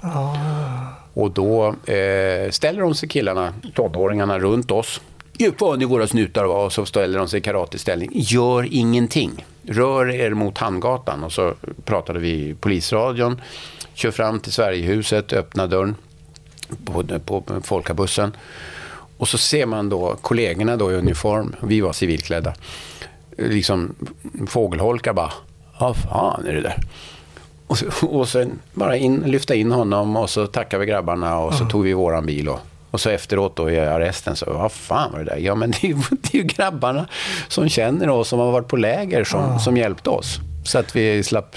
Och 1.13 1.31
då 1.31 1.67
eh, 1.67 2.49
ställer 2.51 2.81
de 2.81 2.95
sig 2.95 3.09
killarna, 3.09 3.53
tonåringarna, 3.75 4.39
runt 4.39 4.71
oss. 4.71 5.01
Ge 5.37 5.51
fan 5.51 5.81
i 5.81 5.85
våra 5.85 6.07
snutar 6.07 6.43
och 6.43 6.73
så 6.73 6.85
ställer 6.85 7.19
de 7.19 7.27
sig 7.27 7.39
i 7.39 7.41
karateställning. 7.41 8.09
Gör 8.13 8.67
ingenting. 8.71 9.45
Rör 9.63 10.09
er 10.09 10.33
mot 10.33 10.57
Hamngatan. 10.57 11.23
Och 11.23 11.31
så 11.31 11.53
pratade 11.85 12.19
vi 12.19 12.29
i 12.29 12.55
polisradion. 12.59 13.41
Kör 13.93 14.11
fram 14.11 14.39
till 14.39 14.51
Sverigehuset, 14.51 15.33
öppnar 15.33 15.67
dörren 15.67 15.95
på, 16.85 17.03
på, 17.03 17.41
på 17.41 17.61
folkabussen. 17.61 18.31
Och 19.17 19.27
så 19.27 19.37
ser 19.37 19.65
man 19.65 19.89
då 19.89 20.15
kollegorna 20.21 20.77
då 20.77 20.91
i 20.91 20.95
uniform, 20.95 21.55
vi 21.61 21.81
var 21.81 21.93
civilklädda, 21.93 22.53
liksom 23.37 23.95
fågelholkar 24.47 25.13
bara. 25.13 25.31
Vad 25.79 25.95
fan 25.97 26.45
är 26.47 26.53
det 26.53 26.61
där? 26.61 26.77
Och, 27.67 27.77
så, 27.77 28.07
och 28.07 28.29
sen 28.29 28.59
bara 28.73 28.97
in, 28.97 29.23
lyfta 29.25 29.55
in 29.55 29.71
honom 29.71 30.15
och 30.17 30.29
så 30.29 30.47
tackade 30.47 30.85
vi 30.85 30.91
grabbarna 30.91 31.37
och 31.39 31.53
så 31.53 31.65
tog 31.65 31.83
vi 31.83 31.93
våran 31.93 32.25
bil. 32.25 32.49
Och, 32.49 32.59
och 32.91 33.01
så 33.01 33.09
efteråt 33.09 33.55
då 33.55 33.71
i 33.71 33.79
arresten 33.79 34.35
så, 34.35 34.45
vad 34.53 34.71
fan 34.71 35.11
var 35.11 35.19
det 35.19 35.25
där? 35.25 35.37
Ja 35.37 35.55
men 35.55 35.71
det 35.71 35.83
är, 35.83 35.87
ju- 35.87 35.95
det 36.09 36.33
är 36.33 36.37
ju 36.37 36.43
grabbarna 36.43 37.05
som 37.47 37.69
känner 37.69 38.09
oss, 38.09 38.27
som 38.27 38.39
har 38.39 38.51
varit 38.51 38.67
på 38.67 38.75
läger, 38.77 39.23
som, 39.23 39.59
som 39.59 39.77
hjälpte 39.77 40.09
oss. 40.09 40.39
Så 40.67 40.79
att 40.79 40.95
vi 40.95 41.23
slapp... 41.23 41.55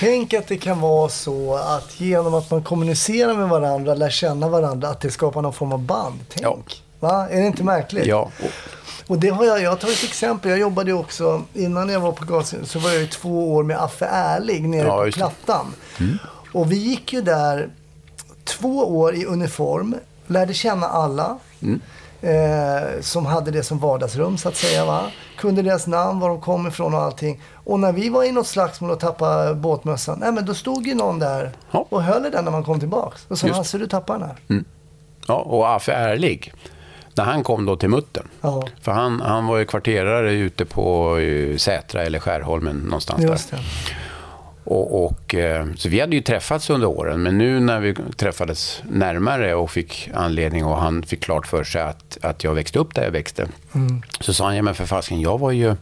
Tänk 0.00 0.34
att 0.34 0.46
det 0.48 0.56
kan 0.56 0.80
vara 0.80 1.08
så 1.08 1.54
att 1.54 2.00
genom 2.00 2.34
att 2.34 2.50
man 2.50 2.62
kommunicerar 2.62 3.34
med 3.34 3.48
varandra, 3.48 3.94
lär 3.94 4.10
känna 4.10 4.48
varandra, 4.48 4.88
att 4.88 5.00
det 5.00 5.10
skapar 5.10 5.42
någon 5.42 5.52
form 5.52 5.72
av 5.72 5.78
band. 5.78 6.20
Tänk. 6.28 6.42
Ja. 6.42 6.58
Va? 7.00 7.28
Är 7.30 7.40
det 7.40 7.46
inte 7.46 7.64
märkligt? 7.64 8.06
ja, 8.06 8.30
och, 9.06 9.18
det 9.18 9.28
har 9.28 9.44
jag, 9.44 9.62
jag 9.62 9.70
har 9.70 9.76
tagit 9.76 10.04
exempel. 10.04 10.50
Jag 10.50 10.60
jobbade 10.60 10.92
också, 10.92 11.42
innan 11.54 11.88
jag 11.88 12.00
var 12.00 12.12
på 12.12 12.24
gasen, 12.24 12.66
så 12.66 12.78
var 12.78 12.90
jag 12.90 13.00
ju 13.00 13.06
två 13.06 13.54
år 13.54 13.62
med 13.62 13.82
Affe 13.82 14.06
Ärlig 14.06 14.68
nere 14.68 14.86
Ja, 14.86 15.04
på. 15.04 15.12
Plattan. 15.12 15.74
Och 16.52 16.72
vi 16.72 16.76
gick 16.76 17.12
ju 17.12 17.22
där 17.22 17.70
två 18.44 18.98
år 18.98 19.14
i 19.14 19.24
uniform, 19.24 19.94
lärde 20.26 20.54
känna 20.54 20.86
alla. 20.88 21.38
Eh, 22.22 23.00
som 23.00 23.26
hade 23.26 23.50
det 23.50 23.62
som 23.62 23.78
vardagsrum 23.78 24.38
så 24.38 24.48
att 24.48 24.56
säga. 24.56 24.84
Va? 24.84 25.02
Kunde 25.38 25.62
deras 25.62 25.86
namn, 25.86 26.20
var 26.20 26.28
de 26.28 26.40
kom 26.40 26.66
ifrån 26.66 26.94
och 26.94 27.00
allting. 27.00 27.40
Och 27.54 27.80
när 27.80 27.92
vi 27.92 28.08
var 28.08 28.24
i 28.24 28.32
något 28.32 28.46
slagsmål 28.46 28.90
och 28.90 29.00
tappade 29.00 29.54
båtmössan, 29.54 30.18
nej 30.18 30.32
men 30.32 30.44
då 30.46 30.54
stod 30.54 30.86
ju 30.86 30.94
någon 30.94 31.18
där 31.18 31.52
Ja. 31.70 31.86
och 31.88 32.02
höll 32.02 32.26
i 32.26 32.30
den 32.30 32.44
när 32.44 32.52
man 32.52 32.64
kom 32.64 32.80
tillbaks. 32.80 33.26
Och 33.28 33.38
sa. 33.38 33.48
Hasse 33.48 33.78
du 33.78 33.86
tappade 33.86 34.18
den 34.18 34.28
här. 34.28 34.64
Ja, 35.28 35.34
och 35.34 35.70
Affe 35.74 35.92
Ärlig, 35.92 36.52
när 37.14 37.24
han 37.24 37.42
kom 37.42 37.66
då 37.66 37.76
till 37.76 37.88
muttern. 37.88 38.26
Ja. 38.40 38.62
För 38.82 38.92
han, 38.92 39.20
han 39.20 39.46
var 39.46 39.58
ju 39.58 39.64
kvarterare 39.64 40.32
ute 40.32 40.64
på 40.64 41.18
eh, 41.18 41.56
Sätra 41.56 42.02
eller 42.02 42.18
Skärholmen 42.18 42.76
någonstans 42.76 43.22
Just 43.22 43.50
där. 43.50 43.56
det. 43.56 43.62
Och, 44.70 45.04
och, 45.04 45.34
eh, 45.34 45.66
så 45.76 45.88
vi 45.88 46.00
hade 46.00 46.16
ju 46.16 46.22
träffats 46.22 46.70
under 46.70 46.88
åren, 46.88 47.22
men 47.22 47.38
nu 47.38 47.60
när 47.60 47.80
vi 47.80 47.94
träffades 48.16 48.82
närmare 48.90 49.54
och 49.54 49.70
fick 49.70 50.10
anledning 50.14 50.64
och 50.64 50.76
han 50.76 51.02
fick 51.02 51.20
klart 51.20 51.46
för 51.46 51.64
sig 51.64 51.82
att, 51.82 52.18
att 52.22 52.44
jag 52.44 52.54
växte 52.54 52.78
upp 52.78 52.94
där 52.94 53.02
jag 53.02 53.10
växte. 53.10 53.48
Mm. 53.74 54.02
Så 54.20 54.34
sa 54.34 54.44
han, 54.44 54.56
ja 54.56 54.62
men 54.62 54.74
för 54.74 54.86
fasken, 54.86 55.20
jag 55.20 55.38
var 55.38 55.50
ju, 55.50 55.76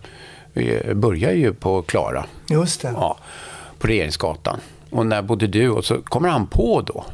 jag 0.52 0.96
började 0.96 1.34
ju 1.34 1.54
på 1.54 1.82
Klara, 1.82 2.24
Just 2.50 2.82
det. 2.82 2.92
ja, 2.94 3.18
på 3.78 3.86
Regeringsgatan. 3.86 4.60
Och 4.90 5.06
när 5.06 5.22
bodde 5.22 5.46
du? 5.46 5.70
Och 5.70 5.84
så 5.84 6.02
kommer 6.02 6.28
han 6.28 6.46
på 6.46 6.82
då 6.82 7.04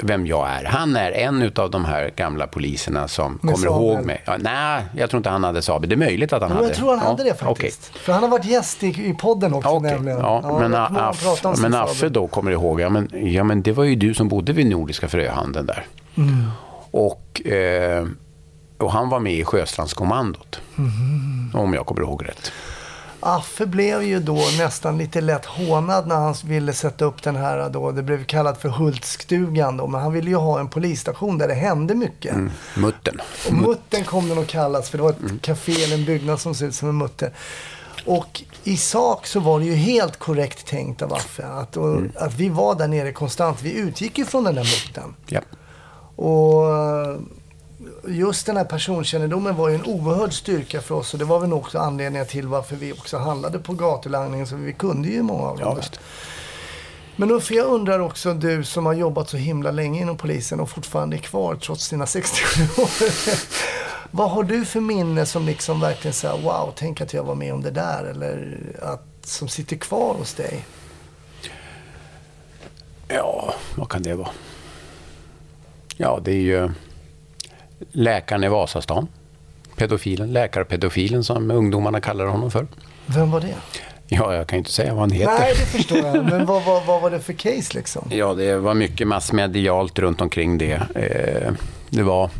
vem 0.00 0.26
jag 0.26 0.48
är. 0.48 0.64
Han 0.64 0.96
är 0.96 1.10
en 1.12 1.52
av 1.56 1.70
de 1.70 1.84
här 1.84 2.10
gamla 2.16 2.46
poliserna 2.46 3.08
som 3.08 3.38
Med 3.42 3.54
kommer 3.54 3.68
sabel. 3.68 3.82
ihåg 3.86 4.04
mig. 4.04 4.22
Ja, 4.26 4.36
nej, 4.40 4.84
jag 4.96 5.10
tror 5.10 5.18
inte 5.18 5.30
han 5.30 5.44
hade 5.44 5.62
sabel. 5.62 5.88
Det 5.88 5.94
är 5.94 5.96
möjligt 5.96 6.32
att 6.32 6.42
han 6.42 6.50
Jo, 6.50 6.56
hade. 6.56 6.68
jag 6.68 6.76
tror 6.76 6.88
han 6.90 6.98
ja, 7.04 7.10
hade 7.10 7.24
det 7.24 7.34
faktiskt. 7.34 7.86
För 7.96 8.12
han 8.12 8.22
har 8.22 8.30
varit 8.30 8.44
gäst 8.44 8.82
i, 8.82 8.86
i 8.86 9.14
podden 9.20 9.54
också 9.54 9.68
Ja, 9.68 9.72
okej. 9.76 9.90
nämligen. 9.90 10.18
Ja, 10.18 10.40
men, 10.42 10.72
kommer 10.72 10.90
ihåg 10.90 11.44
Aff, 11.44 11.60
men 11.60 11.74
Affe 11.74 12.08
då 12.08 12.26
kommer 12.26 12.50
ihåg, 12.50 12.80
ja 12.80 12.88
men, 12.88 13.10
ja 13.32 13.44
men 13.44 13.62
det 13.62 13.72
var 13.72 13.84
ju 13.84 13.94
du 13.94 14.14
som 14.14 14.28
bodde 14.28 14.52
vid 14.52 14.66
Nordiska 14.66 15.08
fröhandeln 15.08 15.66
där. 15.66 15.86
Mm. 16.16 16.44
Och, 16.90 17.46
eh, 17.46 18.06
och 18.78 18.92
han 18.92 19.08
var 19.08 19.20
med 19.20 19.32
i 19.34 19.44
Sjöstrandskommandot. 19.44 20.60
Mm. 20.78 21.50
Om 21.54 21.74
jag 21.74 21.86
kommer 21.86 22.00
ihåg 22.00 22.28
rätt. 22.28 22.52
Affe 23.26 23.66
blev 23.66 24.02
ju 24.02 24.20
då 24.20 24.40
nästan 24.58 24.98
lite 24.98 25.20
lätt 25.20 25.44
hånad 25.44 26.06
när 26.06 26.16
han 26.16 26.34
ville 26.44 26.72
sätta 26.72 27.04
upp 27.04 27.22
den 27.22 27.36
här 27.36 27.68
då. 27.68 27.92
Det 27.92 28.02
blev 28.02 28.24
kallat 28.24 28.62
för 28.62 28.68
Hultstugan 28.68 29.76
då. 29.76 29.86
Men 29.86 30.00
han 30.00 30.12
ville 30.12 30.30
ju 30.30 30.36
ha 30.36 30.60
en 30.60 30.68
polisstation 30.68 31.38
där 31.38 31.48
det 31.48 31.54
hände 31.54 31.94
mycket. 31.94 32.34
Mm, 32.34 32.50
muttern. 32.76 33.20
Och 33.46 33.54
muttern 33.54 34.04
kom 34.04 34.28
den 34.28 34.38
att 34.38 34.46
kallas 34.46 34.90
för 34.90 34.98
det 34.98 35.04
var 35.04 35.10
ett 35.10 35.42
café 35.42 35.84
eller 35.84 35.94
en 35.94 36.04
byggnad 36.04 36.40
som 36.40 36.54
ser 36.54 36.66
ut 36.66 36.74
som 36.74 36.88
en 36.88 36.98
mutter. 36.98 37.32
Och 38.06 38.42
i 38.64 38.76
sak 38.76 39.26
så 39.26 39.40
var 39.40 39.60
det 39.60 39.66
ju 39.66 39.74
helt 39.74 40.16
korrekt 40.16 40.66
tänkt 40.66 41.02
av 41.02 41.14
Affe. 41.14 41.46
Att, 41.46 41.76
och, 41.76 42.00
att 42.14 42.34
vi 42.34 42.48
var 42.48 42.74
där 42.74 42.88
nere 42.88 43.12
konstant. 43.12 43.62
Vi 43.62 43.72
utgick 43.72 44.18
ju 44.18 44.24
från 44.24 44.44
den 44.44 44.54
där 44.54 44.64
muttern. 44.64 45.14
Ja. 45.26 45.40
Och 46.24 46.64
just 48.08 48.46
den 48.46 48.56
här 48.56 48.64
personkännedomen 48.64 49.56
var 49.56 49.68
ju 49.68 49.74
en 49.74 49.84
oerhörd 49.84 50.32
styrka 50.32 50.80
för 50.80 50.94
oss. 50.94 51.12
Och 51.12 51.18
det 51.18 51.24
var 51.24 51.40
väl 51.40 51.52
också 51.52 51.78
anledningen 51.78 52.26
till 52.26 52.46
varför 52.46 52.76
vi 52.76 52.92
också 52.92 53.18
handlade 53.18 53.58
på 53.58 53.72
gatulangningen. 53.72 54.46
Så 54.46 54.56
vi 54.56 54.72
kunde 54.72 55.08
ju 55.08 55.22
många 55.22 55.42
av 55.42 55.58
dem. 55.58 55.78
Ja. 55.82 55.98
Men 57.16 57.30
Uffe, 57.30 57.54
jag 57.54 57.66
undrar 57.66 57.98
också, 57.98 58.34
du 58.34 58.64
som 58.64 58.86
har 58.86 58.92
jobbat 58.92 59.28
så 59.28 59.36
himla 59.36 59.70
länge 59.70 60.00
inom 60.00 60.16
polisen 60.16 60.60
och 60.60 60.70
fortfarande 60.70 61.16
är 61.16 61.18
kvar 61.18 61.54
trots 61.54 61.88
dina 61.88 62.06
67 62.06 62.82
år. 62.82 62.90
Vad 64.10 64.30
har 64.30 64.42
du 64.42 64.64
för 64.64 64.80
minne 64.80 65.26
som 65.26 65.46
liksom 65.46 65.80
verkligen 65.80 66.14
säger 66.14 66.42
wow, 66.42 66.72
tänk 66.76 67.00
att 67.00 67.12
jag 67.12 67.24
var 67.24 67.34
med 67.34 67.54
om 67.54 67.62
det 67.62 67.70
där. 67.70 68.04
Eller 68.04 68.58
att, 68.82 69.26
som 69.26 69.48
sitter 69.48 69.76
kvar 69.76 70.14
hos 70.14 70.34
dig? 70.34 70.64
Ja, 73.08 73.54
vad 73.76 73.88
kan 73.88 74.02
det 74.02 74.14
vara? 74.14 74.30
Ja, 75.96 76.20
det 76.24 76.32
är 76.32 76.40
ju 76.40 76.70
läkaren 77.92 78.44
i 78.44 78.48
Vasastan. 78.48 79.08
Pedofilen, 79.76 80.32
läkarpedofilen 80.32 81.24
som 81.24 81.50
ungdomarna 81.50 82.00
kallar 82.00 82.26
honom 82.26 82.50
för. 82.50 82.66
Vem 83.06 83.30
var 83.30 83.40
det? 83.40 83.54
Ja, 84.06 84.34
jag 84.34 84.46
kan 84.46 84.56
ju 84.56 84.58
inte 84.58 84.72
säga 84.72 84.94
vad 84.94 85.00
han 85.00 85.10
heter. 85.10 85.38
Nej, 85.38 85.54
det 85.58 85.66
förstår 85.66 85.98
jag. 85.98 86.24
Men 86.24 86.46
vad, 86.46 86.64
vad, 86.64 86.86
vad 86.86 87.02
var 87.02 87.10
det 87.10 87.20
för 87.20 87.32
case 87.32 87.74
liksom? 87.74 88.08
Ja, 88.10 88.34
det 88.34 88.56
var 88.56 88.74
mycket 88.74 89.08
massmedialt 89.08 89.98
runt 89.98 90.20
omkring 90.20 90.58
det. 90.58 90.72
Eh, 90.94 91.52
det 91.90 92.02
var... 92.02 92.30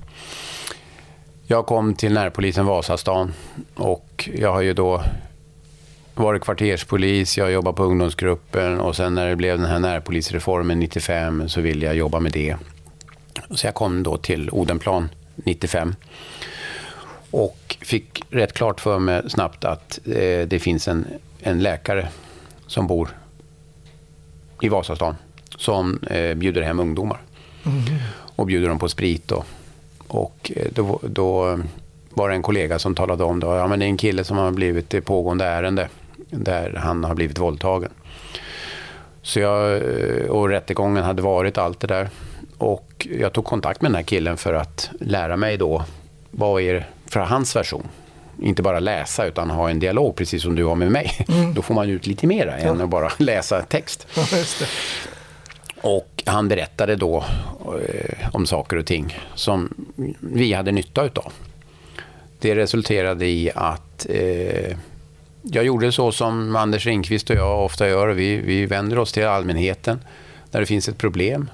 Jag 1.47 1.67
kom 1.67 1.95
till 1.95 2.13
närpolisen 2.13 2.67
Vasastan 2.67 3.33
och 3.75 4.29
jag 4.35 4.53
har 4.53 4.61
ju 4.61 4.75
då 4.75 5.03
varit 6.15 6.43
kvarterspolis, 6.43 7.39
jag 7.39 7.53
jobbar 7.53 7.73
på 7.73 7.85
ungdomsgruppen 7.85 8.81
och 8.81 8.97
sen 8.97 9.15
när 9.15 9.29
det 9.29 9.37
blev 9.37 9.59
den 9.59 9.67
här 9.67 9.79
närpolisreformen 9.79 10.81
95 10.81 11.49
så 11.49 11.61
ville 11.61 11.87
jag 11.87 11.95
jobba 11.97 12.21
med 12.21 12.33
det. 12.33 12.57
Så 13.51 13.67
jag 13.67 13.75
kom 13.75 14.03
då 14.03 14.17
till 14.17 14.51
Odenplan 14.51 15.09
95 15.37 15.95
och 17.31 17.77
fick 17.81 18.23
rätt 18.31 18.53
klart 18.53 18.81
för 18.81 18.99
mig 18.99 19.31
snabbt 19.31 19.65
att 19.65 19.99
eh, 20.07 20.47
det 20.47 20.63
finns 20.63 20.89
en, 20.89 21.07
en 21.41 21.63
läkare 21.63 22.09
som 22.67 22.87
bor 22.87 23.09
i 24.61 24.69
Vasastan 24.69 25.15
som 25.59 25.99
eh, 26.11 26.35
bjuder 26.35 26.63
hem 26.63 26.81
ungdomar. 26.81 27.19
Och 28.37 28.47
bjuder 28.47 28.69
dem 28.69 28.79
på 28.79 28.89
sprit. 28.89 29.33
Och, 29.33 29.47
och 30.09 30.53
eh, 30.57 30.67
då, 30.73 31.01
då 31.03 31.61
var 32.11 32.29
det 32.29 32.35
en 32.35 32.43
kollega 32.43 32.79
som 32.79 32.95
talade 32.95 33.25
om 33.25 33.41
då, 33.41 33.47
ja, 33.47 33.67
men 33.67 33.79
det 33.79 33.85
är 33.85 33.89
en 33.89 33.97
kille 33.97 34.25
som 34.25 34.37
har 34.37 34.51
blivit 34.51 34.95
i 34.95 35.01
pågående 35.01 35.45
ärende 35.45 35.89
där 36.31 36.75
han 36.77 37.05
har 37.05 37.15
blivit 37.15 37.39
våldtagen. 37.39 37.91
Så 39.23 39.41
jag, 39.41 39.77
eh, 39.77 40.27
och 40.29 40.49
rättegången 40.49 41.05
hade 41.05 41.23
varit 41.23 41.59
allt 41.59 41.81
det 41.81 41.87
där. 41.87 42.09
Och 42.59 43.07
jag 43.21 43.33
tog 43.33 43.45
kontakt 43.45 43.83
med 43.83 43.91
den 43.91 43.97
här 43.97 44.03
killen 44.03 44.37
för 44.37 44.55
att 44.55 44.91
lära 45.01 45.37
mig 45.37 45.57
då 45.57 45.85
vad 46.31 46.63
är 46.63 46.87
för 47.07 47.21
hans 47.21 47.57
version. 47.57 47.89
Inte 48.43 48.63
bara 48.63 48.81
läsa 48.81 49.27
utan 49.27 49.51
ha 49.51 49.71
en 49.71 49.79
dialog 49.79 50.17
precis 50.17 50.43
som 50.43 50.55
du 50.55 50.65
har 50.65 50.75
med 50.75 50.93
mig. 50.93 51.27
Då 51.55 51.63
får 51.63 51.75
man 51.75 51.91
ut 51.91 52.07
lite 52.07 52.27
mera 52.27 52.57
än 52.57 52.81
att 52.81 52.89
bara 52.89 53.13
läsa 53.19 53.63
text. 53.63 54.07
Ja. 54.17 54.27
Och 55.81 56.23
han 56.27 56.49
berättade 56.49 56.97
då 56.97 57.25
eh, 57.61 58.29
om 58.33 58.47
saker 58.47 58.77
och 58.77 58.87
ting 58.87 59.19
som 59.35 59.75
vi 60.21 60.53
hade 60.53 60.73
nytta 60.73 61.05
utav. 61.05 61.33
Det 62.39 62.57
resulterade 62.57 63.27
i 63.27 63.51
att 63.55 64.07
eh, 64.09 64.77
jag 65.43 65.65
gjorde 65.65 65.93
så 65.93 66.13
som 66.13 66.57
Anders 66.57 66.87
Ringqvist 66.87 67.31
och 67.31 67.37
jag 67.37 67.65
ofta 67.65 67.89
gör. 67.89 68.09
Vi, 68.09 68.37
vi 68.37 68.67
vänder 68.67 68.99
oss 68.99 69.13
till 69.13 69.27
allmänheten 69.27 70.01
när 70.51 70.61
det 70.61 70.67
finns 70.67 70.89
ett 70.89 70.99
problem. 70.99 71.51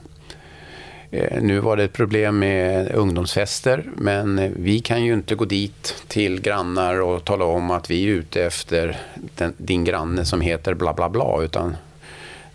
Eh, 1.11 1.43
nu 1.43 1.61
var 1.61 1.77
det 1.77 1.85
ett 1.85 1.93
problem 1.93 2.39
med 2.39 2.93
ungdomsfester, 2.95 3.85
men 3.97 4.39
eh, 4.39 4.51
vi 4.57 4.81
kan 4.81 5.05
ju 5.05 5.13
inte 5.15 5.35
gå 5.35 5.45
dit 5.45 6.05
till 6.09 6.41
grannar 6.41 7.01
och 7.01 7.25
tala 7.25 7.45
om 7.45 7.71
att 7.71 7.91
vi 7.91 8.05
är 8.05 8.09
ute 8.09 8.45
efter 8.45 9.01
den, 9.37 9.55
din 9.57 9.85
granne 9.85 10.25
som 10.25 10.41
heter 10.41 10.75
bla 10.75 10.95
bla 10.95 11.09
bla, 11.09 11.43
utan 11.43 11.77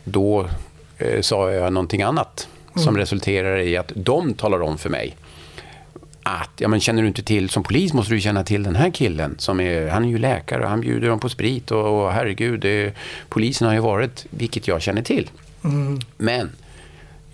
då 0.03 0.47
eh, 0.97 1.21
sa 1.21 1.51
jag 1.51 1.73
någonting 1.73 2.01
annat 2.01 2.47
som 2.75 2.97
resulterar 2.97 3.57
i 3.57 3.77
att 3.77 3.91
de 3.95 4.33
talar 4.33 4.61
om 4.61 4.77
för 4.77 4.89
mig 4.89 5.15
att, 6.23 6.49
ja 6.57 6.67
men 6.67 6.79
känner 6.79 7.01
du 7.01 7.07
inte 7.07 7.23
till, 7.23 7.49
som 7.49 7.63
polis 7.63 7.93
måste 7.93 8.13
du 8.13 8.19
känna 8.21 8.43
till 8.43 8.63
den 8.63 8.75
här 8.75 8.89
killen, 8.89 9.35
som 9.37 9.59
är, 9.59 9.87
han 9.87 10.05
är 10.05 10.09
ju 10.09 10.17
läkare 10.17 10.63
och 10.63 10.69
han 10.69 10.81
bjuder 10.81 11.07
dem 11.07 11.19
på 11.19 11.29
sprit 11.29 11.71
och, 11.71 12.03
och 12.03 12.11
herregud, 12.11 12.59
det, 12.59 12.93
polisen 13.29 13.67
har 13.67 13.73
ju 13.73 13.79
varit, 13.79 14.25
vilket 14.29 14.67
jag 14.67 14.81
känner 14.81 15.01
till. 15.01 15.29
Men 16.17 16.49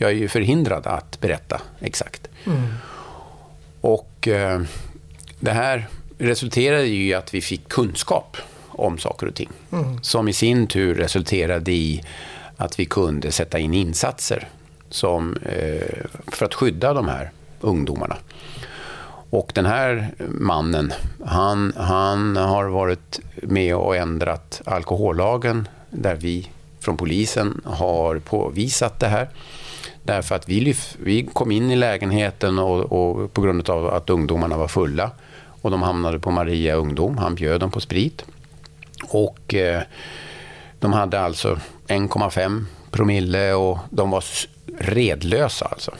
jag 0.01 0.09
är 0.09 0.15
ju 0.15 0.27
förhindrad 0.27 0.87
att 0.87 1.19
berätta 1.19 1.61
exakt. 1.79 2.27
Och 3.81 4.27
eh, 4.27 4.61
det 5.39 5.51
här 5.51 5.87
resulterade 6.17 6.85
ju 6.85 7.07
i 7.07 7.13
att 7.13 7.33
vi 7.33 7.41
fick 7.41 7.69
kunskap 7.69 8.37
om 8.67 8.97
saker 8.97 9.27
och 9.27 9.35
ting. 9.35 9.49
Som 10.01 10.27
i 10.27 10.33
sin 10.33 10.67
tur 10.67 10.95
resulterade 10.95 11.71
i 11.71 12.03
att 12.57 12.79
vi 12.79 12.85
kunde 12.85 13.31
sätta 13.31 13.59
in 13.59 13.73
insatser 13.73 14.47
som, 14.89 15.37
eh, 15.45 16.05
för 16.27 16.45
att 16.45 16.53
skydda 16.53 16.93
de 16.93 17.07
här 17.07 17.31
ungdomarna. 17.59 18.17
Och 19.29 19.51
den 19.55 19.65
här 19.65 20.13
mannen, 20.27 20.93
han, 21.25 21.73
han 21.77 22.35
har 22.35 22.65
varit 22.65 23.19
med 23.35 23.75
och 23.75 23.95
ändrat 23.95 24.61
alkohollagen 24.65 25.67
där 25.89 26.15
vi 26.15 26.49
från 26.79 26.97
polisen 26.97 27.61
har 27.65 28.19
påvisat 28.19 28.99
det 28.99 29.07
här. 29.07 29.29
Därför 30.03 30.35
att 30.35 30.49
vi, 30.49 30.59
lyf- 30.61 30.95
vi 31.03 31.25
kom 31.33 31.51
in 31.51 31.71
i 31.71 31.75
lägenheten 31.75 32.59
och, 32.59 32.79
och 32.91 33.33
på 33.33 33.41
grund 33.41 33.69
av 33.69 33.87
att 33.87 34.09
ungdomarna 34.09 34.57
var 34.57 34.67
fulla 34.67 35.11
och 35.61 35.71
de 35.71 35.81
hamnade 35.81 36.19
på 36.19 36.31
Maria 36.31 36.75
ungdom. 36.75 37.17
Han 37.17 37.35
bjöd 37.35 37.59
dem 37.59 37.71
på 37.71 37.79
sprit. 37.79 38.25
Och 39.09 39.53
eh, 39.53 39.81
de 40.79 40.93
hade 40.93 41.19
alltså 41.19 41.59
1,5 41.87 42.65
promille 42.91 43.53
och 43.53 43.77
de 43.89 44.09
var 44.11 44.23
redlösa 44.79 45.65
alltså. 45.65 45.91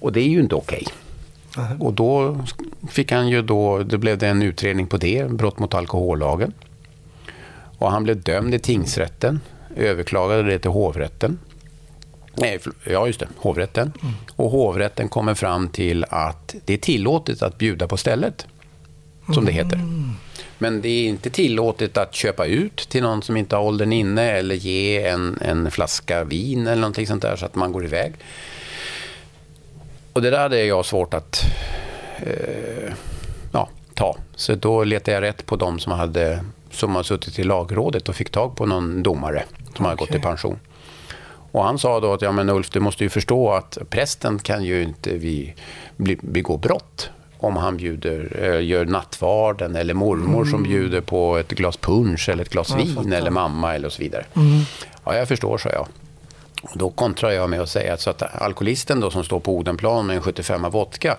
Och 0.00 0.12
det 0.12 0.20
är 0.20 0.28
ju 0.28 0.40
inte 0.40 0.54
okej. 0.54 0.86
Och 1.80 1.92
då 1.92 2.40
fick 2.90 3.12
han 3.12 3.28
ju 3.28 3.42
då, 3.42 3.78
det 3.78 3.98
blev 3.98 4.18
det 4.18 4.28
en 4.28 4.42
utredning 4.42 4.86
på 4.86 4.96
det, 4.96 5.30
brott 5.30 5.58
mot 5.58 5.74
alkohollagen. 5.74 6.52
Och 7.78 7.90
han 7.90 8.04
blev 8.04 8.22
dömd 8.22 8.54
i 8.54 8.58
tingsrätten, 8.58 9.40
överklagade 9.76 10.42
det 10.42 10.58
till 10.58 10.70
hovrätten. 10.70 11.38
Nej, 12.34 12.58
ja 12.84 13.06
just 13.06 13.20
det, 13.20 13.28
hovrätten. 13.36 13.92
Och 14.36 14.50
hovrätten 14.50 15.08
kommer 15.08 15.34
fram 15.34 15.68
till 15.68 16.04
att 16.08 16.54
det 16.64 16.72
är 16.72 16.78
tillåtet 16.78 17.42
att 17.42 17.58
bjuda 17.58 17.88
på 17.88 17.96
stället, 17.96 18.46
som 19.34 19.44
det 19.44 19.52
heter. 19.52 19.80
Men 20.58 20.82
det 20.82 20.88
är 20.88 21.08
inte 21.08 21.30
tillåtet 21.30 21.96
att 21.96 22.14
köpa 22.14 22.46
ut 22.46 22.76
till 22.76 23.02
någon 23.02 23.22
som 23.22 23.36
inte 23.36 23.56
har 23.56 23.62
åldern 23.62 23.92
inne 23.92 24.30
eller 24.30 24.54
ge 24.54 25.06
en, 25.06 25.38
en 25.40 25.70
flaska 25.70 26.24
vin 26.24 26.66
eller 26.66 26.80
någonting 26.80 27.06
sånt 27.06 27.22
där 27.22 27.36
så 27.36 27.46
att 27.46 27.54
man 27.54 27.72
går 27.72 27.84
iväg. 27.84 28.14
Och 30.12 30.22
det 30.22 30.30
där 30.30 30.38
hade 30.38 30.64
jag 30.64 30.86
svårt 30.86 31.14
att 31.14 31.44
eh, 32.18 32.92
ja, 33.52 33.68
ta. 33.94 34.16
Så 34.34 34.54
då 34.54 34.84
letade 34.84 35.12
jag 35.12 35.22
rätt 35.22 35.46
på 35.46 35.56
de 35.56 35.78
som 35.78 35.92
hade 35.92 36.44
som 36.70 36.96
har 36.96 37.02
suttit 37.02 37.38
i 37.38 37.44
lagrådet 37.44 38.08
och 38.08 38.16
fick 38.16 38.30
tag 38.30 38.56
på 38.56 38.66
någon 38.66 39.02
domare 39.02 39.44
som 39.76 39.84
hade 39.84 39.96
gått 39.96 40.14
i 40.14 40.18
pension. 40.18 40.58
Och 41.52 41.64
han 41.64 41.78
sa 41.78 42.00
då 42.00 42.12
att 42.12 42.22
ja, 42.22 42.32
men 42.32 42.50
Ulf, 42.50 42.70
du 42.70 42.80
måste 42.80 43.04
ju 43.04 43.10
förstå 43.10 43.50
att 43.50 43.78
prästen 43.90 44.38
kan 44.38 44.64
ju 44.64 44.82
inte 44.82 45.10
vi, 45.10 45.54
bli, 45.96 46.18
begå 46.20 46.56
brott 46.56 47.10
om 47.38 47.56
han 47.56 47.76
bjuder, 47.76 48.36
eh, 48.42 48.64
gör 48.64 48.84
nattvarden 48.84 49.76
eller 49.76 49.94
mormor 49.94 50.44
som 50.44 50.62
bjuder 50.62 51.00
på 51.00 51.36
ett 51.36 51.48
glas 51.48 51.76
punsch 51.76 52.28
eller 52.28 52.42
ett 52.42 52.50
glas 52.50 52.70
Mm. 52.72 52.80
Jag 52.80 52.94
vin. 52.94 52.98
Mm. 52.98 53.12
eller 53.12 53.30
mamma 53.30 53.74
eller 53.74 53.88
så 53.88 54.02
vidare. 54.02 54.24
Ja, 55.04 55.16
jag 55.16 55.28
förstår, 55.28 55.58
sa 55.58 55.68
jag. 55.68 55.86
Och 56.62 56.78
då 56.78 56.90
kontrar 56.90 57.30
jag 57.30 57.50
med 57.50 57.60
att 57.60 57.68
säga 57.68 57.94
att, 57.94 58.00
så 58.00 58.10
att 58.10 58.42
alkoholisten 58.42 59.00
då 59.00 59.10
som 59.10 59.24
står 59.24 59.40
på 59.40 59.56
Odenplan 59.56 60.06
med 60.06 60.16
en 60.16 60.22
75 60.22 60.70
vodka 60.70 61.16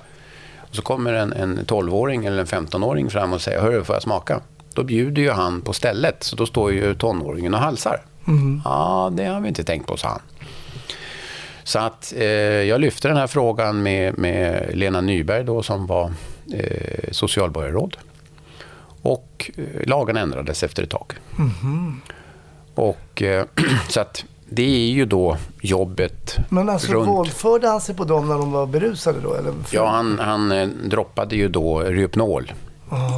och 0.57 0.75
så 0.75 0.81
kommer 0.81 1.13
en, 1.13 1.33
en 1.33 1.59
12-åring 1.59 2.25
eller 2.25 2.37
en 2.37 2.45
15-åring 2.45 3.09
fram 3.09 3.33
och 3.33 3.41
säger 3.41 3.61
Hörru, 3.61 3.83
får 3.83 3.95
jag 3.95 4.03
smaka? 4.03 4.41
Då 4.73 4.83
bjuder 4.83 5.21
ju 5.21 5.31
han 5.31 5.61
på 5.61 5.73
stället, 5.73 6.23
så 6.23 6.35
då 6.35 6.45
står 6.45 6.71
ju 6.71 6.95
tonåringen 6.95 7.53
och 7.53 7.59
halsar. 7.59 8.01
Ja, 8.65 9.11
det 9.13 9.25
har 9.25 9.41
vi 9.41 9.47
inte 9.47 9.63
tänkt 9.63 9.87
på, 9.87 9.97
sa 9.97 10.07
han. 10.07 10.21
Så 11.63 11.79
att 11.79 12.13
eh, 12.17 12.23
jag 12.63 12.81
lyfte 12.81 13.07
den 13.07 13.17
här 13.17 13.27
frågan 13.27 13.83
med, 13.83 14.17
med 14.17 14.69
Lena 14.73 15.01
Nyberg 15.01 15.43
då, 15.43 15.63
som 15.63 15.87
var 15.87 16.11
eh, 16.53 17.11
socialborgarråd. 17.11 17.97
Och 19.01 19.51
eh, 19.57 19.87
lagen 19.87 20.17
ändrades 20.17 20.63
efter 20.63 20.83
ett 20.83 20.89
tag. 20.89 21.13
Och, 22.75 23.21
eh, 23.21 23.45
så 23.89 23.99
att 23.99 24.25
det 24.49 24.63
är 24.63 24.91
ju 24.91 25.05
då 25.05 25.37
jobbet 25.61 26.37
Men 26.49 26.69
alltså 26.69 26.91
runt. 26.93 27.07
våldförde 27.07 27.67
han 27.67 27.81
sig 27.81 27.95
på 27.95 28.03
dem 28.03 28.27
när 28.27 28.35
de 28.37 28.51
var 28.51 28.65
berusade 28.65 29.19
då? 29.19 29.33
Eller? 29.33 29.53
Ja, 29.71 29.89
han, 29.89 30.19
han 30.19 30.51
eh, 30.51 30.67
droppade 30.67 31.35
ju 31.35 31.47
då 31.47 31.79
Rypnol 31.79 32.53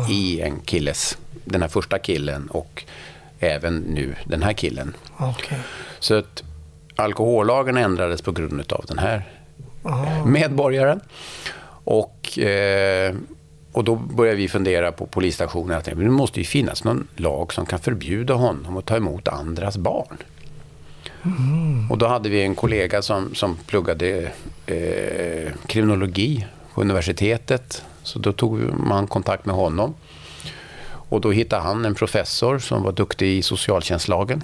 i 0.10 0.42
en 0.42 0.60
killes, 0.66 1.18
den 1.46 1.62
här 1.62 1.70
första 1.70 2.00
killen 2.00 2.48
och 2.48 2.84
även 3.46 3.78
nu 3.78 4.16
den 4.26 4.44
här 4.44 4.54
killen. 4.54 4.94
Okej. 5.18 5.60
Så 6.00 6.14
att 6.14 6.44
alkohollagen 6.96 7.78
ändrades 7.78 8.22
på 8.22 8.32
grund 8.32 8.74
av 8.74 8.86
den 8.88 8.98
här 8.98 9.24
medborgaren. 10.26 11.00
Och, 11.84 12.40
eh, 12.40 13.16
och 13.72 13.84
då 13.84 13.96
började 13.96 14.38
vi 14.38 14.48
fundera 14.48 14.92
på 14.92 15.06
polisstationen 15.06 15.78
att 15.78 15.86
det 15.86 15.96
måste 15.96 16.40
ju 16.40 16.46
finnas 16.46 16.84
någon 16.84 17.08
lag 17.16 17.54
som 17.54 17.66
kan 17.66 17.80
förbjuda 17.80 18.34
honom 18.34 18.78
att 18.78 18.86
ta 18.86 18.96
emot 18.96 19.28
andras 19.28 19.78
barn. 19.78 20.18
Och 21.90 21.98
då 21.98 22.08
hade 22.08 22.30
vi 22.30 22.42
en 22.42 22.56
kollega 22.56 23.02
som, 23.02 23.36
som 23.36 23.58
pluggade 23.68 24.32
eh, 24.66 25.54
kriminologi 25.66 26.48
på 26.74 26.82
universitetet. 26.82 27.84
Så 28.04 28.20
då 28.20 28.32
tog 28.32 28.60
man 28.74 29.08
kontakt 29.08 29.46
med 29.46 29.56
honom. 29.56 29.94
Och 31.10 31.22
då 31.22 31.32
hittade 31.32 31.62
han 31.62 31.86
en 31.86 31.96
professor 31.96 32.60
som 32.60 32.84
var 32.84 32.92
duktig 32.92 33.38
i 33.38 33.42
socialtjänstlagen. 33.42 34.44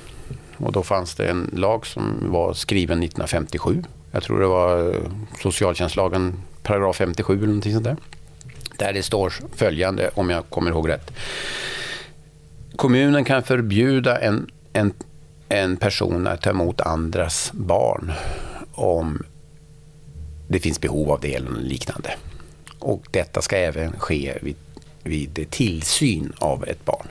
Och 0.57 0.71
då 0.71 0.83
fanns 0.83 1.15
det 1.15 1.29
en 1.29 1.49
lag 1.53 1.85
som 1.85 2.31
var 2.31 2.53
skriven 2.53 3.03
1957. 3.03 3.83
Jag 4.11 4.23
tror 4.23 4.39
det 4.39 4.47
var 4.47 4.93
eh, 4.93 5.01
socialtjänstlagen 5.41 6.33
paragraf 6.63 6.95
57 6.95 7.33
eller 7.37 7.47
någonting 7.47 7.73
sånt 7.73 7.83
där. 7.83 7.97
Där 8.77 8.93
det 8.93 9.03
står 9.03 9.33
följande, 9.55 10.09
om 10.13 10.29
jag 10.29 10.49
kommer 10.49 10.71
ihåg 10.71 10.89
rätt. 10.89 11.11
Kommunen 12.75 13.25
kan 13.25 13.43
förbjuda 13.43 14.19
en, 14.19 14.51
en, 14.73 14.93
en 15.49 15.77
person 15.77 16.27
att 16.27 16.41
ta 16.41 16.49
emot 16.49 16.81
andras 16.81 17.51
barn 17.53 18.11
om 18.71 19.23
det 20.47 20.59
finns 20.59 20.81
behov 20.81 21.11
av 21.11 21.19
det 21.19 21.35
eller 21.35 21.51
liknande. 21.51 22.13
Och 22.79 23.03
detta 23.11 23.41
ska 23.41 23.57
även 23.57 23.99
ske 23.99 24.37
vid, 24.41 24.55
vid 25.03 25.47
tillsyn 25.49 26.33
av 26.37 26.67
ett 26.67 26.85
barn. 26.85 27.07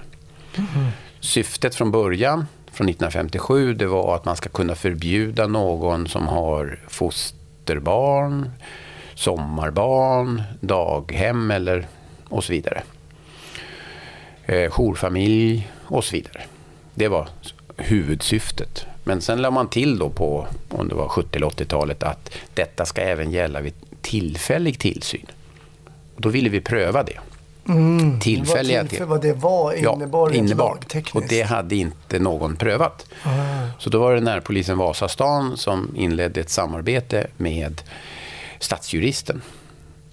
Syftet 1.21 1.75
från 1.75 1.91
början, 1.91 2.47
från 2.73 2.89
1957, 2.89 3.75
det 3.75 3.87
var 3.87 4.17
att 4.17 4.25
man 4.25 4.37
ska 4.37 4.49
kunna 4.49 4.75
förbjuda 4.75 5.47
någon 5.47 6.09
som 6.09 6.29
har 6.29 6.79
fosterbarn, 6.89 8.51
sommarbarn, 9.15 10.43
daghem 10.61 11.51
eller 11.51 11.87
och 12.29 12.45
så 12.45 12.53
vidare. 12.53 12.83
Eh, 14.47 14.71
jourfamilj 14.71 15.71
och 15.83 16.05
så 16.05 16.13
vidare. 16.13 16.43
Det 16.95 17.09
var 17.09 17.29
huvudsyftet. 17.77 18.87
Men 19.05 19.21
sen 19.21 19.43
lade 19.43 19.55
man 19.55 19.69
till 19.69 19.99
då 19.99 20.11
på, 20.11 20.47
om 20.69 20.89
det 20.89 20.95
var 20.95 21.09
70 21.09 21.37
eller 21.37 21.47
80-talet, 21.47 22.03
att 22.03 22.31
detta 22.55 22.87
ska 22.87 23.01
även 23.01 23.31
gälla 23.31 23.61
vid 23.61 23.75
tillfällig 24.01 24.79
tillsyn. 24.79 25.27
Och 26.15 26.21
då 26.21 26.29
ville 26.29 26.49
vi 26.49 26.61
pröva 26.61 27.03
det. 27.03 27.19
Mm. 27.69 28.21
Tillfälliga 28.21 28.83
vad, 28.83 28.91
till- 28.91 29.05
vad 29.05 29.23
det 29.23 29.33
var 29.33 29.73
innebar 29.73 30.31
rent 30.31 30.47
innebar. 30.47 30.69
lagtekniskt. 30.75 31.17
Och 31.17 31.23
det 31.29 31.43
hade 31.43 31.77
inte 31.77 32.19
någon 32.19 32.57
prövat. 32.57 33.07
Ah. 33.23 33.31
Så 33.79 33.91
då 33.91 33.99
var 34.01 34.15
det 34.15 34.21
närpolisen 34.21 34.79
Vasastan 34.79 35.57
som 35.57 35.93
inledde 35.97 36.41
ett 36.41 36.51
samarbete 36.51 37.27
med 37.37 37.83
stadsjuristen 38.59 39.43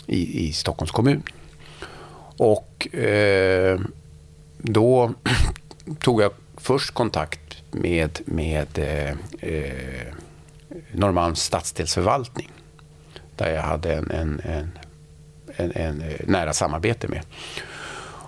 i, 0.06 0.48
i 0.48 0.54
Stockholms 0.54 0.91
kommun. 0.91 1.24
Och 2.38 2.95
eh, 2.95 3.80
då 4.58 5.12
tog 6.00 6.22
jag 6.22 6.32
först 6.58 6.93
kontakt 6.93 7.39
med, 7.72 8.20
med 8.26 8.68
eh, 8.80 9.10
eh, 9.52 10.14
Norrmalms 10.91 11.41
stadsdelsförvaltning 11.43 12.50
där 13.36 13.52
jag 13.56 13.62
hade 13.62 13.93
en, 13.93 14.12
en, 14.12 14.41
en, 14.43 14.72
en, 15.58 15.72
en 15.76 16.01
eh, 16.01 16.28
nära 16.28 16.53
samarbete 16.53 17.08
med. 17.08 17.22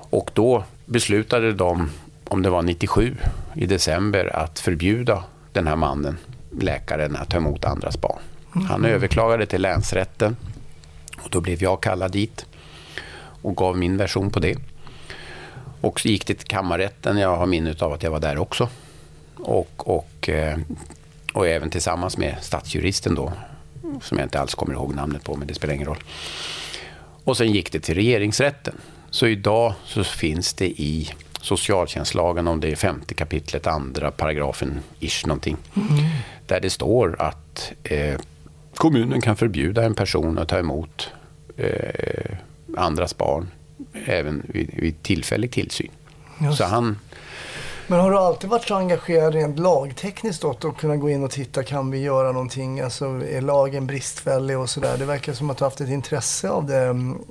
Och 0.09 0.31
då 0.33 0.63
beslutade 0.85 1.53
de, 1.53 1.89
om 2.23 2.41
det 2.41 2.49
var 2.49 2.61
97 2.61 3.15
i 3.55 3.65
december, 3.65 4.35
att 4.35 4.59
förbjuda 4.59 5.23
den 5.53 5.67
här 5.67 5.75
mannen, 5.75 6.17
läkaren, 6.59 7.15
att 7.15 7.29
ta 7.29 7.37
emot 7.37 7.65
andras 7.65 8.01
barn. 8.01 8.19
Han 8.67 8.85
överklagade 8.85 9.45
till 9.45 9.61
länsrätten 9.61 10.35
och 11.17 11.29
då 11.29 11.41
blev 11.41 11.63
jag 11.63 11.81
kallad 11.81 12.11
dit 12.11 12.45
och 13.41 13.55
gav 13.55 13.77
min 13.77 13.97
version 13.97 14.29
på 14.29 14.39
det. 14.39 14.57
Och 15.81 16.05
gick 16.05 16.27
det 16.27 16.33
till 16.33 16.47
kammarrätten. 16.47 17.17
Jag 17.17 17.37
har 17.37 17.45
minne 17.45 17.75
av 17.79 17.93
att 17.93 18.03
jag 18.03 18.11
var 18.11 18.19
där 18.19 18.37
också. 18.37 18.69
Och, 19.35 19.89
och, 19.89 20.29
eh, 20.29 20.57
och 21.33 21.47
även 21.47 21.69
tillsammans 21.69 22.17
med 22.17 22.35
stadsjuristen 22.41 23.15
då, 23.15 23.33
som 24.01 24.17
jag 24.17 24.25
inte 24.25 24.39
alls 24.39 24.55
kommer 24.55 24.73
ihåg 24.73 24.95
namnet 24.95 25.23
på, 25.23 25.35
men 25.35 25.47
det 25.47 25.53
spelar 25.53 25.73
ingen 25.73 25.87
roll. 25.87 26.03
Och 27.29 27.37
sen 27.37 27.51
gick 27.51 27.71
det 27.71 27.79
till 27.79 27.95
regeringsrätten. 27.95 28.75
Så 29.09 29.27
idag 29.27 29.73
så 29.85 30.03
finns 30.03 30.53
det 30.53 30.67
i 30.67 31.09
socialtjänstlagen, 31.41 32.47
om 32.47 32.59
det 32.59 32.71
är 32.71 32.75
femte 32.75 33.13
kapitlet, 33.13 33.67
andra 33.67 34.11
paragrafen, 34.11 34.79
ish 34.99 35.27
någonting, 35.27 35.57
där 36.47 36.59
det 36.59 36.69
står 36.69 37.15
att 37.21 37.71
eh, 37.83 38.19
kommunen 38.75 39.21
kan 39.21 39.35
förbjuda 39.35 39.83
en 39.83 39.95
person 39.95 40.37
att 40.37 40.47
ta 40.47 40.59
emot 40.59 41.09
eh, 41.57 42.37
andras 42.77 43.17
barn 43.17 43.47
även 44.05 44.43
vid, 44.47 44.69
vid 44.73 45.03
tillfällig 45.03 45.51
tillsyn. 45.51 45.91
Just 46.41 46.57
Så 46.57 46.63
han, 46.63 46.99
men 47.89 47.99
har 47.99 48.11
du 48.11 48.17
alltid 48.17 48.49
varit 48.49 48.67
så 48.67 48.75
engagerad 48.75 49.33
rent 49.33 49.59
lagtekniskt 49.59 50.43
åt 50.43 50.65
att 50.65 50.77
kunna 50.77 50.97
gå 50.97 51.09
in 51.09 51.23
och 51.23 51.31
titta, 51.31 51.63
kan 51.63 51.91
vi 51.91 51.99
göra 51.99 52.31
någonting? 52.31 52.79
Alltså 52.79 53.05
är 53.05 53.41
lagen 53.41 53.87
bristfällig 53.87 54.59
och 54.59 54.69
sådär? 54.69 54.97
Det 54.97 55.05
verkar 55.05 55.33
som 55.33 55.49
att 55.49 55.57
du 55.57 55.63
har 55.63 55.69
haft 55.69 55.81
ett 55.81 55.89
intresse 55.89 56.49
av 56.49 56.65
det 56.65 56.77
mm, 56.77 57.21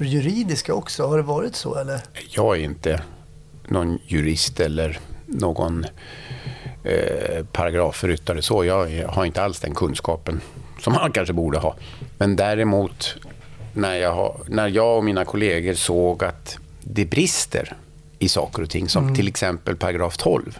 juridiska 0.00 0.74
också. 0.74 1.06
Har 1.06 1.16
det 1.16 1.22
varit 1.22 1.56
så 1.56 1.74
eller? 1.74 2.00
jag 2.30 2.56
är 2.56 2.60
inte 2.60 3.02
någon 3.68 3.98
jurist 4.06 4.60
eller 4.60 5.00
någon 5.26 5.84
eh, 6.84 7.44
paragrafryttare 7.52 8.42
så. 8.42 8.64
Jag, 8.64 9.08
har 9.08 9.24
inte 9.24 9.42
alls 9.42 9.60
den 9.60 9.74
kunskapen 9.74 10.40
som 10.80 10.92
man 10.92 11.12
kanske 11.12 11.34
borde 11.34 11.58
ha. 11.58 11.74
Men 12.18 12.36
däremot 12.36 13.14
när 13.72 13.94
jag, 13.96 14.40
när 14.48 14.68
jag 14.68 14.96
och 14.96 15.04
mina 15.04 15.24
kollegor 15.24 15.74
såg 15.74 16.24
att 16.24 16.58
det 16.80 17.04
brister 17.04 17.76
i 18.22 18.28
saker 18.28 18.62
och 18.62 18.70
ting, 18.70 18.88
som 18.88 19.14
till 19.14 19.28
exempel 19.28 19.76
paragraf 19.76 20.16
12. 20.16 20.58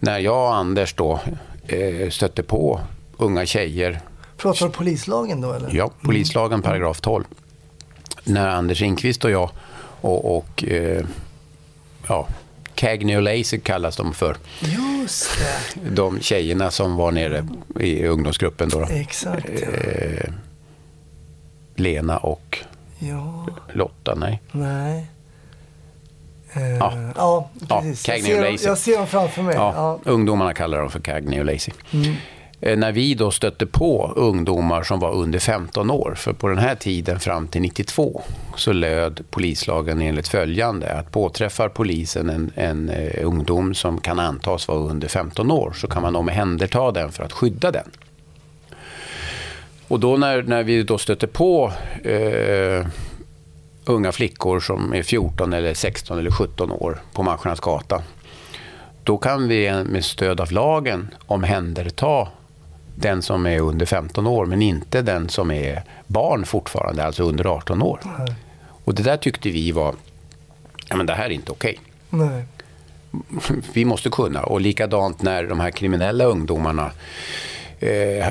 När 0.00 0.18
jag 0.18 0.46
och 0.48 0.54
Anders 0.54 0.94
då 0.94 1.20
eh, 1.66 2.10
stötte 2.10 2.42
på 2.42 2.80
unga 3.16 3.46
tjejer 3.46 4.00
Pratar 4.36 4.66
du 4.66 4.72
polislagen 4.72 5.40
då 5.40 5.52
eller? 5.52 5.70
Ja, 5.74 5.90
polislagen 6.02 6.62
paragraf 6.62 7.00
12. 7.00 7.24
När 8.24 8.48
Anders 8.48 8.82
Ingqvist 8.82 9.24
och 9.24 9.30
jag 9.30 9.50
och, 10.00 10.36
och 10.36 10.64
eh, 10.64 11.04
ja, 12.08 12.28
Cagney 12.74 13.16
och 13.16 13.22
Lacey 13.22 13.60
kallas 13.60 13.96
de 13.96 14.14
för. 14.14 14.36
Just 14.60 15.30
det. 15.38 15.90
De 15.90 16.20
tjejerna 16.20 16.70
som 16.70 16.96
var 16.96 17.12
nere 17.12 17.48
i 17.80 18.06
ungdomsgruppen. 18.06 18.68
Då, 18.68 18.80
då. 18.80 18.86
Exakt. 18.86 19.48
ja. 19.62 19.68
Eh, 19.68 20.30
Lena 21.76 22.18
och 22.18 22.58
Ja, 22.98 23.46
Lotta, 23.72 24.14
nej. 24.14 24.42
nej. 24.52 25.06
Eh, 26.56 26.76
Ja. 26.78 26.92
ja, 27.16 27.48
Ja, 27.68 27.80
precis. 27.80 28.08
jag, 28.08 28.16
Cagney 28.16 28.32
och 28.32 28.36
ser, 28.36 28.42
dem- 28.44 28.52
Lacey. 28.52 28.68
jag 28.68 28.78
ser 28.78 28.96
dem 28.98 29.06
framför 29.06 29.42
mig. 29.42 29.54
Ja, 29.54 29.72
Ja. 30.04 30.10
Ungdomarna 30.12 30.54
kallar 30.54 30.78
dem 30.78 30.90
för 30.90 31.00
Cagney 31.00 31.38
och 31.40 31.44
Lacey. 31.46 31.74
Mm. 31.92 32.14
Eh, 32.60 32.76
När 32.78 32.92
vi 32.92 33.14
då 33.14 33.30
stötte 33.30 33.66
på 33.66 34.12
ungdomar 34.16 34.82
som 34.82 35.00
var 35.00 35.12
under 35.12 35.38
15 35.38 35.90
år, 35.90 36.14
för 36.16 36.32
på 36.32 36.48
den 36.48 36.58
här 36.58 36.74
tiden 36.74 37.20
fram 37.20 37.48
till 37.48 37.62
92 37.62 38.22
så 38.56 38.72
löd 38.72 39.20
polislagen 39.30 40.00
enligt 40.02 40.28
följande 40.28 40.92
att 40.92 41.10
påträffar 41.12 41.68
polisen 41.68 42.30
en, 42.30 42.50
en 42.54 42.88
eh, 42.88 43.26
ungdom 43.26 43.74
som 43.74 44.00
kan 44.00 44.18
antas 44.20 44.68
vara 44.68 44.78
under 44.78 45.08
15 45.08 45.50
år 45.50 45.72
så 45.76 45.86
kan 45.86 46.02
man 46.02 46.16
omhänderta 46.16 46.90
den 46.92 47.12
för 47.12 47.24
att 47.24 47.32
skydda 47.32 47.70
den. 47.70 47.90
Och 49.88 50.00
då 50.00 50.16
när, 50.16 50.42
när 50.42 50.62
vi 50.62 50.82
då 50.82 50.98
stötte 50.98 51.26
på 51.26 51.72
eh, 52.04 52.86
unga 53.84 54.12
flickor 54.12 54.60
som 54.60 54.94
är 54.94 55.02
14 55.02 55.52
eller 55.52 55.74
16 55.74 56.18
eller 56.18 56.30
17 56.30 56.72
år 56.72 57.02
på 57.12 57.22
Marschernas 57.22 57.60
gata 57.60 58.02
då 59.04 59.18
kan 59.18 59.48
vi 59.48 59.84
med 59.84 60.04
stöd 60.04 60.40
av 60.40 60.52
lagen 60.52 61.14
omhänderta 61.26 62.28
den 62.94 63.22
som 63.22 63.46
är 63.46 63.60
under 63.60 63.86
15 63.86 64.26
år, 64.26 64.46
men 64.46 64.62
inte 64.62 65.02
den 65.02 65.28
som 65.28 65.50
är 65.50 65.82
barn 66.06 66.44
fortfarande, 66.44 67.04
alltså 67.04 67.22
under 67.22 67.44
18 67.46 67.82
år. 67.82 68.00
Nej. 68.18 68.34
Och 68.84 68.94
det 68.94 69.02
där 69.02 69.16
tyckte 69.16 69.50
vi 69.50 69.72
var, 69.72 69.94
ja 70.88 70.96
men 70.96 71.06
det 71.06 71.14
här 71.14 71.24
är 71.24 71.30
inte 71.30 71.52
okej. 71.52 71.78
Nej. 72.10 72.44
Vi 73.72 73.84
måste 73.84 74.10
kunna. 74.10 74.42
Och 74.42 74.60
likadant 74.60 75.22
när 75.22 75.44
de 75.44 75.60
här 75.60 75.70
kriminella 75.70 76.24
ungdomarna 76.24 76.90
eh, 77.78 78.26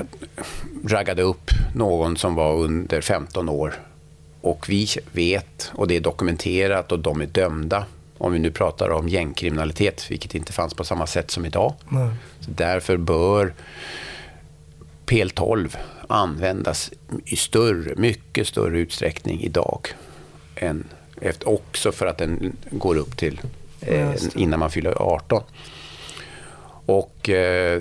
raggade 0.86 1.22
upp 1.22 1.50
någon 1.74 2.16
som 2.16 2.34
var 2.34 2.54
under 2.54 3.00
15 3.00 3.48
år. 3.48 3.74
Och 4.44 4.68
vi 4.68 4.88
vet, 5.12 5.72
och 5.74 5.88
det 5.88 5.96
är 5.96 6.00
dokumenterat 6.00 6.92
och 6.92 6.98
de 6.98 7.20
är 7.20 7.26
dömda. 7.26 7.86
Om 8.18 8.32
vi 8.32 8.38
nu 8.38 8.50
pratar 8.50 8.90
om 8.90 9.08
gängkriminalitet, 9.08 10.10
vilket 10.10 10.34
inte 10.34 10.52
fanns 10.52 10.74
på 10.74 10.84
samma 10.84 11.06
sätt 11.06 11.30
som 11.30 11.46
idag. 11.46 11.74
Nej. 11.88 12.08
Så 12.40 12.50
därför 12.50 12.96
bör 12.96 13.54
PL12 15.06 15.76
användas 16.08 16.90
i 17.24 17.36
större, 17.36 17.94
mycket 17.96 18.48
större 18.48 18.78
utsträckning 18.78 19.40
idag. 19.40 19.88
Än 20.54 20.84
efter, 21.20 21.48
också 21.48 21.92
för 21.92 22.06
att 22.06 22.18
den 22.18 22.56
går 22.70 22.96
upp 22.96 23.16
till 23.16 23.40
eh, 23.80 24.14
innan 24.34 24.60
man 24.60 24.70
fyller 24.70 25.02
18. 25.02 25.42
Och 26.86 27.28
eh, 27.28 27.80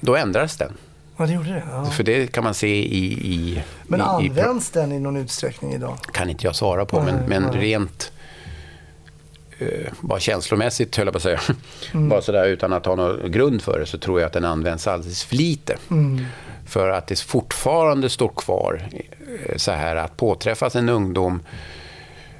då 0.00 0.16
ändras 0.16 0.56
den. 0.56 0.72
Ja, 1.18 1.26
det 1.26 1.32
gjorde 1.32 1.50
det. 1.50 1.62
Ja. 1.72 1.84
För 1.84 2.02
det 2.04 2.32
kan 2.32 2.44
man 2.44 2.54
se 2.54 2.84
i... 2.86 3.12
i 3.12 3.62
Men 3.86 4.00
i, 4.00 4.02
i, 4.02 4.06
används 4.30 4.70
den 4.70 4.92
i 4.92 4.98
någon 5.00 5.16
utsträckning 5.16 5.72
idag? 5.74 5.96
kan 6.12 6.30
inte 6.30 6.46
jag 6.46 6.56
svara 6.56 6.84
på, 6.86 7.02
men, 7.02 7.14
Nej, 7.14 7.24
men 7.28 7.42
nej. 7.42 7.60
rent 7.60 8.12
eh, 9.58 9.92
bara 10.00 10.20
känslomässigt, 10.20 10.96
höll 10.96 11.06
jag 11.06 11.12
på 11.12 11.16
att 11.16 11.22
säga, 11.22 11.40
Mm. 11.94 12.08
bara 12.08 12.22
sådär 12.22 12.46
utan 12.48 12.72
att 12.72 12.86
ha 12.86 12.94
någon 12.94 13.32
grund 13.32 13.62
för 13.62 13.80
det, 13.80 13.86
så 13.86 13.98
tror 13.98 14.20
jag 14.20 14.26
att 14.26 14.32
den 14.32 14.44
används 14.44 14.86
alldeles 14.86 15.24
för 15.24 15.36
lite. 15.36 15.76
Mm. 15.90 16.24
För 16.66 16.88
att 16.88 17.06
det 17.06 17.20
fortfarande 17.20 18.08
står 18.08 18.28
kvar 18.28 18.88
eh, 19.46 19.56
så 19.56 19.72
här 19.72 19.96
att 19.96 20.16
påträffas 20.16 20.76
en 20.76 20.88
ungdom 20.88 21.40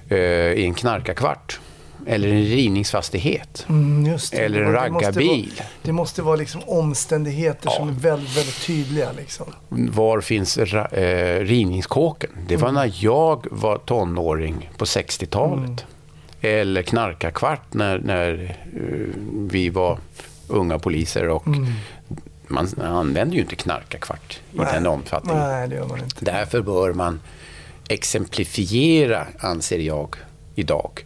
eh, 0.08 0.18
i 0.52 0.64
en 0.64 0.74
knarkarkvart 0.74 1.60
eller 2.07 2.28
en 2.28 2.42
rivningsfastighet 2.42 3.66
Mm, 3.68 4.05
det. 4.05 4.32
eller 4.38 4.61
en 4.62 4.72
Det 4.72 4.78
raggarbil. 4.78 5.53
vara- 5.57 5.66
Det 5.82 5.92
måste 5.92 6.22
vara 6.22 6.36
liksom 6.36 6.61
omständigheter 6.66 7.61
Ja. 7.64 7.70
som 7.76 7.88
är 7.88 7.92
väldigt, 7.92 8.36
väldigt 8.36 8.66
tydliga. 8.66 9.09
Liksom. 9.16 9.46
Var 9.68 10.20
finns 10.20 10.59
ra- 10.59 10.94
eh, 10.99 11.40
rivningskåken? 11.44 12.30
Det 12.49 12.57
var 12.57 12.72
när 12.72 12.92
jag 12.99 13.46
var 13.51 13.78
tonåring 13.78 14.70
på 14.76 14.84
60-talet. 14.84 15.84
Eller 16.40 16.82
knarkarkvart 16.82 17.74
när, 17.74 17.99
när 17.99 18.57
eh, 18.74 19.20
vi 19.51 19.68
var 19.70 19.99
unga 20.49 20.78
poliser. 20.78 21.28
Och 21.28 21.44
Man 22.51 22.68
använder 22.82 23.34
ju 23.36 23.40
inte 23.42 23.57
knarkarkvart 23.57 24.40
i 24.53 24.59
den 24.59 24.86
omfattningen. 24.86 25.42
Nej, 25.49 25.68
det 25.68 25.74
gör 25.74 25.86
man 25.88 25.99
inte. 25.99 26.24
Därför 26.24 26.61
bör 26.61 26.92
man 26.92 27.20
exemplifiera, 27.88 29.26
anser 29.38 29.78
jag, 29.78 30.16
idag 30.55 31.05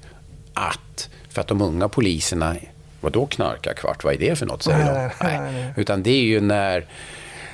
att 0.54 1.08
för 1.28 1.40
att 1.40 1.48
de 1.48 1.62
unga 1.62 1.88
poliserna, 1.88 2.56
vadå 3.00 3.26
knarkarkvart, 3.26 4.04
vad 4.04 4.14
är 4.14 4.18
det 4.18 4.36
för 4.36 4.46
något, 4.46 4.62
säger 4.62 4.94
Nej, 4.94 5.10
de. 5.20 5.26
nej, 5.26 5.52
nej. 5.52 5.72
Utan 5.76 6.02
det 6.02 6.10
är 6.10 6.22
ju 6.22 6.40
när, 6.40 6.84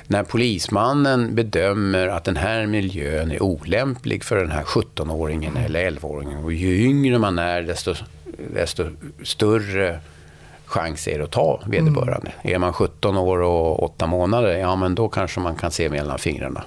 när 0.07 0.23
polismannen 0.23 1.35
bedömer 1.35 2.07
att 2.07 2.23
den 2.23 2.35
här 2.35 2.65
miljön 2.65 3.31
är 3.31 3.43
olämplig 3.43 4.23
för 4.23 4.35
den 4.35 4.51
här 4.51 4.63
17-åringen 4.63 5.65
eller 5.65 5.91
11-åringen. 5.91 6.43
Och 6.43 6.53
ju 6.53 6.81
yngre 6.85 7.19
man 7.19 7.39
är, 7.39 7.61
desto, 7.61 7.95
desto 8.53 8.85
större 9.23 9.99
chans 10.65 11.07
är 11.07 11.17
det 11.17 11.23
att 11.23 11.31
ta 11.31 11.61
vederbörande. 11.65 12.31
Är 12.41 12.57
man 12.57 12.73
17 12.73 13.17
år 13.17 13.41
och 13.41 13.83
8 13.83 14.07
månader, 14.07 14.57
ja 14.57 14.75
men 14.75 14.95
då 14.95 15.09
kanske 15.09 15.39
man 15.39 15.55
kan 15.55 15.71
se 15.71 15.89
mellan 15.89 16.19
fingrarna. 16.19 16.63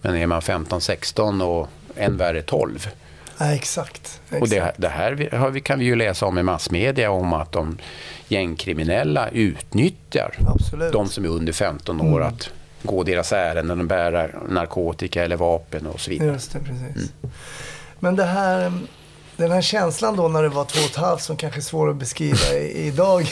Men 0.00 0.16
är 0.16 0.26
man 0.26 0.40
15-16 0.40 1.42
och 1.42 1.68
än 1.96 2.16
värre 2.16 2.42
12, 2.42 2.88
Nej, 3.42 3.56
exakt. 3.56 4.20
exakt. 4.24 4.42
och 4.42 4.48
det, 4.48 4.72
det 4.76 4.88
här 4.88 5.50
vi- 5.50 5.60
kan 5.60 5.78
vi 5.78 5.84
ju 5.84 5.96
läsa 5.96 6.26
om 6.26 6.38
i 6.38 6.42
massmedia 6.42 7.10
om 7.10 7.32
att 7.32 7.52
de 7.52 7.78
gängkriminella 8.28 9.28
utnyttjar 9.28 10.34
Absolut. 10.46 10.92
de 10.92 11.08
som 11.08 11.24
är 11.24 11.28
under 11.28 11.52
15 11.52 12.00
år 12.00 12.22
att 12.22 12.50
gå 12.82 13.02
deras 13.02 13.32
ärenden 13.32 13.80
och 13.80 13.86
bära 13.86 14.28
narkotika 14.48 15.24
eller 15.24 15.36
vapen 15.36 15.86
och 15.86 16.00
så 16.00 16.10
vidare. 16.10 16.28
Just 16.32 16.52
det, 16.52 16.58
precis. 16.58 17.12
Men 17.98 18.16
det 18.16 18.24
här, 18.24 18.72
den 19.36 19.50
här 19.50 19.62
känslan 19.62 20.16
då 20.16 20.28
när 20.28 20.42
det 20.42 20.48
var 20.48 20.64
två 20.64 20.78
och 20.80 20.90
ett 20.90 20.96
halvt 20.96 21.22
som 21.22 21.36
kanske 21.36 21.60
är 21.60 21.62
svår 21.62 21.90
att 21.90 21.96
beskriva 21.96 22.52
i, 22.54 22.86
idag. 22.86 23.26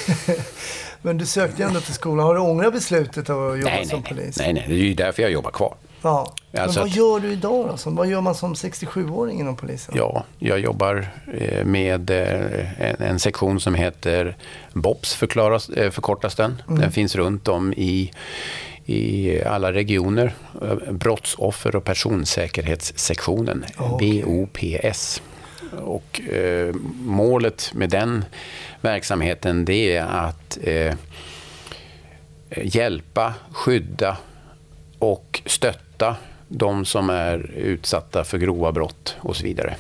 Men 1.03 1.19
du 1.19 1.27
sökte 1.27 1.65
ändå 1.65 1.81
till 1.81 1.95
skolan. 1.95 2.27
Har 2.27 2.35
du 2.35 2.41
ångrat 2.41 2.73
beslutet 2.73 3.31
av 3.31 3.51
att 3.53 3.59
jobba 3.59 3.71
Nej, 3.71 3.87
som 3.87 4.01
nej, 4.01 4.09
polis? 4.09 4.39
nej, 4.39 4.53
nej, 4.53 4.65
det 4.69 4.75
är 4.75 4.79
ju 4.79 4.95
därför 4.95 5.23
jag 5.23 5.31
jobbar 5.33 5.51
kvar. 5.51 5.75
Ja. 6.03 6.33
Men 6.53 6.63
Alltså 6.63 6.81
vad 6.81 6.89
att- 6.89 6.97
gör 6.97 7.21
du 7.21 7.33
idag 7.33 7.79
då? 7.85 7.91
Vad 7.91 8.07
gör 8.07 8.21
man 8.21 8.35
som 8.35 8.55
67-åring 8.55 9.41
inom 9.41 9.57
polisen? 9.57 9.95
Ja, 9.99 10.25
jag 10.39 10.61
jobbar 10.61 11.09
eh, 11.35 11.65
med 11.65 12.11
eh, 12.11 12.83
en, 12.83 12.97
en 13.03 13.19
sektion 13.21 13.61
som 13.61 13.75
heter 13.75 14.37
BOPS, 14.73 15.15
förklaras, 15.15 15.69
eh, 15.69 15.91
förkortas 15.91 16.35
den. 16.35 16.63
Den 16.69 16.93
finns 16.93 17.15
runt 17.17 17.49
om 17.49 17.73
i, 17.77 18.11
i 18.87 19.43
alla 19.45 19.73
regioner. 19.73 20.35
Brottsoffer 20.91 21.77
och 21.77 21.85
personsäkerhetssektionen, 21.85 23.65
Okej. 23.79 24.23
BOPS. 24.27 25.23
Och 25.85 26.21
eh, 26.21 26.75
målet 27.01 27.71
med 27.75 27.91
den 27.91 28.25
verksamheten 28.81 29.65
det 29.65 29.97
är 29.97 30.03
att 30.05 30.59
eh, 30.63 30.95
hjälpa, 32.57 33.35
skydda 33.53 34.17
och 34.99 35.43
stötta 35.47 35.90
de 36.49 36.85
som 36.85 37.11
är 37.11 37.51
utsatta 37.57 38.25
för 38.25 38.39
grova 38.39 38.73
brott 38.73 39.17
och 39.21 39.37
så 39.37 39.45
vidare. 39.45 39.77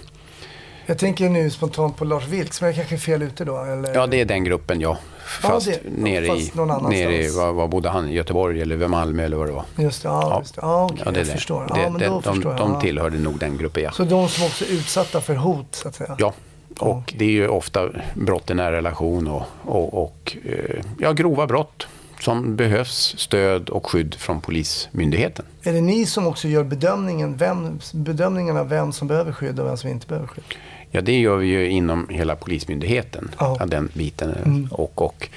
Jag 0.86 0.98
tänker 0.98 1.28
nu 1.28 1.50
spontant 1.50 1.96
på 1.96 2.04
Lars 2.04 2.26
Vilks, 2.28 2.60
men 2.60 2.68
jag 2.68 2.76
kanske 2.76 2.94
är 2.94 2.98
fel 2.98 3.22
ute 3.22 3.44
då? 3.44 3.58
Eller? 3.64 3.94
Ja, 3.94 4.06
det 4.06 4.20
är 4.20 4.24
den 4.24 4.44
gruppen, 4.44 4.80
ja. 4.80 4.98
Fast, 5.42 5.66
det- 5.66 5.80
nere, 5.98 6.26
fast 6.26 6.56
i, 6.56 6.58
nere 6.88 7.24
i, 7.24 7.30
vad, 7.36 7.54
vad 7.54 7.68
bodde 7.70 7.88
han, 7.88 8.12
Göteborg 8.12 8.60
eller 8.62 8.88
Malmö 8.88 9.24
eller 9.24 9.36
vad 9.36 9.46
det 9.48 9.52
var? 9.52 9.64
Just 9.76 10.02
det, 10.02 10.08
ja, 10.08 10.22
Ja. 10.30 10.38
just 10.40 10.54
det. 10.54 10.60
Ja, 10.62 10.84
okej, 10.84 11.02
Ja, 11.04 11.10
det 11.10 11.18
jag 11.20 11.26
det. 11.26 11.32
förstår. 11.32 11.66
Det, 11.74 11.80
ja, 11.80 11.90
men 11.90 12.00
då 12.00 12.20
de, 12.24 12.34
förstår 12.34 12.52
jag. 12.52 12.60
de 12.60 12.72
ja. 12.72 12.80
tillhörde 12.80 13.18
nog 13.18 13.38
den 13.38 13.58
gruppen, 13.58 13.82
ja. 13.82 13.90
Så 13.92 14.04
de 14.04 14.28
som 14.28 14.44
också 14.46 14.64
är 14.64 14.68
utsatta 14.72 15.20
för 15.20 15.34
hot, 15.34 15.66
så 15.74 15.88
att 15.88 15.94
säga? 15.94 16.16
Ja, 16.18 16.32
och 16.78 17.14
det 17.18 17.24
är 17.24 17.30
ju 17.30 17.48
ofta 17.48 17.88
brott 18.14 18.50
i 18.50 18.54
nära 18.54 18.72
relation 18.76 19.28
och, 19.28 19.42
och, 19.64 20.02
och 20.02 20.36
eh, 20.44 20.84
ja, 20.98 21.12
grova 21.12 21.46
brott 21.46 21.86
som 22.20 22.56
behövs 22.56 23.14
stöd 23.18 23.68
och 23.68 23.86
skydd 23.90 24.14
från 24.14 24.40
Polismyndigheten. 24.40 25.44
Är 25.62 25.72
det 25.72 25.80
ni 25.80 26.06
som 26.06 26.26
också 26.26 26.48
gör 26.48 26.64
bedömningen, 26.64 27.36
vem, 27.36 27.78
bedömningen 27.92 28.56
av 28.56 28.68
vem 28.68 28.92
som 28.92 29.08
behöver 29.08 29.32
skydd 29.32 29.60
och 29.60 29.66
vem 29.66 29.76
som 29.76 29.90
inte 29.90 30.06
behöver 30.06 30.26
skydd? 30.26 30.44
Ja, 30.90 31.00
det 31.00 31.20
gör 31.20 31.36
vi 31.36 31.46
ju 31.46 31.68
inom 31.70 32.08
hela 32.08 32.36
Polismyndigheten, 32.36 33.30
Ja. 33.38 33.66
den 33.66 33.88
biten. 33.94 34.68
Och, 34.72 35.02
och 35.02 35.28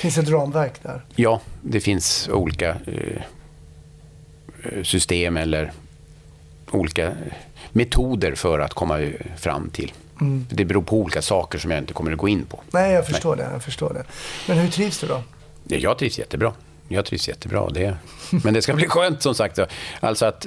Finns 0.00 0.14
det 0.14 0.20
ett 0.20 0.28
ramverk 0.28 0.82
där? 0.82 1.00
ja, 1.14 1.40
det 1.62 1.80
finns 1.80 2.28
olika 2.32 2.68
eh, 2.86 3.22
system 4.82 5.36
eller 5.36 5.72
olika 6.70 7.12
metoder 7.72 8.34
för 8.34 8.58
att 8.58 8.74
komma 8.74 9.10
fram 9.36 9.70
till. 9.70 9.92
Det 10.50 10.64
beror 10.64 10.82
på 10.82 10.96
olika 10.96 11.22
saker 11.22 11.58
som 11.58 11.70
jag 11.70 11.80
inte 11.80 11.92
kommer 11.92 12.12
att 12.12 12.18
gå 12.18 12.28
in 12.28 12.44
på. 12.44 12.60
Nej, 12.70 12.92
jag 12.92 13.06
förstår 13.06 13.36
det. 13.36 13.48
Jag 13.52 13.62
förstår 13.62 13.94
det. 13.94 14.04
Men 14.48 14.58
hur 14.58 14.70
trivs 14.70 15.00
du 15.00 15.06
då? 15.06 15.22
Ja, 15.68 15.76
Jag 15.76 15.98
trivs 15.98 16.18
jättebra. 16.18 16.52
Jag 16.88 17.04
trivs 17.04 17.28
jättebra. 17.28 17.68
Det. 17.70 17.96
Men 18.44 18.54
det 18.54 18.62
ska 18.62 18.74
bli 18.74 18.86
skönt 18.88 19.22
som 19.22 19.34
sagt. 19.34 19.58
Alltså 20.00 20.26
att 20.26 20.46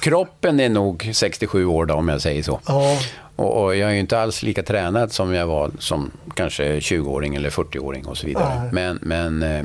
kroppen 0.00 0.60
är 0.60 0.68
nog 0.68 1.10
67 1.12 1.64
år 1.66 1.86
då, 1.86 1.94
om 1.94 2.08
jag 2.08 2.20
säger 2.22 2.42
så. 2.42 2.60
Ja, 2.66 2.98
Och, 3.36 3.64
och 3.64 3.76
jag 3.76 3.90
är 3.90 3.94
ju 3.94 4.00
inte 4.00 4.20
alls 4.20 4.42
lika 4.42 4.62
tränad 4.62 5.12
som 5.12 5.34
jag 5.34 5.46
var 5.46 5.70
som 5.78 6.10
kanske 6.34 6.78
20-åring 6.78 7.34
eller 7.34 7.50
40-åring 7.50 8.06
och 8.06 8.18
så 8.18 8.26
vidare. 8.26 8.60
Nej. 8.62 8.70
Men, 8.72 8.98
men 9.02 9.42
eh, 9.42 9.64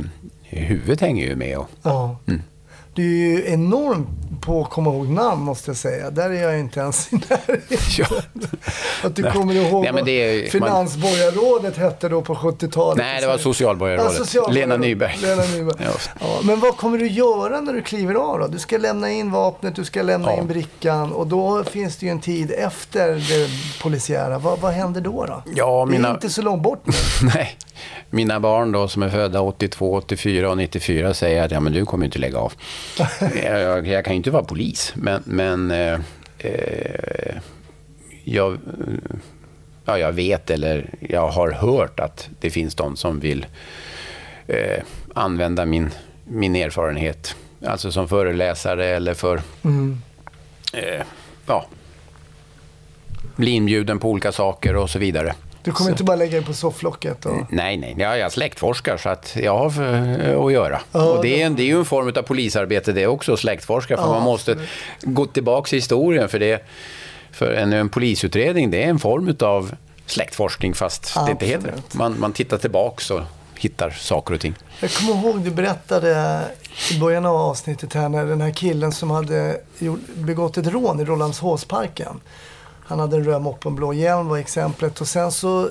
huvudet 0.50 1.02
hänger 1.02 1.26
ju 1.26 1.36
med. 1.36 1.58
Och, 1.58 1.70
Ja. 1.82 2.18
Du 2.96 3.04
är 3.04 3.38
ju 3.40 3.48
enorm 3.54 4.08
på 4.42 4.62
att 4.62 4.70
komma 4.70 4.90
ihåg 4.90 5.10
namn 5.10 5.42
måste 5.42 5.70
jag 5.70 5.78
säga. 5.78 6.10
Där 6.12 6.30
är 6.30 6.42
jag 6.44 6.60
inte 6.60 6.80
ens 6.80 7.14
i 7.14 7.16
närheten. 7.16 8.18
Att 9.04 9.16
du 9.16 9.24
kommer 9.32 9.54
ihåg 9.54 9.84
Nej, 9.84 9.94
men 9.94 10.06
det 10.06 10.12
är- 10.12 10.42
vad 10.42 10.50
Finansborgarrådet 10.52 11.78
hette 11.78 12.10
då 12.10 12.22
på 12.22 12.36
70-talet. 12.36 12.98
Nej, 12.98 13.22
det 13.22 13.28
var 13.28 13.38
socialborgarrådet. 13.38 14.12
Ja, 14.14 14.18
socialborgarrådet. 14.26 14.70
Lena 14.70 14.78
Nyberg. 14.88 15.18
Lena 15.22 15.44
Nyberg. 15.44 15.76
Ja. 16.20 16.40
Men 16.44 16.60
vad 16.60 16.78
kommer 16.78 16.98
du 16.98 17.08
göra 17.08 17.62
när 17.62 17.74
du 17.74 17.82
kliver 17.82 18.16
av 18.16 18.40
då? 18.40 18.48
Du 18.48 18.60
ska 18.60 18.78
lämna 18.78 19.12
in 19.12 19.32
vapnet, 19.32 19.76
du 19.76 19.86
ska 19.86 20.02
lämna 20.02 20.32
Ja. 20.32 20.38
in 20.38 20.48
brickan 20.48 21.12
och 21.14 21.28
då 21.28 21.64
finns 21.64 21.98
det 21.98 22.06
ju 22.06 22.12
en 22.12 22.20
tid 22.22 22.52
efter 22.52 23.08
det 23.16 23.50
polisiära. 23.84 24.38
Vad, 24.40 24.60
vad 24.60 24.74
händer 24.74 25.02
då? 25.02 25.26
då? 25.26 25.44
Ja, 25.56 25.86
Det 25.86 25.92
mina- 25.92 26.10
är 26.10 26.14
inte 26.14 26.30
så 26.30 26.42
långt 26.42 26.64
bort 26.64 26.82
nu. 26.86 26.94
Nej. 27.36 27.58
Mina 28.10 28.40
barn 28.40 28.72
då 28.72 28.88
som 28.88 29.04
är 29.04 29.10
födda 29.10 29.42
82, 29.42 29.94
84 29.96 30.50
och 30.50 30.58
94 30.58 31.14
säger 31.14 31.44
att 31.44 31.52
ja, 31.52 31.60
men 31.60 31.74
du 31.74 31.86
kommer 31.86 32.06
inte 32.06 32.20
lägga 32.20 32.38
av. 32.38 32.54
jag, 33.44 33.88
jag, 33.88 34.06
kan 34.06 34.14
ju 34.14 34.18
inte 34.18 34.32
vara 34.32 34.44
polis, 34.44 34.94
men, 34.96 35.24
men 35.26 35.72
eh, 35.72 36.00
eh, 36.38 37.36
jag, 38.24 38.58
ja, 39.86 39.98
jag 39.98 40.12
vet 40.12 40.50
eller 40.50 40.90
jag 41.00 41.28
har 41.28 41.52
hört 41.52 42.00
att 42.00 42.30
det 42.40 42.50
finns 42.50 42.76
de 42.76 42.96
som 42.96 43.20
vill 43.20 43.46
eh, 44.48 44.84
använda 45.14 45.66
min, 45.66 45.90
min 46.24 46.56
erfarenhet. 46.56 47.36
Alltså 47.66 47.92
som 47.92 48.08
föreläsare 48.08 48.86
eller 48.86 49.14
för 49.14 49.42
eh, 50.74 51.06
ja, 51.46 51.66
bli 53.36 53.52
inbjuden 53.52 54.00
på 54.00 54.10
olika 54.10 54.32
saker 54.32 54.76
och 54.76 54.90
så 54.90 55.00
vidare. 55.00 55.34
Du 55.64 55.72
kommer 55.72 55.92
inte 55.92 56.04
bara 56.04 56.16
lägga 56.16 56.38
dig 56.38 56.46
på 56.46 56.54
sofflocket? 56.54 57.26
Och... 57.26 57.38
Nej, 57.50 57.78
nej. 57.78 57.96
Jag 57.98 58.20
är 58.20 58.30
släktforskare 58.30 58.98
så 58.98 59.10
att 59.10 59.36
jag 59.36 59.58
har 59.58 59.68
att 60.48 60.54
göra. 60.54 60.82
Ja, 60.92 61.04
och 61.04 61.22
det 61.24 61.42
är, 61.42 61.46
en, 61.46 61.56
det 61.56 61.64
är 61.64 61.66
ju 61.66 61.80
en 61.80 61.86
form 61.86 62.08
av 62.08 62.22
polisarbete 62.22 62.92
det 62.92 63.04
är 63.04 63.08
också, 63.08 63.38
släktforska. 63.38 63.98
För 63.98 64.04
Ja, 64.04 64.10
man 64.10 64.24
måste 64.24 64.58
gå 65.02 65.26
tillbaka 65.26 65.76
i 65.76 65.80
historien. 65.80 66.30
För, 66.30 66.40
det, 66.40 66.64
för 67.32 67.54
en, 67.54 67.74
en 67.74 67.90
polisutredning 67.90 68.72
det 68.72 68.84
är 68.84 68.88
en 68.88 69.00
form 69.00 69.36
av 69.40 69.76
släktforskning 70.06 70.74
fast 70.74 71.14
det 71.26 71.32
inte 71.32 71.46
heter 71.46 71.74
det. 71.76 71.98
Man, 71.98 72.20
man 72.20 72.34
tittar 72.34 72.58
tillbaka 72.58 73.14
och 73.14 73.22
hittar 73.56 73.90
saker 73.90 74.34
och 74.34 74.40
ting. 74.40 74.56
Jag 74.80 74.92
kommer 74.92 75.14
ihåg 75.14 75.42
du 75.42 75.52
berättade 75.52 76.42
i 76.92 77.00
början 77.00 77.26
av 77.26 77.36
avsnittet 77.36 77.94
här 77.94 78.10
när 78.10 78.26
den 78.26 78.42
här 78.42 78.52
killen 78.52 78.92
som 78.92 79.12
hade 79.12 79.58
begått 80.14 80.58
ett 80.58 80.68
rån 80.68 81.00
i 81.00 81.06
Rålambshovsparken. 81.06 82.20
Han 82.86 83.00
hade 83.00 83.18
en 83.18 83.24
röd 83.24 83.42
moppe 83.42 83.68
och 83.68 83.72
en 83.72 83.76
blå 83.76 83.94
hjälm 83.94 84.28
var 84.28 84.38
exemplet 84.38 85.02
och 85.02 85.08
sen 85.08 85.32
så 85.32 85.70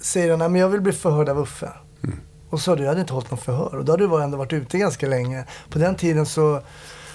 säger 0.00 0.30
han, 0.30 0.38
nej 0.38 0.48
men 0.48 0.60
jag 0.60 0.68
vill 0.68 0.80
bli 0.80 0.92
förhörd 0.92 1.28
av 1.28 1.38
Uffe. 1.38 1.68
Och 2.50 2.58
så 2.58 2.64
sa 2.64 2.76
du, 2.76 2.82
jag 2.82 2.88
hade 2.88 3.00
inte 3.00 3.12
hållit 3.12 3.30
någon 3.30 3.40
förhör 3.40 3.76
och 3.78 3.84
då 3.84 3.92
hade 3.92 4.06
du 4.06 4.22
ändå 4.22 4.38
varit 4.38 4.52
ute 4.52 4.78
ganska 4.78 5.06
länge. 5.06 5.44
På 5.70 5.78
den 5.78 5.94
tiden 5.94 6.26
så, 6.26 6.60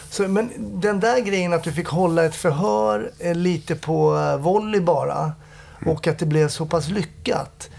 så 0.09 0.27
men 0.27 0.51
den 0.57 0.99
där 0.99 1.19
grejen 1.19 1.53
att 1.53 1.63
du 1.63 1.71
fick 1.71 1.87
hålla 1.87 2.25
ett 2.25 2.35
förhör 2.35 3.11
eh, 3.19 3.35
lite 3.35 3.75
på 3.75 4.17
eh, 4.17 4.37
volley 4.37 4.81
bara 4.81 5.31
och 5.85 6.07
att 6.07 6.19
det 6.19 6.25
blev 6.25 6.47
så 6.47 6.65
pass 6.65 6.89
lyckat. 6.89 7.69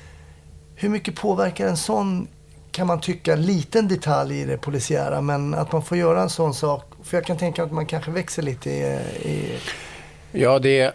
Hur 0.75 0.89
mycket 0.89 1.17
påverkar 1.17 1.67
en 1.67 1.77
sån, 1.77 2.29
kan 2.71 2.87
man 2.87 3.01
tycka, 3.01 3.37
liten 3.37 3.89
detalj 3.89 4.41
i 4.41 4.45
det 4.45 4.59
polisiära, 4.59 5.21
men 5.21 5.55
att 5.55 5.73
man 5.73 5.83
får 5.83 5.97
göra 5.97 6.23
en 6.23 6.31
sån 6.31 6.55
sak. 6.55 6.93
För 7.03 7.17
jag 7.17 7.25
kan 7.25 7.37
tänka 7.37 7.63
att 7.63 7.73
man 7.73 7.87
kanske 7.87 8.11
växer 8.11 8.43
lite 8.43 8.71
i... 8.71 8.83
i 9.23 9.59
Ja, 10.33 10.59
det 10.59 10.93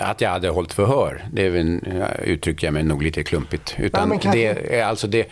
att 0.00 0.20
jag 0.20 0.30
hade 0.30 0.48
hållit 0.48 0.72
förhör, 0.72 1.24
det 1.32 1.46
är 1.46 1.50
väl, 1.50 1.80
eh, 1.86 2.28
uttrycker 2.28 2.66
jag 2.66 2.74
mig 2.74 2.82
nog 2.82 3.02
lite 3.02 3.22
klumpigt. 3.22 3.74
Utan 3.78 4.08
men 4.08 4.18
kanske- 4.18 4.40
det 4.54 4.78
är 4.78 4.84
alltså 4.84 5.06
det, 5.06 5.28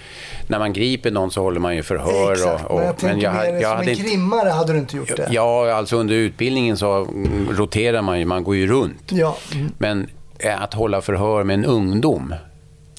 när 0.47 0.59
man 0.59 0.73
griper 0.73 1.11
någon 1.11 1.31
så 1.31 1.43
håller 1.43 1.61
man 1.61 1.77
ju 1.77 1.83
förhör. 1.83 2.33
exakt, 2.33 2.65
och, 2.65 2.89
och, 2.91 3.03
men 3.03 3.21
jag 3.21 3.31
ha- 3.33 3.43
mer 3.43 3.61
som 3.61 3.71
hade 3.71 3.83
en 3.83 3.89
inte- 3.89 4.03
krimmare 4.03 4.49
hade 4.49 4.73
du 4.73 4.79
inte 4.79 4.97
gjort 4.97 5.17
det. 5.17 5.29
Ja, 5.31 5.73
alltså 5.73 5.97
under 5.97 6.15
utbildningen 6.15 6.77
så 6.77 6.95
mm, 7.05 7.49
roterar 7.53 8.03
man 8.03 8.19
ju, 8.19 8.25
man 8.25 8.45
går 8.45 8.57
ju 8.57 8.67
runt. 8.67 9.13
Ja, 9.13 9.37
mm, 9.55 9.73
Men 9.79 10.11
eh, 10.39 10.63
att 10.63 10.75
hålla 10.75 11.01
förhör 11.01 11.45
med 11.45 11.55
en 11.55 11.65
ungdom, 11.65 12.35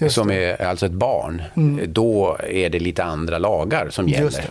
som. 0.07 0.29
Mm. 0.29 0.43
är 0.61 0.65
alltså 0.65 0.85
ett 0.85 0.91
barn, 0.91 1.41
då 1.87 2.37
är 2.49 2.69
det 2.69 2.79
lite 2.79 3.03
andra 3.03 3.37
lagar 3.37 3.89
som 3.89 4.07
gäller. 4.09 4.31
det. 4.31 4.43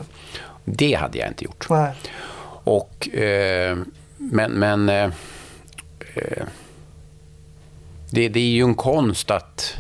Det 0.65 0.95
hade 0.95 1.19
jag 1.19 1.29
inte 1.29 1.45
gjort. 1.45 1.67
nej. 1.71 1.93
Och, 2.65 3.09
eh, 3.15 3.79
men 4.17 4.53
men 4.53 4.89
eh, 4.89 5.05
eh, 6.15 6.43
det, 8.11 8.29
det 8.29 8.41
är 8.41 8.51
ju 8.51 8.63
en 8.63 8.75
konst 8.75 9.31
att, 9.31 9.77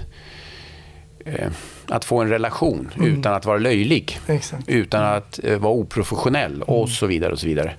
eh, 1.25 1.51
att 1.87 2.05
få 2.05 2.21
en 2.21 2.29
relation 2.29 2.91
utan 3.01 3.35
att 3.35 3.47
vara 3.47 3.59
löjlig. 3.59 4.19
Exakt. 4.27 4.69
Utan 4.69 5.05
att 5.05 5.41
eh, 5.45 5.59
vara 5.59 5.73
oprofessionell 5.73 6.63
och 6.63 6.89
så 6.89 7.07
vidare. 7.07 7.33
Och 7.33 7.39
så 7.39 7.47
vidare. 7.47 7.75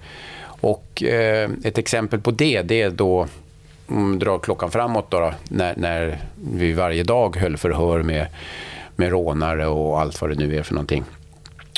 Och 0.62 1.04
eh, 1.04 1.50
ett 1.64 1.78
exempel 1.78 2.22
på 2.22 2.32
det, 2.32 2.62
det 2.62 2.82
är 2.82 2.90
då, 2.90 3.28
om 3.88 4.20
drar 4.20 4.40
klockan 4.40 4.72
framåt 4.72 5.12
då, 5.12 5.20
då 5.20 5.34
när, 5.50 5.76
när 5.78 6.18
vi 6.54 6.74
varje 6.74 7.04
dag 7.04 7.38
höll 7.38 7.58
förhör 7.58 8.04
med, 8.04 8.28
med 8.96 9.10
rånare 9.10 9.68
och 9.68 10.02
allt 10.02 10.22
vad 10.22 10.30
det 10.30 10.36
nu 10.36 10.58
är 10.58 10.64
för 10.64 10.74
någonting 10.74 11.04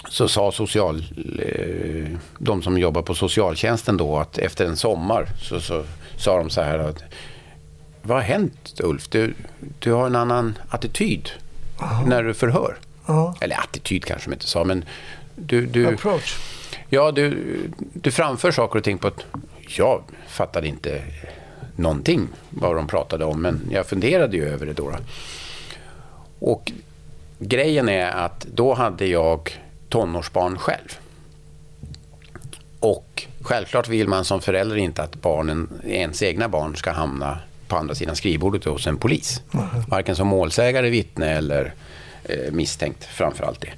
så 0.09 0.27
sa 0.27 0.51
social, 0.51 1.05
eh, 1.39 2.17
de 2.37 2.61
som 2.61 2.77
jobbar 2.77 3.01
på 3.01 3.13
socialtjänsten 3.13 3.97
då 3.97 4.17
att 4.17 4.37
efter 4.37 4.65
en 4.65 4.77
sommar 4.77 5.27
så, 5.41 5.59
så 5.59 5.83
sa 6.17 6.37
de 6.37 6.49
så 6.49 6.61
här 6.61 6.79
att 6.79 7.03
vad 8.01 8.17
har 8.17 8.23
hänt 8.23 8.79
Ulf? 8.83 9.09
Du, 9.09 9.33
du 9.79 9.91
har 9.91 10.05
en 10.05 10.15
annan 10.15 10.57
attityd 10.69 11.29
när 12.05 12.23
du 12.23 12.33
förhör. 12.33 12.77
Ja. 13.05 13.35
Eller 13.41 13.59
attityd 13.59 14.05
kanske 14.05 14.29
de 14.29 14.33
inte 14.33 14.47
sa, 14.47 14.63
men 14.63 14.85
du, 15.35 15.65
du, 15.65 15.87
Approach. 15.87 16.37
ja, 16.89 17.11
du, 17.11 17.37
du 17.93 18.11
framför 18.11 18.51
saker 18.51 18.77
och 18.77 18.83
ting 18.83 18.97
på 18.97 19.07
ett... 19.07 19.25
Jag 19.67 20.03
fattade 20.27 20.67
inte 20.67 21.01
någonting 21.75 22.27
vad 22.49 22.75
de 22.75 22.87
pratade 22.87 23.25
om, 23.25 23.41
men 23.41 23.61
jag 23.71 23.85
funderade 23.85 24.37
ju 24.37 24.49
över 24.49 24.65
det 24.65 24.73
då. 24.73 24.91
Och 26.39 26.71
grejen 27.39 27.89
är 27.89 28.11
att 28.11 28.39
då 28.41 28.73
hade 28.73 29.05
jag 29.05 29.59
tonårsbarn 29.89 30.57
själv. 30.57 30.97
Och 32.79 33.27
självklart 33.41 33.87
vill 33.87 34.07
man 34.07 34.25
som 34.25 34.41
förälder 34.41 34.75
inte 34.75 35.03
att 35.03 35.21
barnen, 35.21 35.81
ens 35.85 36.23
egna 36.23 36.49
barn 36.49 36.75
ska 36.75 36.91
hamna 36.91 37.39
på 37.71 37.77
andra 37.77 37.95
sidan 37.95 38.15
skrivbordet 38.15 38.65
hos 38.65 38.87
en 38.87 38.97
polis. 38.97 39.41
Varken 39.87 40.15
som 40.15 40.27
målsägare, 40.27 40.89
vittne 40.89 41.29
eller 41.29 41.73
eh, 42.23 42.51
misstänkt 42.51 43.03
framför 43.03 43.43
allt 43.43 43.61
det. 43.61 43.71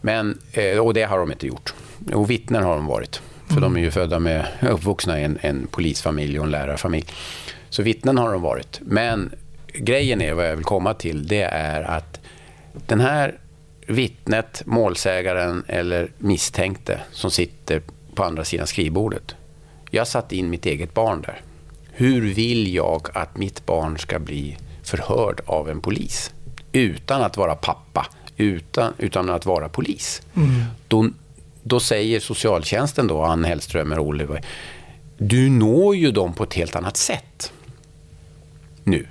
Men, 0.00 0.38
eh, 0.52 0.78
och 0.78 0.94
det 0.94 1.02
har 1.02 1.18
de 1.18 1.32
inte 1.32 1.46
gjort. 1.46 1.74
Och 2.12 2.30
vittnen 2.30 2.62
har 2.62 2.74
de 2.74 2.86
varit. 2.86 3.22
För 3.48 3.60
de 3.60 3.76
är 3.76 3.80
ju 3.80 3.90
födda 3.90 4.18
med, 4.18 4.46
uppvuxna 4.70 5.20
i 5.20 5.24
en, 5.24 5.38
en 5.40 5.66
polisfamilj 5.66 6.38
och 6.38 6.44
en 6.44 6.50
lärarfamilj. 6.50 7.06
Så 7.70 7.82
vittnen 7.82 8.18
har 8.18 8.32
de 8.32 8.42
varit. 8.42 8.80
Men 8.82 9.32
grejen 9.66 10.20
är, 10.20 10.32
vad 10.32 10.48
jag 10.48 10.56
vill 10.56 10.64
komma 10.64 10.94
till, 10.94 11.28
det 11.28 11.42
är 11.42 11.82
att 11.82 12.20
den 12.86 13.00
här 13.00 13.38
vittnet, 13.86 14.62
målsägaren 14.66 15.64
eller 15.68 16.08
misstänkte 16.18 17.00
som 17.12 17.30
sitter 17.30 17.82
på 18.14 18.24
andra 18.24 18.44
sidan 18.44 18.66
skrivbordet. 18.66 19.34
Jag 19.90 20.08
satt 20.08 20.32
in 20.32 20.50
mitt 20.50 20.66
eget 20.66 20.94
barn 20.94 21.22
där. 21.22 21.40
Hur 21.96 22.34
vill 22.34 22.74
jag 22.74 23.08
att 23.14 23.36
mitt 23.36 23.66
barn 23.66 23.98
ska 23.98 24.18
bli 24.18 24.56
förhörd 24.82 25.40
av 25.46 25.70
en 25.70 25.80
polis? 25.80 26.30
Utan 26.72 27.22
att 27.22 27.36
vara 27.36 27.54
pappa, 27.54 28.06
utan, 28.36 28.92
utan 28.98 29.30
att 29.30 29.46
vara 29.46 29.68
polis. 29.68 30.22
Då, 30.88 31.08
då 31.62 31.80
säger 31.80 32.20
socialtjänsten 32.20 33.06
då, 33.06 33.22
Ann 33.22 33.44
Hellströmer 33.44 33.98
och 33.98 34.06
Oliver, 34.06 34.44
du 35.18 35.50
når 35.50 35.96
ju 35.96 36.10
dem 36.10 36.32
på 36.32 36.44
ett 36.44 36.54
helt 36.54 36.76
annat 36.76 36.96
sätt 36.96 37.52
nu. 38.84 39.06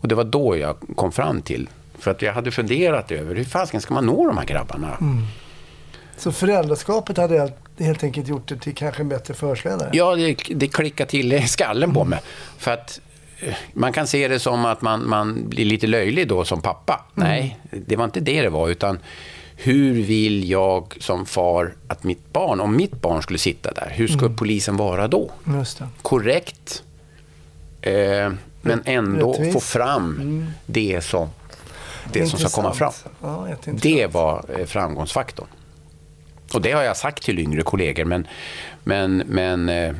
Och 0.00 0.08
det 0.08 0.14
var 0.14 0.24
då 0.24 0.56
jag 0.56 0.76
kom 0.96 1.12
fram 1.12 1.42
till, 1.42 1.68
för 1.98 2.10
att 2.10 2.22
jag 2.22 2.32
hade 2.32 2.50
funderat 2.50 3.10
över 3.10 3.34
hur 3.34 3.44
fasken 3.44 3.80
ska 3.80 3.94
man 3.94 4.06
nå 4.06 4.26
de 4.26 4.38
här 4.38 4.44
grabbarna? 4.46 4.98
Så 6.16 6.32
föräldraskapet 6.32 7.16
hade 7.16 7.38
helt- 7.38 7.54
helt 7.78 8.04
enkelt 8.04 8.28
gjort 8.28 8.48
det 8.48 8.56
till 8.56 8.74
kanske 8.74 9.02
en 9.02 9.08
bättre 9.08 9.34
förhörsledare? 9.34 9.90
Ja, 9.92 10.14
det, 10.14 10.36
det 10.54 10.68
klickar 10.68 11.06
till 11.06 11.32
i 11.32 11.48
skallen 11.48 11.94
på 11.94 12.04
mig. 12.04 12.20
För 12.58 12.70
att 12.70 13.00
eh, 13.40 13.54
man 13.72 13.92
kan 13.92 14.06
se 14.06 14.28
det 14.28 14.38
som 14.38 14.64
att 14.64 14.82
man, 14.82 15.08
man 15.08 15.48
blir 15.48 15.64
lite 15.64 15.86
löjlig 15.86 16.28
då 16.28 16.44
som 16.44 16.62
pappa. 16.62 17.04
Nej, 17.14 17.58
det 17.70 17.96
var 17.96 18.04
inte 18.04 18.20
det 18.20 18.42
det 18.42 18.50
var, 18.50 18.68
utan 18.68 18.98
hur 19.56 19.92
vill 20.02 20.50
jag 20.50 20.96
som 21.00 21.26
far 21.26 21.74
att 21.88 22.04
mitt 22.04 22.32
barn, 22.32 22.60
om 22.60 22.76
mitt 22.76 23.00
barn 23.00 23.22
skulle 23.22 23.38
sitta 23.38 23.72
där, 23.72 23.92
hur 23.94 24.08
ska 24.08 24.28
polisen 24.28 24.76
vara 24.76 25.08
då? 25.08 25.30
Korrekt, 26.02 26.82
eh, 27.80 28.32
men 28.62 28.82
ändå 28.84 29.32
Rättvis. 29.32 29.52
få 29.52 29.60
fram 29.60 30.46
det 30.66 31.04
som, 31.04 31.28
det 32.12 32.26
som 32.26 32.38
ska 32.38 32.48
komma 32.48 32.74
fram. 32.74 32.92
Ja. 33.22 33.48
Det 33.72 34.06
var 34.06 34.44
eh, 34.58 34.66
framgångsfaktorn. 34.66 35.46
Och 36.54 36.62
det 36.62 36.72
har 36.72 36.82
jag 36.82 36.96
sagt 36.96 37.22
till 37.22 37.38
yngre 37.38 37.62
kollegor, 37.62 38.04
men, 38.04 38.26
men, 38.84 39.16
men 39.16 39.68
eh, 39.68 39.94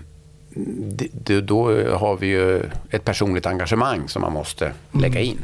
det, 1.13 1.41
då 1.41 1.65
har 1.97 2.17
vi 2.17 2.27
ju 2.27 2.63
ett 2.91 3.05
personligt 3.05 3.47
engagemang 3.47 4.09
som 4.09 4.23
man 4.23 4.33
måste 4.33 4.73
lägga 4.93 5.21
in. 5.21 5.39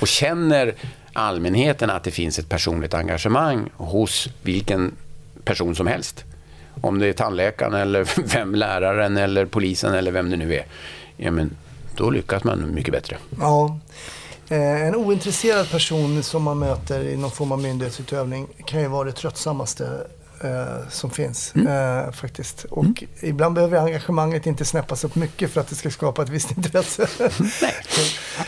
Och 0.00 0.08
känner 0.08 0.74
allmänheten 1.12 1.90
att 1.90 2.04
det 2.04 2.10
finns 2.10 2.38
ett 2.38 2.48
personligt 2.48 2.94
engagemang 2.94 3.70
hos 3.76 4.28
vilken 4.42 4.92
person 5.44 5.74
som 5.74 5.86
helst, 5.86 6.24
om 6.80 6.98
det 6.98 7.06
är 7.06 7.12
tandläkaren 7.12 7.74
eller 7.74 8.08
vem 8.34 8.54
läraren 8.54 9.16
eller 9.16 9.46
polisen 9.46 9.94
eller 9.94 10.12
vem 10.12 10.30
det 10.30 10.36
nu 10.36 10.54
är, 10.54 10.64
ja, 11.16 11.30
men 11.30 11.56
då 11.96 12.10
lyckas 12.10 12.44
man 12.44 12.74
mycket 12.74 12.92
bättre. 12.92 13.16
Ja. 13.40 13.78
Eh, 14.50 14.86
En 14.86 14.94
ointresserad 14.94 15.70
person 15.70 16.22
som 16.22 16.42
man 16.42 16.58
möter 16.58 17.04
i 17.04 17.16
någon 17.16 17.30
form 17.30 17.52
av 17.52 17.58
myndighetsutövning 17.58 18.46
kan 18.64 18.80
ju 18.80 18.88
vara 18.88 19.04
det 19.04 19.12
tröttsammaste 19.12 20.06
eh, 20.44 20.88
som 20.88 21.10
finns 21.10 21.54
eh, 21.54 22.12
faktiskt. 22.12 22.64
Och 22.64 23.04
ibland 23.20 23.54
behöver 23.54 23.78
engagemanget 23.78 24.46
inte 24.46 24.64
snäppas 24.64 25.04
upp 25.04 25.14
mycket 25.14 25.50
för 25.50 25.60
att 25.60 25.68
det 25.68 25.74
ska 25.74 25.90
skapa 25.90 26.22
ett 26.22 26.28
visst 26.28 26.56
intresse. 26.56 27.06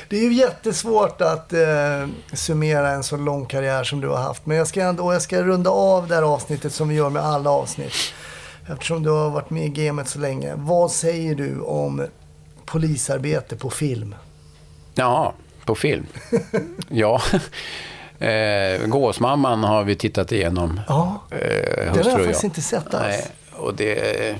det 0.09 0.17
är 0.17 0.23
ju 0.23 0.33
jättesvårt 0.33 1.21
att 1.21 1.53
eh, 1.53 2.07
summera 2.33 2.91
en 2.91 3.03
så 3.03 3.17
lång 3.17 3.47
karriär 3.47 3.85
som 3.85 4.01
du 4.01 4.09
har 4.09 4.23
haft. 4.23 4.47
Men 4.47 4.57
jag 4.57 4.67
ska, 4.67 4.83
ändå, 4.83 5.13
jag 5.13 5.23
ska 5.23 5.43
runda 5.43 5.71
av 5.71 6.09
det 6.09 6.15
här 6.15 6.23
avsnittet 6.23 6.73
som 6.73 6.89
vi 6.89 6.95
gör 6.95 7.11
med 7.11 7.25
alla 7.25 7.51
avsnitt. 7.51 7.95
Eftersom 8.69 9.03
du 9.03 9.11
har 9.11 9.31
varit 9.31 9.51
med 9.51 9.65
i 9.65 9.69
gamet 9.69 10.09
så 10.09 10.19
länge. 10.19 10.55
Vad 10.57 10.91
säger 10.91 11.35
du 11.35 11.61
om 11.61 12.07
polisarbete 12.65 13.57
på 13.57 13.71
film? 13.71 14.15
Ja, 14.95 15.35
på 15.65 15.75
film. 15.75 16.07
ja. 16.89 17.23
Eh, 18.19 18.87
Gåsmamman 18.87 19.65
har 19.65 19.85
vi 19.85 19.95
tittat 19.97 20.33
igenom. 20.33 20.81
Ja, 20.89 21.23
Eh, 21.31 21.39
den 21.95 22.05
har 22.05 22.11
jag 22.11 22.19
faktiskt 22.21 22.45
inte 22.45 22.63
sett 22.63 22.95
alls. 22.95 23.05
Nej, 23.07 23.27
och 23.53 23.75
det, 23.75 24.37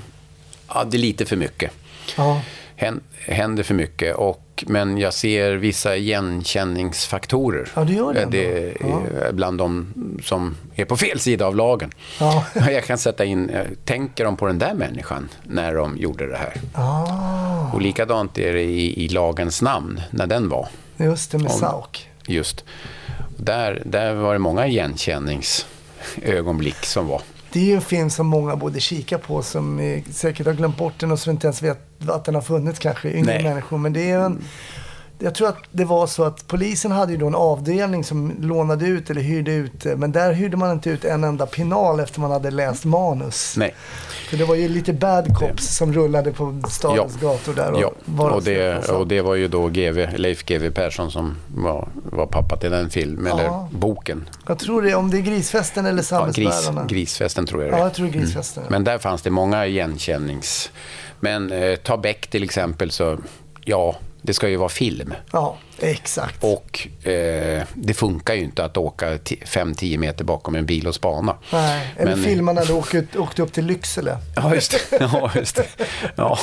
ja, 0.73 0.83
det 0.83 0.97
är 0.97 0.99
lite 0.99 1.25
för 1.25 1.35
mycket. 1.35 1.71
Ja. 2.17 2.41
Hän- 2.75 3.01
händer 3.27 3.63
för 3.63 3.73
mycket. 3.73 4.15
Och, 4.15 4.63
men 4.67 4.97
jag 4.97 5.13
ser 5.13 5.51
vissa 5.55 5.95
igenkänningsfaktorer. 5.95 7.69
Ja, 7.75 7.83
du 7.83 7.93
gör 7.93 8.13
det 8.13 8.21
Eh, 8.21 8.29
det 8.29 8.71
ändå. 8.81 9.01
är 9.27 9.31
bland 9.33 9.57
de 9.57 9.93
som 10.23 10.55
är 10.75 10.85
på 10.85 10.97
fel 10.97 11.19
sida 11.19 11.45
av 11.45 11.55
lagen. 11.55 11.91
Ja. 12.19 12.45
Jag 12.71 12.83
kan 12.83 12.97
sätta 12.97 13.25
in, 13.25 13.49
eh, 13.49 13.65
tänker 13.85 14.25
de 14.25 14.37
på 14.37 14.47
den 14.47 14.59
där 14.59 14.73
människan 14.73 15.29
när 15.43 15.73
de 15.75 15.97
gjorde 15.97 16.27
det 16.27 16.37
här? 16.37 16.53
Ah, 16.73 17.71
Och 17.73 17.81
likadant 17.81 18.37
är 18.37 18.53
det 18.53 18.61
i, 18.63 19.05
i 19.05 19.07
lagens 19.09 19.61
namn, 19.61 20.01
när 20.11 20.27
den 20.27 20.49
var. 20.49 20.67
Just 20.97 21.31
det 21.31 21.37
med 21.37 21.51
Om- 21.51 21.59
Sauk. 21.59 22.09
Just. 22.27 22.63
Där, 23.37 23.81
där 23.85 24.13
var 24.13 24.33
det 24.33 24.39
många 24.39 24.67
igenkänningsögonblick 24.67 26.85
som 26.85 27.07
var. 27.07 27.21
Det 27.51 27.59
är 27.59 27.63
ju 27.63 27.75
en 27.75 27.81
film 27.81 28.09
som 28.09 28.27
många 28.27 28.55
borde 28.55 28.79
kika 28.79 29.17
på 29.17 29.41
som 29.41 30.01
säkert 30.11 30.45
har 30.45 30.53
glömt 30.53 30.77
bort 30.77 30.93
den 30.99 31.11
och 31.11 31.19
som 31.19 31.31
inte 31.31 31.47
ens 31.47 31.61
vet 31.61 32.09
att 32.09 32.25
den 32.25 32.35
har 32.35 32.41
funnits 32.41 32.79
kanske, 32.79 33.09
yngre 33.11 33.33
Nej. 33.33 33.43
människor. 33.43 33.77
Men 33.77 33.93
det 33.93 34.11
är 34.11 34.19
en, 34.19 34.43
jag 35.23 35.35
tror 35.35 35.47
att 35.47 35.57
det 35.71 35.85
var 35.85 36.07
så 36.07 36.23
att 36.23 36.47
polisen 36.47 36.91
hade 36.91 37.11
ju 37.11 37.17
då 37.17 37.27
en 37.27 37.35
avdelning 37.35 38.03
som 38.03 38.33
lånade 38.41 38.85
ut 38.85 39.09
eller 39.09 39.21
hyrde 39.21 39.51
ut. 39.53 39.85
eh, 39.85 39.95
Men 39.95 40.11
där 40.11 40.33
hyrde 40.33 40.57
man 40.57 40.71
inte 40.71 40.89
ut 40.89 41.05
en 41.05 41.23
enda 41.23 41.45
pinal 41.45 41.99
efter 41.99 42.19
man 42.19 42.31
hade 42.31 42.51
läst 42.51 42.85
manus. 42.85 43.53
Nej. 43.57 43.75
För 44.29 44.37
det 44.37 44.45
var 44.45 44.55
ju 44.55 44.67
lite 44.69 44.93
bad 44.93 45.37
cops 45.37 45.75
som 45.75 45.93
rullade 45.93 46.31
på 46.31 46.61
stadens 46.69 47.17
Ja. 47.21 47.27
gator 47.31 47.53
där. 47.53 47.71
Och 47.71 47.81
Ja, 47.81 47.91
var 48.05 48.29
och 48.29 48.43
det, 48.43 48.89
och 48.89 49.07
det 49.07 49.21
var 49.21 49.35
ju 49.35 49.47
då 49.47 49.67
GV, 49.67 50.07
Leif 50.17 50.43
GW 50.45 50.69
Persson 50.71 51.11
som 51.11 51.35
var, 51.55 51.87
var 52.11 52.25
pappa 52.25 52.57
till 52.57 52.71
den 52.71 52.89
filmen, 52.89 53.31
eller 53.33 53.43
Ja. 53.43 53.69
boken. 53.71 54.29
Jag 54.47 54.59
tror 54.59 54.81
det, 54.81 54.95
om 54.95 55.11
det 55.11 55.17
är 55.17 55.21
Grisfesten 55.21 55.85
eller 55.85 56.05
Ja, 56.11 56.25
gris, 56.25 56.35
Samhällsbärarna. 56.35 56.85
grisfesten 56.87 57.45
tror 57.45 57.63
jag 57.63 57.71
det 57.71 57.77
Ja, 57.77 57.81
är. 57.81 57.85
jag 57.87 57.93
tror 57.93 58.07
Grisfesten. 58.07 58.63
Men 58.69 58.83
där 58.83 58.97
fanns 58.97 59.21
det 59.21 59.29
många 59.29 59.65
igenkännings... 59.65 60.71
Men 61.19 61.51
eh, 61.51 61.75
ta 61.75 61.97
Beck 61.97 62.27
till 62.27 62.43
exempel, 62.43 62.91
så 62.91 63.17
ja, 63.65 63.95
det 64.25 64.33
ska 64.33 64.49
ju 64.49 64.55
vara 64.55 64.69
film. 64.69 65.13
Ja, 65.31 65.57
exakt. 65.79 66.43
Och 66.43 66.87
eh, 67.07 67.63
det 67.73 67.93
funkar 67.93 68.33
ju 68.33 68.43
inte 68.43 68.65
att 68.65 68.77
åka 68.77 69.17
5-10 69.17 69.97
meter 69.97 70.23
bakom 70.23 70.55
en 70.55 70.65
bil 70.65 70.87
och 70.87 70.95
spana. 70.95 71.37
Nej, 71.51 71.93
eller 71.97 72.15
Men- 72.15 72.25
filma 72.25 72.53
när 72.53 72.65
du 72.65 72.73
åkte, 72.73 73.05
åkte 73.17 73.41
upp 73.41 73.53
till 73.53 73.65
Lycksele. 73.65 74.17
Ja, 74.35 74.55
just 74.55 74.71
det. 74.71 74.97
Ja, 75.11 75.31
just 75.35 75.55
det. 75.55 75.65
Ja, 76.15 76.39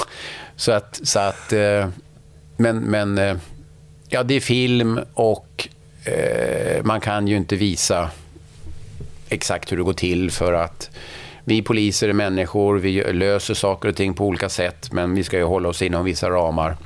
så 0.56 0.72
att... 0.72 1.00
Så 1.02 1.18
att 1.18 1.52
eh, 1.52 1.88
men, 2.56 2.78
men 2.78 3.18
eh, 3.18 3.36
ja, 4.08 4.22
det 4.22 4.34
är 4.34 4.40
film 4.40 5.00
och 5.14 5.68
eh, 6.04 6.82
man 6.84 7.00
kan 7.00 7.28
ju 7.28 7.36
inte 7.36 7.56
visa 7.56 8.10
exakt 9.28 9.72
hur 9.72 9.76
det 9.76 9.82
går 9.82 9.92
till 9.92 10.30
för 10.30 10.52
att 10.52 10.90
vi 11.50 11.62
poliser 11.62 12.08
är 12.08 12.12
människor, 12.12 12.78
vi 12.78 13.12
löser 13.12 13.54
saker 13.54 13.88
och 13.88 13.96
ting 13.96 14.14
på 14.14 14.26
olika 14.26 14.48
sätt 14.48 14.92
men 14.92 15.14
vi 15.14 15.24
ska 15.24 15.36
ju 15.38 15.44
hålla 15.44 15.68
oss 15.68 15.82
inom 15.82 16.04
vissa 16.04 16.30
ramar 16.30 16.76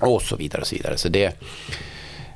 och 0.00 0.22
så 0.22 0.36
vidare. 0.36 0.60
och 0.60 0.66
så 0.66 0.76
vidare. 0.76 0.96
Så 0.96 1.08
det, 1.08 1.42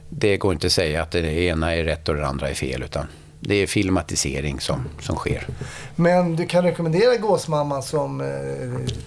det 0.09 0.37
går 0.37 0.53
inte 0.53 0.67
att 0.67 0.73
säga 0.73 1.03
att 1.03 1.11
det 1.11 1.43
ena 1.43 1.75
är 1.75 1.85
rätt 1.85 2.09
och 2.09 2.15
det 2.15 2.27
andra 2.27 2.49
är 2.49 2.55
fel 2.55 2.83
utan 2.83 3.07
det 3.41 3.55
är 3.55 3.67
filmatisering 3.67 4.61
som, 4.61 4.89
som 5.01 5.17
sker. 5.17 5.47
Men 5.97 6.37
du 6.37 6.47
kan 6.47 6.65
rekommendera 6.65 7.17
Gåsmamman 7.17 7.83
som 7.83 8.21
eh, 8.21 8.27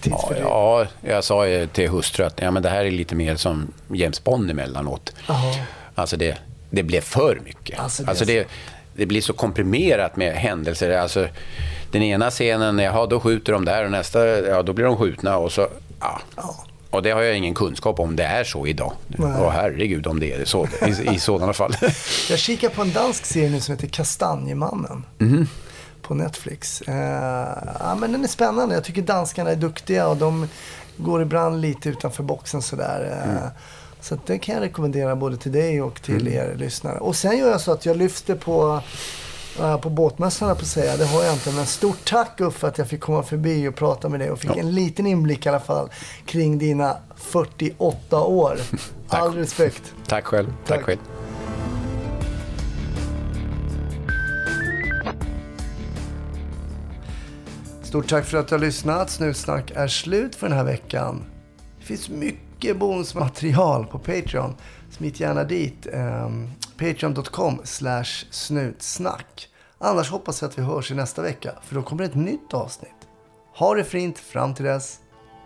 tidsfördriv? 0.00 0.44
Ja, 0.44 0.86
jag 1.00 1.24
sa 1.24 1.46
ju 1.48 1.66
till 1.66 1.88
hustru 1.88 2.24
att 2.24 2.40
ja, 2.40 2.50
men 2.50 2.62
det 2.62 2.68
här 2.68 2.84
är 2.84 2.90
lite 2.90 3.14
mer 3.14 3.36
som 3.36 3.72
James 3.88 4.24
Bond 4.24 4.50
emellanåt. 4.50 5.12
Alltså 5.94 6.16
det, 6.16 6.38
det 6.70 6.82
blev 6.82 7.00
för 7.00 7.40
mycket. 7.44 7.78
Alltså 7.80 8.04
Alltså 8.06 8.24
det 8.24 8.32
det, 8.32 8.38
är 8.38 8.46
det, 8.96 9.06
blir 9.06 9.20
så 9.20 9.32
komprimerat 9.32 10.16
med 10.16 10.34
händelser. 10.34 10.90
Alltså, 10.90 11.28
den 11.94 12.02
ena 12.02 12.30
scenen, 12.30 12.78
jaha, 12.78 13.06
då 13.06 13.20
skjuter 13.20 13.52
de 13.52 13.64
där 13.64 13.84
och 13.84 13.90
nästa, 13.90 14.26
ja, 14.26 14.62
då 14.62 14.72
blir 14.72 14.84
de 14.84 14.96
skjutna 14.96 15.36
och 15.36 15.52
så, 15.52 15.68
ja. 16.00 16.20
Och 16.90 17.02
det 17.02 17.10
har 17.10 17.22
jag 17.22 17.36
ingen 17.36 17.54
kunskap 17.54 18.00
om 18.00 18.16
det 18.16 18.24
är 18.24 18.44
så 18.44 18.66
idag. 18.66 18.92
Åh 19.18 19.50
herregud 19.50 20.06
om 20.06 20.20
det 20.20 20.32
är 20.32 20.44
så 20.44 20.68
i, 20.86 21.14
i 21.14 21.18
sådana 21.18 21.52
fall. 21.52 21.76
Jag 22.30 22.38
kikar 22.38 22.68
på 22.68 22.82
en 22.82 22.92
dansk 22.92 23.26
serie 23.26 23.50
nu 23.50 23.60
som 23.60 23.74
heter 23.74 23.88
Kastanjemannen. 23.88 25.04
Mhm. 25.18 25.48
På 26.02 26.14
Netflix. 26.14 26.80
Eh, 26.80 26.94
ja, 27.80 27.96
men 28.00 28.12
den 28.12 28.24
är 28.24 28.28
spännande. 28.28 28.74
Jag 28.74 28.84
tycker 28.84 29.02
danskarna 29.02 29.50
är 29.50 29.56
duktiga 29.56 30.08
och 30.08 30.16
de 30.16 30.48
går 30.96 31.22
ibland 31.22 31.60
lite 31.60 31.88
utanför 31.88 32.22
boxen 32.22 32.62
sådär. 32.62 33.22
Eh, 33.24 33.30
Mm. 33.30 33.42
Så 34.00 34.18
det 34.26 34.38
kan 34.38 34.54
jag 34.54 34.62
rekommendera 34.62 35.16
både 35.16 35.36
till 35.36 35.52
dig 35.52 35.82
och 35.82 36.02
till 36.02 36.26
Mm. 36.26 36.32
er 36.32 36.54
lyssnare. 36.58 36.98
Och 36.98 37.16
sen 37.16 37.38
gör 37.38 37.50
jag 37.50 37.60
så 37.60 37.72
att 37.72 37.86
jag 37.86 37.96
lyfter 37.96 38.34
på 38.34 38.80
på 39.82 39.90
båtmässan 39.90 40.56
på 40.56 40.64
säga. 40.64 40.96
Det 40.96 41.04
har 41.06 41.22
jag 41.24 41.32
inte. 41.32 41.52
Men 41.52 41.66
stort 41.66 42.04
tack 42.04 42.40
Uffe 42.40 42.58
för 42.58 42.68
att 42.68 42.78
jag 42.78 42.88
fick 42.88 43.00
komma 43.00 43.22
förbi 43.22 43.68
och 43.68 43.74
prata 43.74 44.08
med 44.08 44.20
dig 44.20 44.30
och 44.30 44.38
fick 44.38 44.50
Ja. 44.50 44.54
en 44.54 44.70
liten 44.74 45.06
inblick 45.06 45.46
i 45.46 45.48
alla 45.48 45.60
fall 45.60 45.88
kring 46.26 46.58
dina 46.58 46.96
48 47.16 48.20
år. 48.20 48.58
All 49.08 49.34
respekt. 49.34 49.82
Tack 50.06 50.24
själv. 50.24 50.46
Tack. 50.66 50.76
Tack 50.78 50.82
själv. 50.86 50.98
Stort 57.82 58.08
tack 58.08 58.24
för 58.24 58.38
att 58.38 58.48
du 58.48 58.54
har 58.54 58.60
lyssnat. 58.60 59.10
Snutsnack 59.10 59.70
är 59.74 59.88
slut 59.88 60.34
för 60.34 60.48
den 60.48 60.56
här 60.58 60.64
veckan. 60.64 61.24
Det 61.78 61.84
finns 61.84 62.08
mycket 62.08 62.78
bonusmaterial 62.78 63.86
på 63.86 63.98
Patreon. 63.98 64.54
Smit 64.96 65.20
gärna 65.20 65.44
dit. 65.44 65.86
Eh, 65.86 66.30
Patreon.com 66.78 67.60
slash 67.64 68.26
snutsnack. 68.30 69.48
Annars 69.78 70.10
hoppas 70.10 70.42
jag 70.42 70.48
att 70.48 70.58
vi 70.58 70.62
hörs 70.62 70.90
i 70.90 70.94
nästa 70.94 71.22
vecka. 71.22 71.52
För 71.62 71.74
då 71.74 71.82
kommer 71.82 72.04
ett 72.04 72.14
nytt 72.14 72.54
avsnitt. 72.54 72.90
Ha 73.56 73.74
det 73.74 73.84
fint 73.84 74.18
fram 74.18 74.54
till 74.54 74.64
dess. 74.64 74.98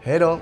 Hej 0.03 0.19
då! 0.19 0.39